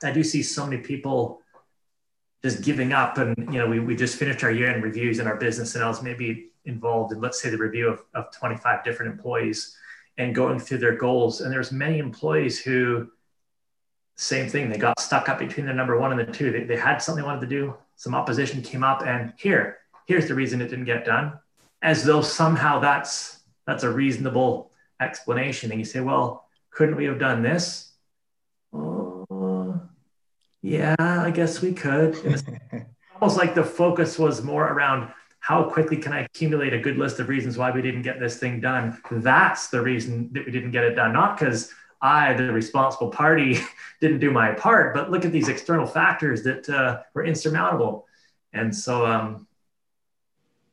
I 0.03 0.13
do 0.13 0.23
see 0.23 0.43
so 0.43 0.65
many 0.65 0.81
people 0.81 1.43
just 2.47 2.63
giving 2.63 2.93
up. 2.93 3.19
And, 3.19 3.37
you 3.53 3.59
know, 3.59 3.67
we, 3.67 3.81
we 3.81 3.97
just 3.97 4.17
finished 4.19 4.45
our 4.45 4.51
year 4.51 4.71
end 4.71 4.83
reviews 4.83 5.19
in 5.19 5.27
our 5.27 5.37
business 5.37 5.75
and 5.75 5.83
I 5.83 5.89
was 5.89 6.03
maybe 6.03 6.51
involved 6.65 7.13
in, 7.13 7.21
let's 7.21 7.41
say, 7.43 7.51
the 7.51 7.59
review 7.59 7.89
of, 7.89 8.03
of 8.15 8.33
25 8.33 8.85
different 8.85 9.13
employees 9.13 9.77
and 10.17 10.35
going 10.35 10.59
through 10.59 10.79
their 10.79 10.97
goals. 10.97 11.41
And 11.41 11.53
there's 11.53 11.73
many 11.73 11.99
employees 11.99 12.61
who, 12.61 13.09
same 14.17 14.49
thing, 14.49 14.71
they 14.71 14.79
got 14.79 15.01
stuck 15.01 15.29
up 15.29 15.41
between 15.41 15.67
the 15.67 15.75
number 15.75 15.99
one 15.99 16.13
and 16.13 16.21
the 16.21 16.33
two. 16.33 16.53
They, 16.53 16.65
they 16.65 16.77
had 16.77 16.99
something 16.99 17.23
they 17.23 17.27
wanted 17.27 17.41
to 17.43 17.49
do, 17.49 17.75
some 17.97 18.15
opposition 18.15 18.63
came 18.63 18.85
up, 18.85 19.03
and 19.07 19.33
here, 19.37 19.79
here's 20.07 20.29
the 20.29 20.35
reason 20.35 20.61
it 20.61 20.69
didn't 20.69 20.85
get 20.85 21.05
done, 21.05 21.39
as 21.83 22.05
though 22.05 22.23
somehow 22.23 22.79
that's 22.79 23.41
that's 23.67 23.83
a 23.83 23.91
reasonable 23.91 24.71
explanation. 25.01 25.71
And 25.71 25.81
you 25.81 25.85
say, 25.85 26.01
well, 26.01 26.47
couldn't 26.71 26.97
we 26.97 27.05
have 27.07 27.19
done 27.19 27.43
this? 27.43 27.93
Yeah, 30.67 30.97
I 30.99 31.31
guess 31.31 31.63
we 31.63 31.73
could. 31.73 32.17
almost 33.21 33.39
like 33.39 33.55
the 33.55 33.65
focus 33.65 34.19
was 34.19 34.43
more 34.43 34.65
around 34.65 35.13
how 35.39 35.63
quickly 35.63 35.97
can 35.97 36.13
I 36.13 36.23
accumulate 36.23 36.73
a 36.73 36.79
good 36.81 36.99
list 36.99 37.21
of 37.21 37.29
reasons 37.29 37.57
why 37.57 37.71
we 37.71 37.81
didn't 37.81 38.03
get 38.03 38.19
this 38.19 38.39
thing 38.39 38.61
done? 38.61 39.01
That's 39.11 39.69
the 39.69 39.81
reason 39.81 40.29
that 40.33 40.45
we 40.45 40.51
didn't 40.51 40.73
get 40.73 40.83
it 40.83 40.95
done, 40.95 41.13
not 41.13 41.39
because 41.39 41.73
I, 42.03 42.33
the 42.35 42.53
responsible 42.53 43.11
party, 43.11 43.61
didn't 44.01 44.19
do 44.19 44.33
my 44.33 44.53
part, 44.53 44.93
but 44.93 45.11
look 45.11 45.25
at 45.25 45.31
these 45.31 45.49
external 45.49 45.87
factors 45.87 46.43
that 46.43 46.69
uh, 46.69 47.03
were 47.15 47.25
insurmountable. 47.25 48.07
And 48.53 48.75
so, 48.75 49.07
um, 49.07 49.47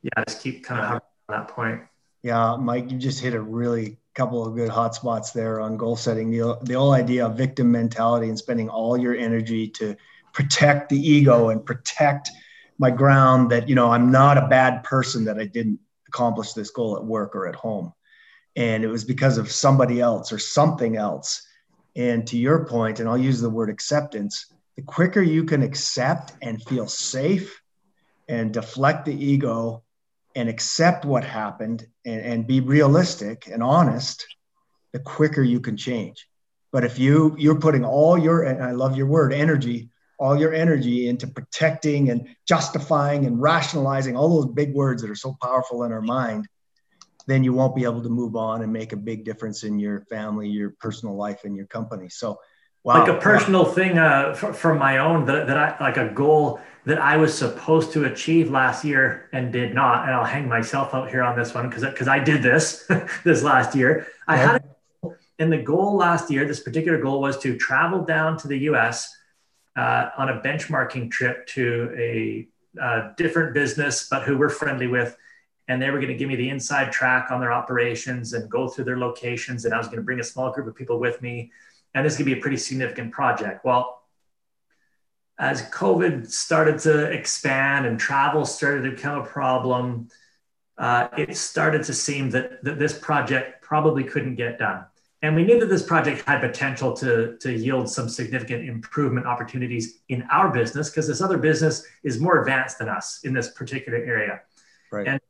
yeah, 0.01 0.23
just 0.27 0.41
keep 0.41 0.65
kind 0.65 0.81
of 0.81 0.87
hovering 0.87 1.01
on 1.29 1.35
that 1.37 1.47
point. 1.49 1.81
Yeah, 2.23 2.55
Mike, 2.59 2.91
you 2.91 2.97
just 2.97 3.21
hit 3.21 3.35
a 3.35 3.41
really 3.41 3.97
couple 4.13 4.45
of 4.45 4.55
good 4.55 4.69
hot 4.69 4.95
spots 4.95 5.31
there 5.31 5.59
on 5.59 5.77
goal 5.77 5.95
setting. 5.95 6.29
The, 6.31 6.57
the 6.61 6.73
whole 6.73 6.93
idea 6.93 7.25
of 7.25 7.37
victim 7.37 7.71
mentality 7.71 8.29
and 8.29 8.37
spending 8.37 8.69
all 8.69 8.97
your 8.97 9.15
energy 9.15 9.67
to 9.69 9.95
protect 10.33 10.89
the 10.89 10.99
ego 10.99 11.49
and 11.49 11.65
protect 11.65 12.29
my 12.79 12.91
ground 12.91 13.51
that, 13.51 13.69
you 13.69 13.75
know, 13.75 13.91
I'm 13.91 14.11
not 14.11 14.37
a 14.37 14.47
bad 14.47 14.83
person 14.83 15.25
that 15.25 15.37
I 15.37 15.45
didn't 15.45 15.79
accomplish 16.07 16.53
this 16.53 16.69
goal 16.69 16.97
at 16.97 17.03
work 17.03 17.35
or 17.35 17.47
at 17.47 17.55
home. 17.55 17.93
And 18.55 18.83
it 18.83 18.87
was 18.87 19.03
because 19.03 19.37
of 19.37 19.51
somebody 19.51 19.99
else 19.99 20.31
or 20.31 20.39
something 20.39 20.95
else. 20.95 21.47
And 21.95 22.25
to 22.27 22.37
your 22.37 22.65
point, 22.65 22.99
and 22.99 23.09
I'll 23.09 23.17
use 23.17 23.41
the 23.41 23.49
word 23.49 23.69
acceptance, 23.69 24.47
the 24.75 24.81
quicker 24.81 25.21
you 25.21 25.43
can 25.43 25.61
accept 25.61 26.33
and 26.41 26.61
feel 26.63 26.87
safe 26.87 27.61
and 28.27 28.53
deflect 28.53 29.05
the 29.05 29.25
ego 29.25 29.82
and 30.35 30.49
accept 30.49 31.05
what 31.05 31.23
happened 31.23 31.85
and, 32.05 32.21
and 32.21 32.47
be 32.47 32.59
realistic 32.59 33.47
and 33.47 33.61
honest, 33.61 34.25
the 34.91 34.99
quicker 34.99 35.43
you 35.43 35.59
can 35.59 35.77
change. 35.77 36.27
But 36.71 36.83
if 36.83 36.97
you 36.97 37.35
you're 37.37 37.59
putting 37.59 37.85
all 37.85 38.17
your 38.17 38.43
and 38.43 38.63
I 38.63 38.71
love 38.71 38.97
your 38.97 39.05
word 39.05 39.31
energy, 39.31 39.89
all 40.17 40.37
your 40.37 40.53
energy 40.53 41.07
into 41.07 41.27
protecting 41.27 42.09
and 42.09 42.27
justifying 42.47 43.25
and 43.25 43.41
rationalizing 43.41 44.15
all 44.15 44.41
those 44.41 44.53
big 44.53 44.73
words 44.73 45.01
that 45.01 45.11
are 45.11 45.15
so 45.15 45.37
powerful 45.41 45.83
in 45.83 45.91
our 45.91 46.01
mind, 46.01 46.47
then 47.27 47.43
you 47.43 47.53
won't 47.53 47.75
be 47.75 47.83
able 47.83 48.01
to 48.01 48.09
move 48.09 48.35
on 48.35 48.61
and 48.63 48.71
make 48.71 48.91
a 48.91 48.97
big 48.97 49.23
difference 49.23 49.63
in 49.63 49.79
your 49.79 50.01
family, 50.09 50.47
your 50.47 50.71
personal 50.79 51.15
life, 51.15 51.41
and 51.43 51.55
your 51.55 51.67
company. 51.67 52.09
So, 52.09 52.39
wow. 52.83 52.99
like 52.99 53.09
a 53.09 53.19
personal 53.19 53.65
thing 53.65 53.97
uh, 53.97 54.33
for 54.33 54.73
my 54.73 54.97
own 54.97 55.25
that, 55.25 55.47
that 55.47 55.57
I 55.57 55.77
like 55.79 55.97
a 55.97 56.09
goal 56.09 56.59
that 56.85 56.99
I 56.99 57.17
was 57.17 57.37
supposed 57.37 57.93
to 57.93 58.05
achieve 58.05 58.51
last 58.51 58.83
year 58.83 59.29
and 59.31 59.53
did 59.53 59.73
not. 59.73 60.03
And 60.03 60.13
I'll 60.13 60.25
hang 60.25 60.47
myself 60.47 60.93
out 60.93 61.09
here 61.09 61.23
on 61.23 61.37
this 61.37 61.53
one 61.53 61.69
because 61.69 61.83
because 61.83 62.07
I 62.07 62.19
did 62.19 62.43
this 62.43 62.89
this 63.23 63.43
last 63.43 63.75
year. 63.75 64.07
I 64.27 64.37
had 64.37 64.63
a, 65.03 65.09
and 65.39 65.51
the 65.51 65.57
goal 65.57 65.95
last 65.95 66.29
year, 66.29 66.45
this 66.45 66.59
particular 66.59 66.99
goal 66.99 67.21
was 67.21 67.37
to 67.39 67.57
travel 67.57 68.03
down 68.03 68.37
to 68.39 68.47
the 68.47 68.57
U.S. 68.59 69.15
Uh, 69.75 70.09
on 70.17 70.29
a 70.29 70.41
benchmarking 70.41 71.09
trip 71.09 71.47
to 71.47 71.93
a 71.97 72.47
uh, 72.81 73.13
different 73.17 73.53
business, 73.53 74.07
but 74.09 74.23
who 74.23 74.37
we're 74.37 74.49
friendly 74.49 74.87
with. 74.87 75.15
And 75.67 75.81
they 75.81 75.89
were 75.89 75.99
going 75.99 76.11
to 76.11 76.17
give 76.17 76.27
me 76.27 76.35
the 76.35 76.49
inside 76.49 76.91
track 76.91 77.31
on 77.31 77.39
their 77.39 77.53
operations 77.53 78.33
and 78.33 78.49
go 78.51 78.67
through 78.67 78.83
their 78.83 78.99
locations. 78.99 79.63
And 79.63 79.73
I 79.73 79.77
was 79.77 79.87
going 79.87 79.97
to 79.97 80.03
bring 80.03 80.19
a 80.19 80.23
small 80.23 80.51
group 80.51 80.67
of 80.67 80.75
people 80.75 80.99
with 80.99 81.21
me. 81.21 81.51
And 81.95 82.05
this 82.05 82.17
could 82.17 82.25
be 82.25 82.33
a 82.33 82.37
pretty 82.41 82.57
significant 82.57 83.11
project. 83.11 83.63
Well, 83.63 84.02
as 85.39 85.63
COVID 85.69 86.29
started 86.29 86.79
to 86.79 87.11
expand 87.11 87.85
and 87.85 87.99
travel 87.99 88.45
started 88.45 88.83
to 88.83 88.91
become 88.91 89.19
a 89.19 89.25
problem, 89.25 90.09
uh, 90.77 91.07
it 91.17 91.35
started 91.35 91.83
to 91.83 91.93
seem 91.93 92.29
that, 92.31 92.63
that 92.63 92.79
this 92.79 92.97
project 92.97 93.61
probably 93.61 94.03
couldn't 94.03 94.35
get 94.35 94.59
done. 94.59 94.85
And 95.21 95.35
we 95.35 95.45
knew 95.45 95.57
that 95.59 95.67
this 95.67 95.83
project 95.83 96.27
had 96.27 96.41
potential 96.41 96.91
to, 96.97 97.37
to 97.37 97.51
yield 97.51 97.89
some 97.89 98.09
significant 98.09 98.67
improvement 98.67 99.25
opportunities 99.25 99.99
in 100.09 100.23
our 100.23 100.51
business 100.51 100.89
because 100.89 101.07
this 101.07 101.21
other 101.21 101.37
business 101.37 101.85
is 102.03 102.19
more 102.19 102.41
advanced 102.41 102.79
than 102.79 102.89
us 102.89 103.21
in 103.23 103.33
this 103.33 103.49
particular 103.51 103.99
area. 103.99 104.41
Right. 104.91 105.07
And 105.07 105.21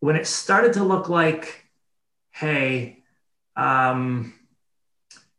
when 0.00 0.16
it 0.16 0.26
started 0.26 0.74
to 0.74 0.84
look 0.84 1.08
like, 1.08 1.64
hey, 2.30 3.04
um, 3.56 4.34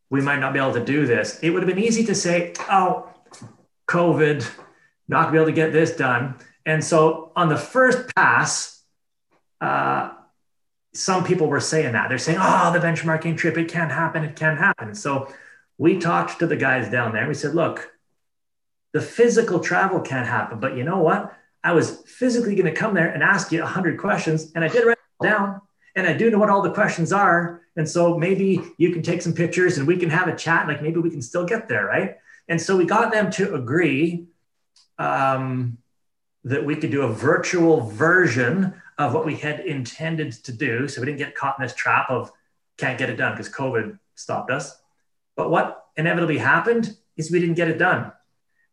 we 0.09 0.21
might 0.21 0.39
not 0.39 0.53
be 0.53 0.59
able 0.59 0.73
to 0.73 0.83
do 0.83 1.05
this, 1.05 1.39
it 1.41 1.51
would 1.51 1.61
have 1.61 1.73
been 1.73 1.83
easy 1.83 2.03
to 2.05 2.15
say, 2.15 2.53
oh, 2.71 3.06
COVID, 3.87 4.49
not 5.07 5.23
gonna 5.23 5.31
be 5.31 5.37
able 5.37 5.45
to 5.47 5.51
get 5.53 5.71
this 5.71 5.95
done. 5.95 6.35
And 6.65 6.83
so 6.83 7.31
on 7.35 7.49
the 7.49 7.57
first 7.57 8.13
pass, 8.15 8.83
uh, 9.61 10.11
some 10.93 11.23
people 11.23 11.47
were 11.47 11.59
saying 11.59 11.93
that. 11.93 12.09
They're 12.09 12.17
saying, 12.17 12.39
oh, 12.41 12.73
the 12.73 12.79
benchmarking 12.79 13.37
trip, 13.37 13.57
it 13.57 13.69
can't 13.69 13.91
happen, 13.91 14.23
it 14.23 14.35
can't 14.35 14.57
happen. 14.57 14.95
So 14.95 15.31
we 15.77 15.99
talked 15.99 16.39
to 16.39 16.47
the 16.47 16.55
guys 16.55 16.89
down 16.89 17.13
there. 17.13 17.27
We 17.27 17.35
said, 17.35 17.53
look, 17.53 17.91
the 18.93 19.01
physical 19.01 19.59
travel 19.59 20.01
can't 20.01 20.27
happen, 20.27 20.59
but 20.59 20.75
you 20.75 20.83
know 20.83 20.99
what? 20.99 21.33
I 21.63 21.73
was 21.73 22.01
physically 22.07 22.55
going 22.55 22.73
to 22.73 22.79
come 22.79 22.93
there 22.93 23.09
and 23.09 23.21
ask 23.21 23.51
you 23.51 23.59
100 23.61 23.99
questions, 23.99 24.51
and 24.55 24.63
I 24.63 24.69
did 24.69 24.85
write 24.85 24.97
it 24.97 25.23
down, 25.23 25.61
and 25.95 26.07
I 26.07 26.13
do 26.13 26.31
know 26.31 26.39
what 26.39 26.49
all 26.49 26.61
the 26.61 26.73
questions 26.73 27.11
are. 27.11 27.61
And 27.75 27.87
so 27.87 28.17
maybe 28.17 28.61
you 28.77 28.91
can 28.91 29.03
take 29.03 29.21
some 29.21 29.33
pictures 29.33 29.77
and 29.77 29.87
we 29.87 29.97
can 29.97 30.09
have 30.09 30.27
a 30.27 30.35
chat. 30.35 30.67
Like 30.67 30.81
maybe 30.81 30.99
we 30.99 31.09
can 31.09 31.21
still 31.21 31.45
get 31.45 31.67
there, 31.67 31.85
right? 31.85 32.17
And 32.47 32.61
so 32.61 32.77
we 32.77 32.85
got 32.85 33.11
them 33.11 33.29
to 33.31 33.55
agree 33.55 34.27
um, 34.97 35.77
that 36.43 36.65
we 36.65 36.75
could 36.75 36.91
do 36.91 37.03
a 37.03 37.11
virtual 37.11 37.81
version 37.81 38.73
of 38.97 39.13
what 39.13 39.25
we 39.25 39.35
had 39.35 39.59
intended 39.61 40.31
to 40.31 40.51
do. 40.51 40.87
So 40.87 41.01
we 41.01 41.05
didn't 41.05 41.19
get 41.19 41.35
caught 41.35 41.59
in 41.59 41.63
this 41.63 41.75
trap 41.75 42.09
of 42.09 42.31
can't 42.77 42.97
get 42.97 43.09
it 43.09 43.15
done 43.15 43.33
because 43.33 43.49
COVID 43.49 43.99
stopped 44.15 44.51
us. 44.51 44.79
But 45.35 45.51
what 45.51 45.85
inevitably 45.97 46.37
happened 46.37 46.95
is 47.15 47.31
we 47.31 47.39
didn't 47.39 47.55
get 47.55 47.67
it 47.67 47.77
done. 47.77 48.11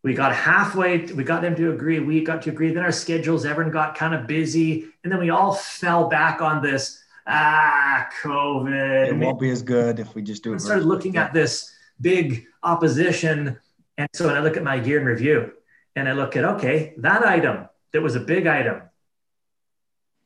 We 0.03 0.13
got 0.13 0.35
halfway, 0.35 1.07
we 1.07 1.25
got 1.25 1.41
them 1.41 1.57
to 1.57 1.73
agree, 1.73 1.99
we 1.99 2.23
got 2.23 2.43
to 2.43 2.51
agree. 2.51 2.73
Then 2.73 2.85
our 2.85 2.93
schedules, 2.93 3.47
everyone 3.47 3.73
got 3.73 3.97
kind 3.97 4.15
of 4.15 4.27
busy. 4.27 4.85
And 5.03 5.11
then 5.11 5.19
we 5.19 5.31
all 5.31 5.55
fell 5.55 6.09
back 6.09 6.43
on 6.43 6.63
this 6.63 7.03
ah, 7.27 8.07
COVID. 8.23 9.09
It 9.09 9.17
won't 9.17 9.41
be 9.41 9.51
as 9.51 9.63
good 9.63 9.99
if 9.99 10.15
we 10.15 10.23
just 10.23 10.45
do 10.45 10.51
it. 10.51 10.55
We 10.55 10.59
started 10.59 10.85
looking 10.85 11.17
at 11.17 11.33
this 11.33 11.75
big 12.01 12.47
opposition 12.63 13.59
and 13.99 14.09
so 14.13 14.27
when 14.27 14.37
I 14.37 14.41
look 14.41 14.57
at 14.57 14.63
my 14.63 14.77
year 14.77 15.01
in 15.01 15.07
review, 15.07 15.53
and 15.97 16.09
I 16.09 16.13
look 16.13 16.37
at, 16.37 16.45
okay, 16.45 16.95
that 16.99 17.25
item 17.25 17.69
that 17.93 18.03
was 18.03 18.17
a 18.17 18.21
big 18.21 18.47
item. 18.47 18.83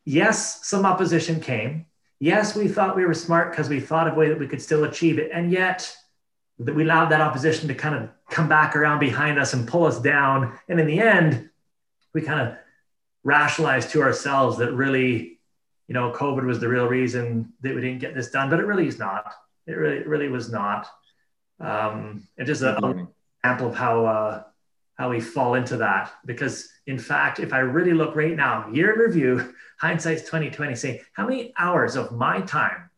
Yes, 0.05 0.67
some 0.67 0.85
opposition 0.85 1.39
came. 1.39 1.85
Yes, 2.19 2.55
we 2.55 2.67
thought 2.67 2.95
we 2.95 3.05
were 3.05 3.13
smart 3.13 3.51
because 3.51 3.69
we 3.69 3.79
thought 3.79 4.07
of 4.07 4.13
a 4.13 4.17
way 4.17 4.29
that 4.29 4.39
we 4.39 4.47
could 4.47 4.61
still 4.61 4.83
achieve 4.83 5.19
it. 5.19 5.29
And 5.31 5.51
yet, 5.51 5.95
that 6.57 6.75
we 6.75 6.83
allowed 6.83 7.09
that 7.09 7.21
opposition 7.21 7.67
to 7.67 7.75
kind 7.75 7.95
of 7.95 8.09
come 8.29 8.49
back 8.49 8.75
around 8.75 8.99
behind 8.99 9.39
us 9.39 9.53
and 9.53 9.67
pull 9.67 9.85
us 9.85 9.99
down. 9.99 10.57
And 10.67 10.79
in 10.79 10.87
the 10.87 10.99
end, 10.99 11.49
we 12.13 12.21
kind 12.21 12.47
of 12.47 12.57
rationalized 13.23 13.91
to 13.91 14.01
ourselves 14.01 14.57
that 14.57 14.73
really, 14.73 15.39
you 15.87 15.93
know, 15.93 16.11
COVID 16.11 16.45
was 16.45 16.59
the 16.59 16.67
real 16.67 16.87
reason 16.87 17.53
that 17.61 17.75
we 17.75 17.81
didn't 17.81 17.99
get 17.99 18.15
this 18.15 18.31
done, 18.31 18.49
but 18.49 18.59
it 18.59 18.65
really 18.65 18.87
is 18.87 18.97
not. 18.97 19.31
It 19.67 19.73
really, 19.73 19.97
it 19.97 20.07
really 20.07 20.29
was 20.29 20.51
not. 20.51 20.87
Um, 21.59 22.27
and 22.37 22.47
just 22.47 22.63
an 22.63 23.07
example 23.43 23.67
of 23.69 23.75
how 23.75 24.05
uh, 24.05 24.43
how 24.99 25.09
we 25.09 25.21
fall 25.21 25.55
into 25.55 25.77
that. 25.77 26.11
Because 26.25 26.69
in 26.85 26.99
fact, 26.99 27.39
if 27.39 27.53
I 27.53 27.59
really 27.59 27.93
look 27.93 28.15
right 28.15 28.35
now, 28.35 28.69
year 28.69 28.93
in 28.93 28.99
review, 28.99 29.55
hindsight's 29.79 30.23
2020, 30.23 30.75
say 30.75 31.01
how 31.13 31.25
many 31.25 31.53
hours 31.57 31.95
of 31.95 32.11
my 32.11 32.41
time 32.41 32.89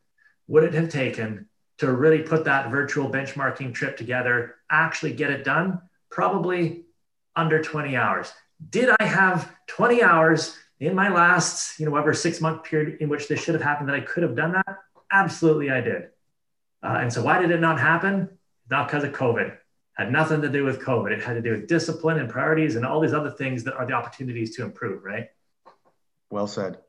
would 0.47 0.63
it 0.63 0.73
have 0.73 0.89
taken 0.89 1.47
to 1.77 1.91
really 1.91 2.23
put 2.23 2.45
that 2.45 2.71
virtual 2.71 3.09
benchmarking 3.09 3.73
trip 3.73 3.97
together, 3.97 4.55
actually 4.69 5.13
get 5.13 5.29
it 5.29 5.43
done? 5.43 5.79
Probably 6.09 6.85
under 7.35 7.61
20 7.61 7.95
hours. 7.95 8.33
Did 8.69 8.89
I 8.99 9.03
have 9.05 9.55
20 9.67 10.01
hours 10.03 10.57
in 10.79 10.95
my 10.95 11.09
last, 11.09 11.79
you 11.79 11.85
know, 11.85 11.91
whatever 11.91 12.13
six 12.13 12.41
month 12.41 12.63
period 12.63 12.99
in 12.99 13.09
which 13.09 13.27
this 13.27 13.41
should 13.41 13.53
have 13.53 13.63
happened 13.63 13.89
that 13.89 13.95
I 13.95 14.01
could 14.01 14.23
have 14.23 14.35
done 14.35 14.53
that? 14.53 14.79
Absolutely, 15.11 15.69
I 15.69 15.81
did. 15.81 16.09
Uh, 16.83 16.97
and 16.99 17.13
so, 17.13 17.23
why 17.23 17.39
did 17.39 17.51
it 17.51 17.59
not 17.59 17.79
happen? 17.79 18.29
Not 18.69 18.87
because 18.87 19.03
of 19.03 19.11
COVID. 19.11 19.55
Had 20.01 20.11
nothing 20.11 20.41
to 20.41 20.49
do 20.49 20.63
with 20.63 20.79
COVID. 20.79 21.11
It 21.11 21.21
had 21.21 21.33
to 21.33 21.43
do 21.43 21.51
with 21.51 21.67
discipline 21.67 22.17
and 22.17 22.27
priorities 22.27 22.75
and 22.75 22.83
all 22.83 22.99
these 22.99 23.13
other 23.13 23.29
things 23.29 23.63
that 23.65 23.75
are 23.75 23.85
the 23.85 23.93
opportunities 23.93 24.55
to 24.55 24.63
improve, 24.63 25.03
right? 25.03 25.29
Well 26.31 26.47
said. 26.47 26.79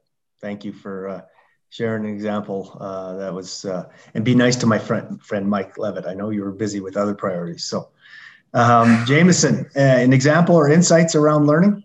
Thank 0.40 0.64
you 0.64 0.72
for 0.72 1.08
uh, 1.08 1.20
sharing 1.68 2.06
an 2.06 2.10
example. 2.10 2.74
Uh, 2.80 3.16
that 3.18 3.34
was, 3.34 3.66
uh, 3.66 3.90
and 4.14 4.24
be 4.24 4.34
nice 4.34 4.56
to 4.56 4.66
my 4.66 4.78
friend, 4.78 5.20
friend 5.22 5.46
Mike 5.46 5.76
Levitt. 5.76 6.06
I 6.06 6.14
know 6.14 6.30
you 6.30 6.42
were 6.42 6.52
busy 6.52 6.80
with 6.80 6.96
other 6.96 7.14
priorities. 7.14 7.64
So, 7.64 7.90
um, 8.54 9.04
Jameson, 9.04 9.68
uh, 9.76 9.78
an 9.78 10.14
example 10.14 10.56
or 10.56 10.70
insights 10.70 11.14
around 11.14 11.46
learning? 11.46 11.84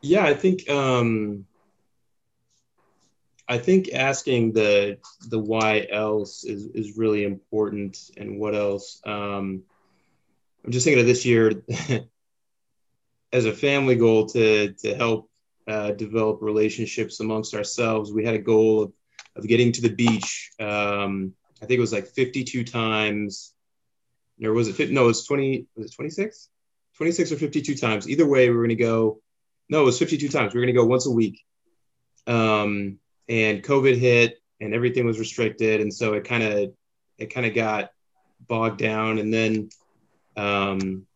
Yeah, 0.00 0.26
I 0.26 0.34
think 0.34 0.70
um, 0.70 1.44
I 3.46 3.58
think 3.58 3.92
asking 3.92 4.52
the 4.52 4.98
the 5.28 5.38
why 5.38 5.86
else 5.90 6.44
is 6.44 6.66
is 6.66 6.96
really 6.96 7.24
important, 7.24 7.98
and 8.16 8.38
what 8.38 8.54
else. 8.54 9.00
Um, 9.04 9.64
I'm 10.64 10.72
just 10.72 10.84
thinking 10.84 11.00
of 11.00 11.06
this 11.06 11.26
year 11.26 11.62
as 13.32 13.44
a 13.44 13.52
family 13.52 13.96
goal 13.96 14.26
to 14.26 14.72
to 14.72 14.94
help 14.94 15.30
uh, 15.66 15.90
develop 15.92 16.38
relationships 16.40 17.20
amongst 17.20 17.54
ourselves. 17.54 18.12
We 18.12 18.24
had 18.24 18.34
a 18.34 18.38
goal 18.38 18.82
of 18.82 18.92
of 19.36 19.46
getting 19.46 19.72
to 19.72 19.82
the 19.82 19.90
beach. 19.90 20.52
Um, 20.60 21.34
I 21.62 21.66
think 21.66 21.78
it 21.78 21.80
was 21.80 21.92
like 21.92 22.06
52 22.06 22.64
times. 22.64 23.52
Or 24.42 24.52
was 24.52 24.68
it? 24.68 24.90
No, 24.90 25.04
it 25.04 25.08
was 25.08 25.24
20. 25.26 25.66
Was 25.76 25.90
it 25.90 25.94
26? 25.94 26.48
26 26.96 27.32
or 27.32 27.36
52 27.36 27.74
times. 27.74 28.08
Either 28.08 28.26
way, 28.26 28.48
we 28.48 28.54
were 28.54 28.62
going 28.62 28.76
to 28.76 28.82
go. 28.82 29.20
No, 29.68 29.82
it 29.82 29.84
was 29.84 29.98
52 29.98 30.28
times. 30.28 30.54
We 30.54 30.60
were 30.60 30.66
going 30.66 30.74
to 30.74 30.80
go 30.80 30.86
once 30.86 31.06
a 31.06 31.10
week. 31.10 31.40
Um, 32.26 32.98
and 33.28 33.62
COVID 33.62 33.96
hit 33.96 34.40
and 34.60 34.74
everything 34.74 35.06
was 35.06 35.18
restricted. 35.18 35.80
And 35.80 35.92
so 35.92 36.14
it 36.14 36.24
kind 36.24 36.42
of, 36.42 36.72
it 37.18 37.32
kind 37.32 37.46
of 37.46 37.54
got 37.54 37.90
bogged 38.46 38.78
down. 38.78 39.18
And 39.18 39.32
then, 39.32 39.68
um, 40.36 41.06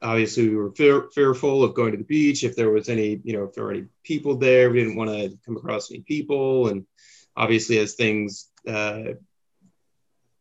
obviously 0.00 0.48
we 0.48 0.56
were 0.56 0.72
fear, 0.72 1.08
fearful 1.14 1.62
of 1.62 1.74
going 1.74 1.92
to 1.92 1.98
the 1.98 2.04
beach. 2.04 2.44
If 2.44 2.56
there 2.56 2.70
was 2.70 2.88
any, 2.88 3.20
you 3.22 3.34
know, 3.34 3.44
if 3.44 3.54
there 3.54 3.64
were 3.64 3.72
any 3.72 3.86
people 4.02 4.36
there, 4.36 4.70
we 4.70 4.80
didn't 4.80 4.96
want 4.96 5.10
to 5.10 5.38
come 5.46 5.56
across 5.56 5.90
any 5.90 6.00
people. 6.00 6.68
And 6.68 6.86
obviously 7.36 7.78
as 7.78 7.94
things, 7.94 8.50
uh, 8.66 9.14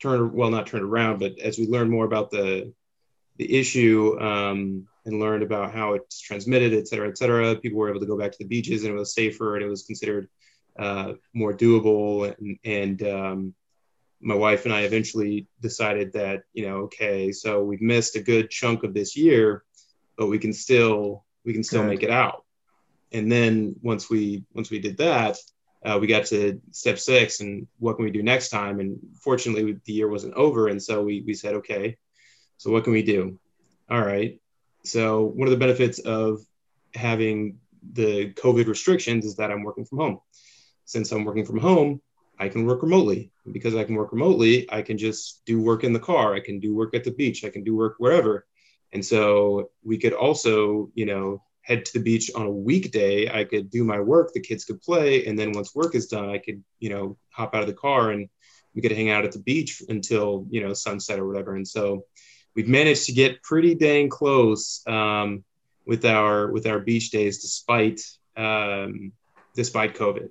turn, 0.02 0.34
well, 0.34 0.50
not 0.50 0.68
turned 0.68 0.84
around, 0.84 1.20
but 1.20 1.38
as 1.40 1.60
we 1.60 1.68
learned 1.68 1.92
more 1.92 2.06
about 2.06 2.32
the, 2.32 2.74
the 3.38 3.60
issue, 3.60 4.20
um, 4.20 4.88
and 5.06 5.20
learned 5.20 5.42
about 5.42 5.74
how 5.74 5.94
it's 5.94 6.20
transmitted, 6.20 6.74
et 6.74 6.88
cetera, 6.88 7.08
et 7.08 7.18
cetera. 7.18 7.56
People 7.56 7.80
were 7.80 7.90
able 7.90 8.00
to 8.00 8.06
go 8.06 8.18
back 8.18 8.32
to 8.32 8.38
the 8.38 8.46
beaches 8.46 8.84
and 8.84 8.94
it 8.94 8.98
was 8.98 9.16
safer 9.16 9.56
and 9.56 9.66
it 9.66 9.68
was 9.68 9.84
considered 9.84 10.30
uh, 10.78 11.14
more 11.34 11.54
doable. 11.54 12.34
And, 12.38 12.60
and 12.64 13.04
um, 13.04 13.54
my 14.22 14.36
wife 14.36 14.66
and 14.66 14.74
I 14.74 14.82
eventually 14.82 15.48
decided 15.62 16.14
that, 16.14 16.44
you 16.54 16.68
know, 16.68 16.78
okay, 16.82 17.32
so 17.32 17.64
we've 17.64 17.82
missed 17.82 18.16
a 18.16 18.22
good 18.22 18.50
chunk 18.50 18.84
of 18.84 18.94
this 18.94 19.18
year, 19.18 19.64
but 20.18 20.28
we 20.28 20.40
can 20.40 20.54
still 20.54 21.26
we 21.44 21.54
can 21.54 21.64
still 21.64 21.82
good. 21.82 21.90
make 21.90 22.04
it 22.04 22.12
out. 22.12 22.46
And 23.12 23.32
then 23.32 23.76
once 23.82 24.10
we 24.10 24.44
once 24.54 24.70
we 24.70 24.80
did 24.80 24.98
that, 24.98 25.38
uh, 25.84 25.98
we 26.00 26.08
got 26.08 26.26
to 26.28 26.62
step 26.72 27.00
six 27.00 27.42
and 27.42 27.68
what 27.80 27.96
can 27.96 28.06
we 28.06 28.12
do 28.12 28.24
next 28.24 28.50
time? 28.50 28.80
And 28.80 29.00
fortunately, 29.20 29.80
the 29.86 29.94
year 29.94 30.08
wasn't 30.08 30.36
over, 30.36 30.68
and 30.68 30.82
so 30.82 31.04
we 31.04 31.22
we 31.26 31.34
said, 31.34 31.56
okay, 31.56 31.98
so 32.58 32.72
what 32.72 32.84
can 32.84 32.94
we 32.94 33.04
do? 33.04 33.40
All 33.90 34.02
right. 34.02 34.40
So 34.84 35.24
one 35.26 35.48
of 35.48 35.52
the 35.52 35.58
benefits 35.58 36.00
of 36.00 36.42
having 36.94 37.58
the 37.94 38.34
COVID 38.34 38.68
restrictions 38.68 39.26
is 39.26 39.36
that 39.38 39.52
I'm 39.52 39.64
working 39.64 39.86
from 39.86 39.98
home 39.98 40.20
since 40.86 41.12
I'm 41.12 41.26
working 41.26 41.46
from 41.46 41.60
home, 41.60 42.02
I 42.40 42.50
can 42.50 42.66
work 42.66 42.82
remotely. 42.82 43.32
Because 43.52 43.76
I 43.76 43.84
can 43.84 43.96
work 43.96 44.12
remotely, 44.12 44.72
I 44.72 44.82
can 44.82 44.98
just 44.98 45.42
do 45.46 45.62
work 45.62 45.84
in 45.84 45.94
the 45.94 46.00
car. 46.00 46.36
I 46.36 46.40
can 46.40 46.60
do 46.60 46.76
work 46.76 46.94
at 46.94 47.04
the 47.04 47.12
beach. 47.12 47.44
I 47.44 47.50
can 47.50 47.64
do 47.64 47.76
work 47.76 47.96
wherever. 47.98 48.46
And 48.94 49.04
so 49.04 49.72
we 49.84 49.98
could 49.98 50.14
also, 50.14 50.92
you 50.94 51.06
know, 51.06 51.44
head 51.62 51.86
to 51.86 51.94
the 51.94 52.04
beach 52.04 52.30
on 52.36 52.46
a 52.46 52.52
weekday. 52.52 53.30
I 53.30 53.46
could 53.46 53.70
do 53.70 53.84
my 53.84 54.00
work. 54.00 54.34
The 54.34 54.42
kids 54.42 54.66
could 54.66 54.82
play. 54.82 55.26
And 55.26 55.38
then 55.38 55.54
once 55.54 55.74
work 55.74 55.96
is 55.96 56.08
done, 56.08 56.30
I 56.30 56.38
could, 56.38 56.64
you 56.80 56.90
know, 56.90 57.18
hop 57.30 57.56
out 57.56 57.62
of 57.62 57.68
the 57.68 57.74
car 57.74 58.12
and 58.12 58.30
we 58.76 58.82
could 58.82 58.92
hang 58.92 59.10
out 59.10 59.26
at 59.26 59.32
the 59.32 59.40
beach 59.40 59.82
until, 59.90 60.46
you 60.50 60.62
know, 60.62 60.74
sunset 60.74 61.20
or 61.20 61.28
whatever. 61.28 61.56
And 61.56 61.68
so 61.68 62.06
we've 62.56 62.68
managed 62.68 63.06
to 63.06 63.14
get 63.14 63.44
pretty 63.44 63.76
dang 63.76 64.10
close 64.10 64.82
um, 64.88 65.44
with 65.86 66.06
our 66.06 66.52
with 66.52 66.68
our 66.68 66.80
beach 66.80 67.12
days 67.12 67.42
despite 67.42 68.02
um, 68.38 69.12
despite 69.56 69.96
COVID. 69.96 70.30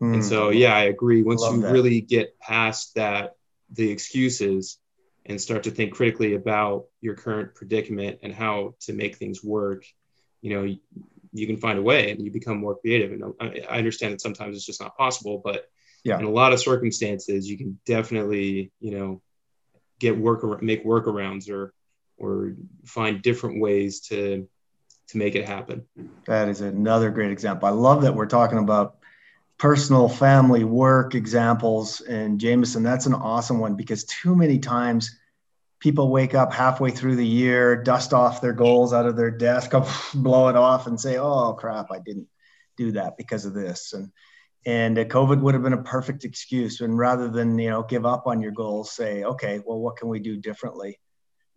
Mm. 0.00 0.14
And 0.14 0.24
so, 0.24 0.50
yeah, 0.50 0.74
I 0.74 0.84
agree. 0.84 1.22
Once 1.22 1.42
you 1.42 1.62
that. 1.62 1.72
really 1.72 2.00
get 2.00 2.38
past 2.38 2.94
that, 2.94 3.36
the 3.70 3.90
excuses, 3.90 4.78
and 5.24 5.40
start 5.40 5.64
to 5.64 5.70
think 5.70 5.92
critically 5.92 6.34
about 6.34 6.86
your 7.00 7.14
current 7.14 7.54
predicament 7.54 8.20
and 8.22 8.32
how 8.32 8.74
to 8.80 8.92
make 8.92 9.16
things 9.16 9.42
work, 9.42 9.84
you 10.40 10.54
know, 10.54 10.62
you, 10.62 10.78
you 11.32 11.46
can 11.46 11.56
find 11.56 11.78
a 11.78 11.82
way 11.82 12.10
and 12.10 12.24
you 12.24 12.30
become 12.30 12.58
more 12.58 12.76
creative. 12.76 13.12
And 13.12 13.34
I, 13.40 13.64
I 13.68 13.78
understand 13.78 14.12
that 14.12 14.20
sometimes 14.20 14.56
it's 14.56 14.64
just 14.64 14.80
not 14.80 14.96
possible, 14.96 15.40
but 15.44 15.68
yeah. 16.04 16.18
in 16.18 16.24
a 16.24 16.30
lot 16.30 16.52
of 16.52 16.60
circumstances, 16.60 17.50
you 17.50 17.58
can 17.58 17.78
definitely, 17.84 18.70
you 18.80 18.96
know, 18.96 19.20
get 19.98 20.16
work 20.16 20.44
around 20.44 20.62
make 20.62 20.84
workarounds 20.84 21.50
or 21.50 21.72
or 22.18 22.54
find 22.84 23.22
different 23.22 23.60
ways 23.60 24.00
to 24.00 24.48
to 25.08 25.18
make 25.18 25.34
it 25.34 25.46
happen. 25.46 25.86
That 26.26 26.48
is 26.48 26.60
another 26.60 27.10
great 27.10 27.30
example. 27.30 27.68
I 27.68 27.72
love 27.72 28.02
that 28.02 28.14
we're 28.14 28.26
talking 28.26 28.58
about 28.58 28.98
personal, 29.58 30.08
family, 30.08 30.64
work 30.64 31.14
examples. 31.14 32.00
And 32.00 32.38
Jameson, 32.38 32.82
that's 32.82 33.06
an 33.06 33.14
awesome 33.14 33.58
one 33.58 33.74
because 33.74 34.04
too 34.04 34.36
many 34.36 34.58
times 34.58 35.18
people 35.80 36.10
wake 36.10 36.34
up 36.34 36.52
halfway 36.52 36.90
through 36.90 37.16
the 37.16 37.26
year, 37.26 37.82
dust 37.82 38.12
off 38.12 38.40
their 38.40 38.52
goals 38.52 38.92
out 38.92 39.06
of 39.06 39.16
their 39.16 39.30
desk, 39.30 39.72
blow 40.14 40.48
it 40.48 40.56
off, 40.56 40.86
and 40.86 41.00
say, 41.00 41.18
"Oh 41.18 41.54
crap, 41.54 41.90
I 41.90 41.98
didn't 41.98 42.28
do 42.76 42.92
that 42.92 43.16
because 43.16 43.44
of 43.44 43.54
this." 43.54 43.92
And 43.92 44.10
and 44.66 44.96
COVID 44.96 45.40
would 45.40 45.54
have 45.54 45.62
been 45.62 45.72
a 45.72 45.82
perfect 45.82 46.24
excuse. 46.24 46.80
And 46.80 46.98
rather 46.98 47.28
than 47.28 47.58
you 47.58 47.70
know 47.70 47.82
give 47.82 48.04
up 48.04 48.26
on 48.26 48.40
your 48.40 48.52
goals, 48.52 48.92
say, 48.92 49.24
"Okay, 49.24 49.60
well, 49.64 49.78
what 49.78 49.96
can 49.96 50.08
we 50.08 50.20
do 50.20 50.36
differently?" 50.36 50.98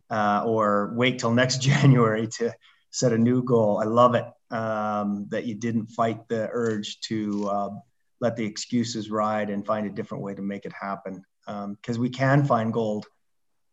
Uh, 0.09 0.43
or 0.45 0.93
wait 0.95 1.19
till 1.19 1.31
next 1.31 1.61
January 1.61 2.27
to 2.27 2.53
set 2.91 3.13
a 3.13 3.17
new 3.17 3.43
goal. 3.43 3.79
I 3.79 3.85
love 3.85 4.15
it 4.15 4.25
um, 4.51 5.27
that 5.29 5.45
you 5.45 5.55
didn't 5.55 5.87
fight 5.87 6.27
the 6.27 6.49
urge 6.51 6.99
to 7.01 7.47
uh, 7.47 7.69
let 8.19 8.35
the 8.35 8.45
excuses 8.45 9.09
ride 9.09 9.49
and 9.49 9.65
find 9.65 9.87
a 9.87 9.89
different 9.89 10.23
way 10.23 10.33
to 10.33 10.41
make 10.41 10.65
it 10.65 10.73
happen. 10.73 11.23
Because 11.45 11.95
um, 11.95 12.01
we 12.01 12.09
can 12.09 12.45
find 12.45 12.73
gold 12.73 13.07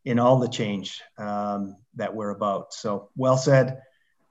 in 0.05 0.19
all 0.19 0.39
the 0.39 0.49
change 0.49 1.03
um, 1.19 1.77
that 1.97 2.15
we're 2.15 2.31
about. 2.31 2.73
So, 2.73 3.11
well 3.17 3.37
said. 3.37 3.83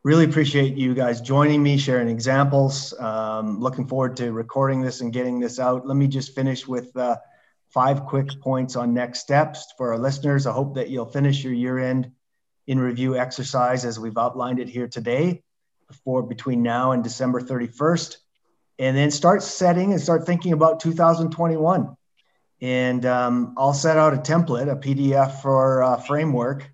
Really 0.03 0.26
appreciate 0.26 0.78
you 0.78 0.93
guys 0.93 1.20
joining 1.20 1.63
me, 1.63 1.78
sharing 1.78 2.09
examples. 2.09 2.93
Um, 2.99 3.59
looking 3.59 3.88
forward 3.88 4.16
to 4.18 4.32
recording 4.32 4.82
this 4.82 5.01
and 5.01 5.11
getting 5.11 5.39
this 5.39 5.59
out. 5.59 5.88
Let 5.88 5.97
me 5.97 6.07
just 6.07 6.36
finish 6.36 6.68
with 6.68 6.95
uh, 6.95 7.18
five 7.70 8.05
quick 8.05 8.39
points 8.39 8.76
on 8.76 8.93
next 8.93 9.20
steps 9.20 9.74
for 9.78 9.93
our 9.93 9.99
listeners. 9.99 10.45
I 10.45 10.53
hope 10.53 10.76
that 10.76 10.89
you'll 10.89 11.07
finish 11.07 11.43
your 11.43 11.53
year 11.53 11.80
end 11.80 12.11
in 12.68 12.80
review 12.80 13.18
exercise 13.18 13.84
as 13.84 13.99
we've 13.99 14.18
outlined 14.18 14.59
it 14.59 14.70
here 14.70 14.88
today 14.88 15.43
before 15.88 16.24
between 16.24 16.63
now 16.63 16.91
and 16.93 17.03
December 17.03 17.41
31st 17.41 18.18
and 18.80 18.95
then 18.95 19.11
start 19.11 19.43
setting 19.43 19.91
and 19.91 20.01
start 20.01 20.26
thinking 20.26 20.53
about 20.53 20.80
2021. 20.80 21.95
And 22.61 23.05
um, 23.05 23.53
I'll 23.57 23.73
set 23.73 23.97
out 23.97 24.13
a 24.13 24.17
template, 24.17 24.71
a 24.71 24.76
PDF 24.76 25.41
for 25.41 25.82
a 25.82 26.01
framework 26.01 26.69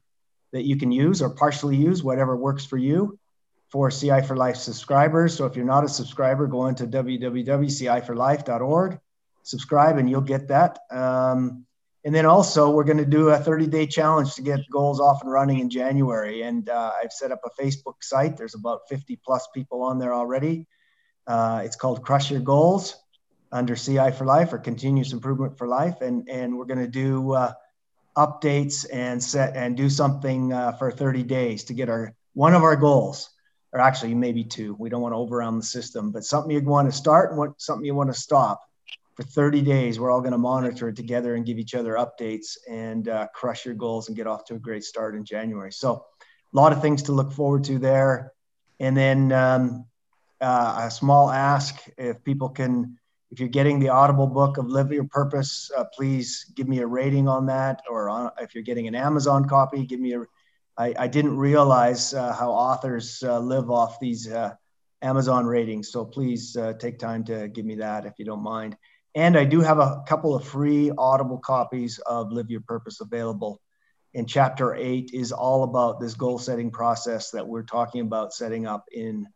that 0.51 0.63
you 0.63 0.77
can 0.77 0.91
use 0.91 1.21
or 1.21 1.29
partially 1.29 1.75
use, 1.75 2.03
whatever 2.03 2.35
works 2.35 2.65
for 2.65 2.77
you 2.77 3.19
for 3.71 3.89
CI 3.89 4.21
for 4.21 4.35
Life 4.35 4.57
subscribers. 4.57 5.35
So 5.35 5.45
if 5.45 5.55
you're 5.55 5.65
not 5.65 5.85
a 5.85 5.89
subscriber, 5.89 6.45
go 6.45 6.67
into 6.67 6.85
www.ciforlife.org, 6.85 8.99
subscribe, 9.43 9.97
and 9.97 10.09
you'll 10.09 10.19
get 10.21 10.49
that. 10.49 10.79
Um, 10.91 11.65
and 12.03 12.13
then 12.13 12.25
also, 12.25 12.69
we're 12.71 12.83
going 12.83 12.97
to 12.97 13.05
do 13.05 13.29
a 13.29 13.37
30 13.37 13.67
day 13.67 13.87
challenge 13.87 14.35
to 14.35 14.41
get 14.41 14.69
goals 14.69 14.99
off 14.99 15.21
and 15.21 15.31
running 15.31 15.59
in 15.59 15.69
January. 15.69 16.41
And 16.41 16.67
uh, 16.67 16.91
I've 17.01 17.13
set 17.13 17.31
up 17.31 17.39
a 17.45 17.49
Facebook 17.61 17.95
site. 18.01 18.35
There's 18.35 18.55
about 18.55 18.81
50 18.89 19.17
plus 19.23 19.47
people 19.53 19.83
on 19.83 19.99
there 19.99 20.13
already. 20.13 20.67
Uh, 21.27 21.61
it's 21.63 21.75
called 21.75 22.03
Crush 22.03 22.31
Your 22.31 22.41
Goals 22.41 22.95
under 23.51 23.75
CI 23.75 24.11
for 24.11 24.25
Life 24.25 24.53
or 24.53 24.57
Continuous 24.57 25.13
Improvement 25.13 25.57
for 25.57 25.67
Life. 25.67 26.01
And, 26.01 26.27
and 26.29 26.57
we're 26.57 26.65
going 26.65 26.79
to 26.79 26.87
do 26.87 27.33
uh, 27.33 27.53
updates 28.17 28.85
and 28.91 29.23
set 29.23 29.55
and 29.55 29.75
do 29.75 29.89
something 29.89 30.53
uh, 30.53 30.73
for 30.73 30.91
30 30.91 31.23
days 31.23 31.65
to 31.65 31.73
get 31.73 31.89
our 31.89 32.13
one 32.33 32.53
of 32.53 32.63
our 32.63 32.75
goals 32.75 33.29
or 33.73 33.79
actually 33.79 34.13
maybe 34.15 34.43
two. 34.43 34.75
We 34.79 34.89
don't 34.89 35.01
want 35.01 35.13
to 35.13 35.17
overwhelm 35.17 35.57
the 35.57 35.65
system, 35.65 36.11
but 36.11 36.23
something 36.23 36.51
you 36.51 36.61
want 36.61 36.89
to 36.91 36.95
start 36.95 37.31
and 37.31 37.39
what, 37.39 37.61
something 37.61 37.85
you 37.85 37.95
want 37.95 38.13
to 38.13 38.19
stop 38.19 38.61
for 39.15 39.23
30 39.23 39.61
days. 39.61 39.99
We're 39.99 40.11
all 40.11 40.21
going 40.21 40.33
to 40.33 40.37
monitor 40.37 40.89
it 40.89 40.95
together 40.95 41.35
and 41.35 41.45
give 41.45 41.57
each 41.57 41.75
other 41.75 41.93
updates 41.93 42.57
and 42.69 43.07
uh, 43.07 43.27
crush 43.33 43.65
your 43.65 43.75
goals 43.75 44.07
and 44.07 44.17
get 44.17 44.27
off 44.27 44.45
to 44.45 44.55
a 44.55 44.59
great 44.59 44.83
start 44.83 45.15
in 45.15 45.23
January. 45.23 45.71
So, 45.71 46.05
a 46.53 46.57
lot 46.57 46.73
of 46.73 46.81
things 46.81 47.03
to 47.03 47.13
look 47.13 47.31
forward 47.31 47.63
to 47.65 47.79
there. 47.79 48.33
And 48.81 48.97
then 48.97 49.31
um, 49.31 49.85
uh, 50.41 50.83
a 50.85 50.91
small 50.91 51.29
ask 51.29 51.75
if 51.97 52.23
people 52.23 52.49
can, 52.49 52.97
if 53.29 53.39
you're 53.39 53.49
getting 53.49 53.79
the 53.79 53.89
Audible 53.89 54.27
book 54.27 54.57
of 54.57 54.67
Live 54.67 54.91
Your 54.91 55.05
Purpose, 55.05 55.71
uh, 55.77 55.85
please 55.95 56.51
give 56.55 56.67
me 56.67 56.79
a 56.79 56.87
rating 56.87 57.27
on 57.27 57.45
that. 57.45 57.81
Or 57.89 58.09
on, 58.09 58.31
if 58.39 58.53
you're 58.53 58.63
getting 58.63 58.87
an 58.87 58.95
Amazon 58.95 59.47
copy, 59.47 59.85
give 59.85 59.99
me 59.99 60.13
a 60.13 60.25
I, 60.77 60.93
I 60.97 61.07
didn't 61.07 61.37
realize 61.37 62.13
uh, 62.13 62.33
how 62.33 62.51
authors 62.51 63.21
uh, 63.23 63.39
live 63.39 63.69
off 63.69 63.99
these 63.99 64.31
uh, 64.31 64.53
Amazon 65.01 65.45
ratings. 65.45 65.91
So 65.91 66.05
please 66.05 66.55
uh, 66.55 66.73
take 66.73 66.97
time 66.97 67.23
to 67.25 67.47
give 67.49 67.65
me 67.65 67.75
that 67.75 68.05
if 68.05 68.13
you 68.17 68.25
don't 68.25 68.43
mind. 68.43 68.77
And 69.13 69.37
I 69.37 69.43
do 69.43 69.59
have 69.59 69.79
a 69.79 70.03
couple 70.07 70.33
of 70.33 70.47
free 70.47 70.91
Audible 70.97 71.39
copies 71.39 71.99
of 71.99 72.31
Live 72.31 72.49
Your 72.49 72.61
Purpose 72.61 73.01
available. 73.01 73.59
And 74.13 74.27
chapter 74.27 74.73
eight 74.73 75.11
is 75.13 75.31
all 75.31 75.63
about 75.63 75.99
this 75.99 76.13
goal 76.13 76.39
setting 76.39 76.71
process 76.71 77.31
that 77.31 77.47
we're 77.47 77.63
talking 77.63 78.01
about 78.01 78.33
setting 78.33 78.65
up 78.65 78.85
in 78.91 79.27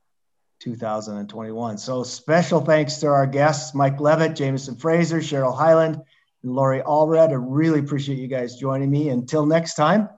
2021. 0.59 1.77
So 1.77 2.03
special 2.03 2.61
thanks 2.61 2.97
to 2.97 3.07
our 3.07 3.27
guests, 3.27 3.73
Mike 3.73 3.99
Levitt, 3.99 4.35
Jameson 4.35 4.75
Fraser, 4.75 5.19
Cheryl 5.19 5.55
Highland, 5.55 6.01
and 6.43 6.53
Lori 6.53 6.81
Allred. 6.81 7.29
I 7.29 7.33
really 7.33 7.79
appreciate 7.79 8.17
you 8.17 8.27
guys 8.27 8.55
joining 8.55 8.89
me. 8.89 9.09
Until 9.09 9.45
next 9.45 9.75
time. 9.75 10.09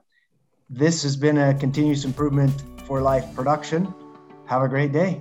This 0.70 1.02
has 1.02 1.16
been 1.16 1.38
a 1.38 1.54
continuous 1.54 2.04
improvement 2.04 2.62
for 2.84 3.00
life 3.00 3.24
production. 3.34 3.94
Have 4.46 4.62
a 4.62 4.68
great 4.68 4.92
day. 4.92 5.18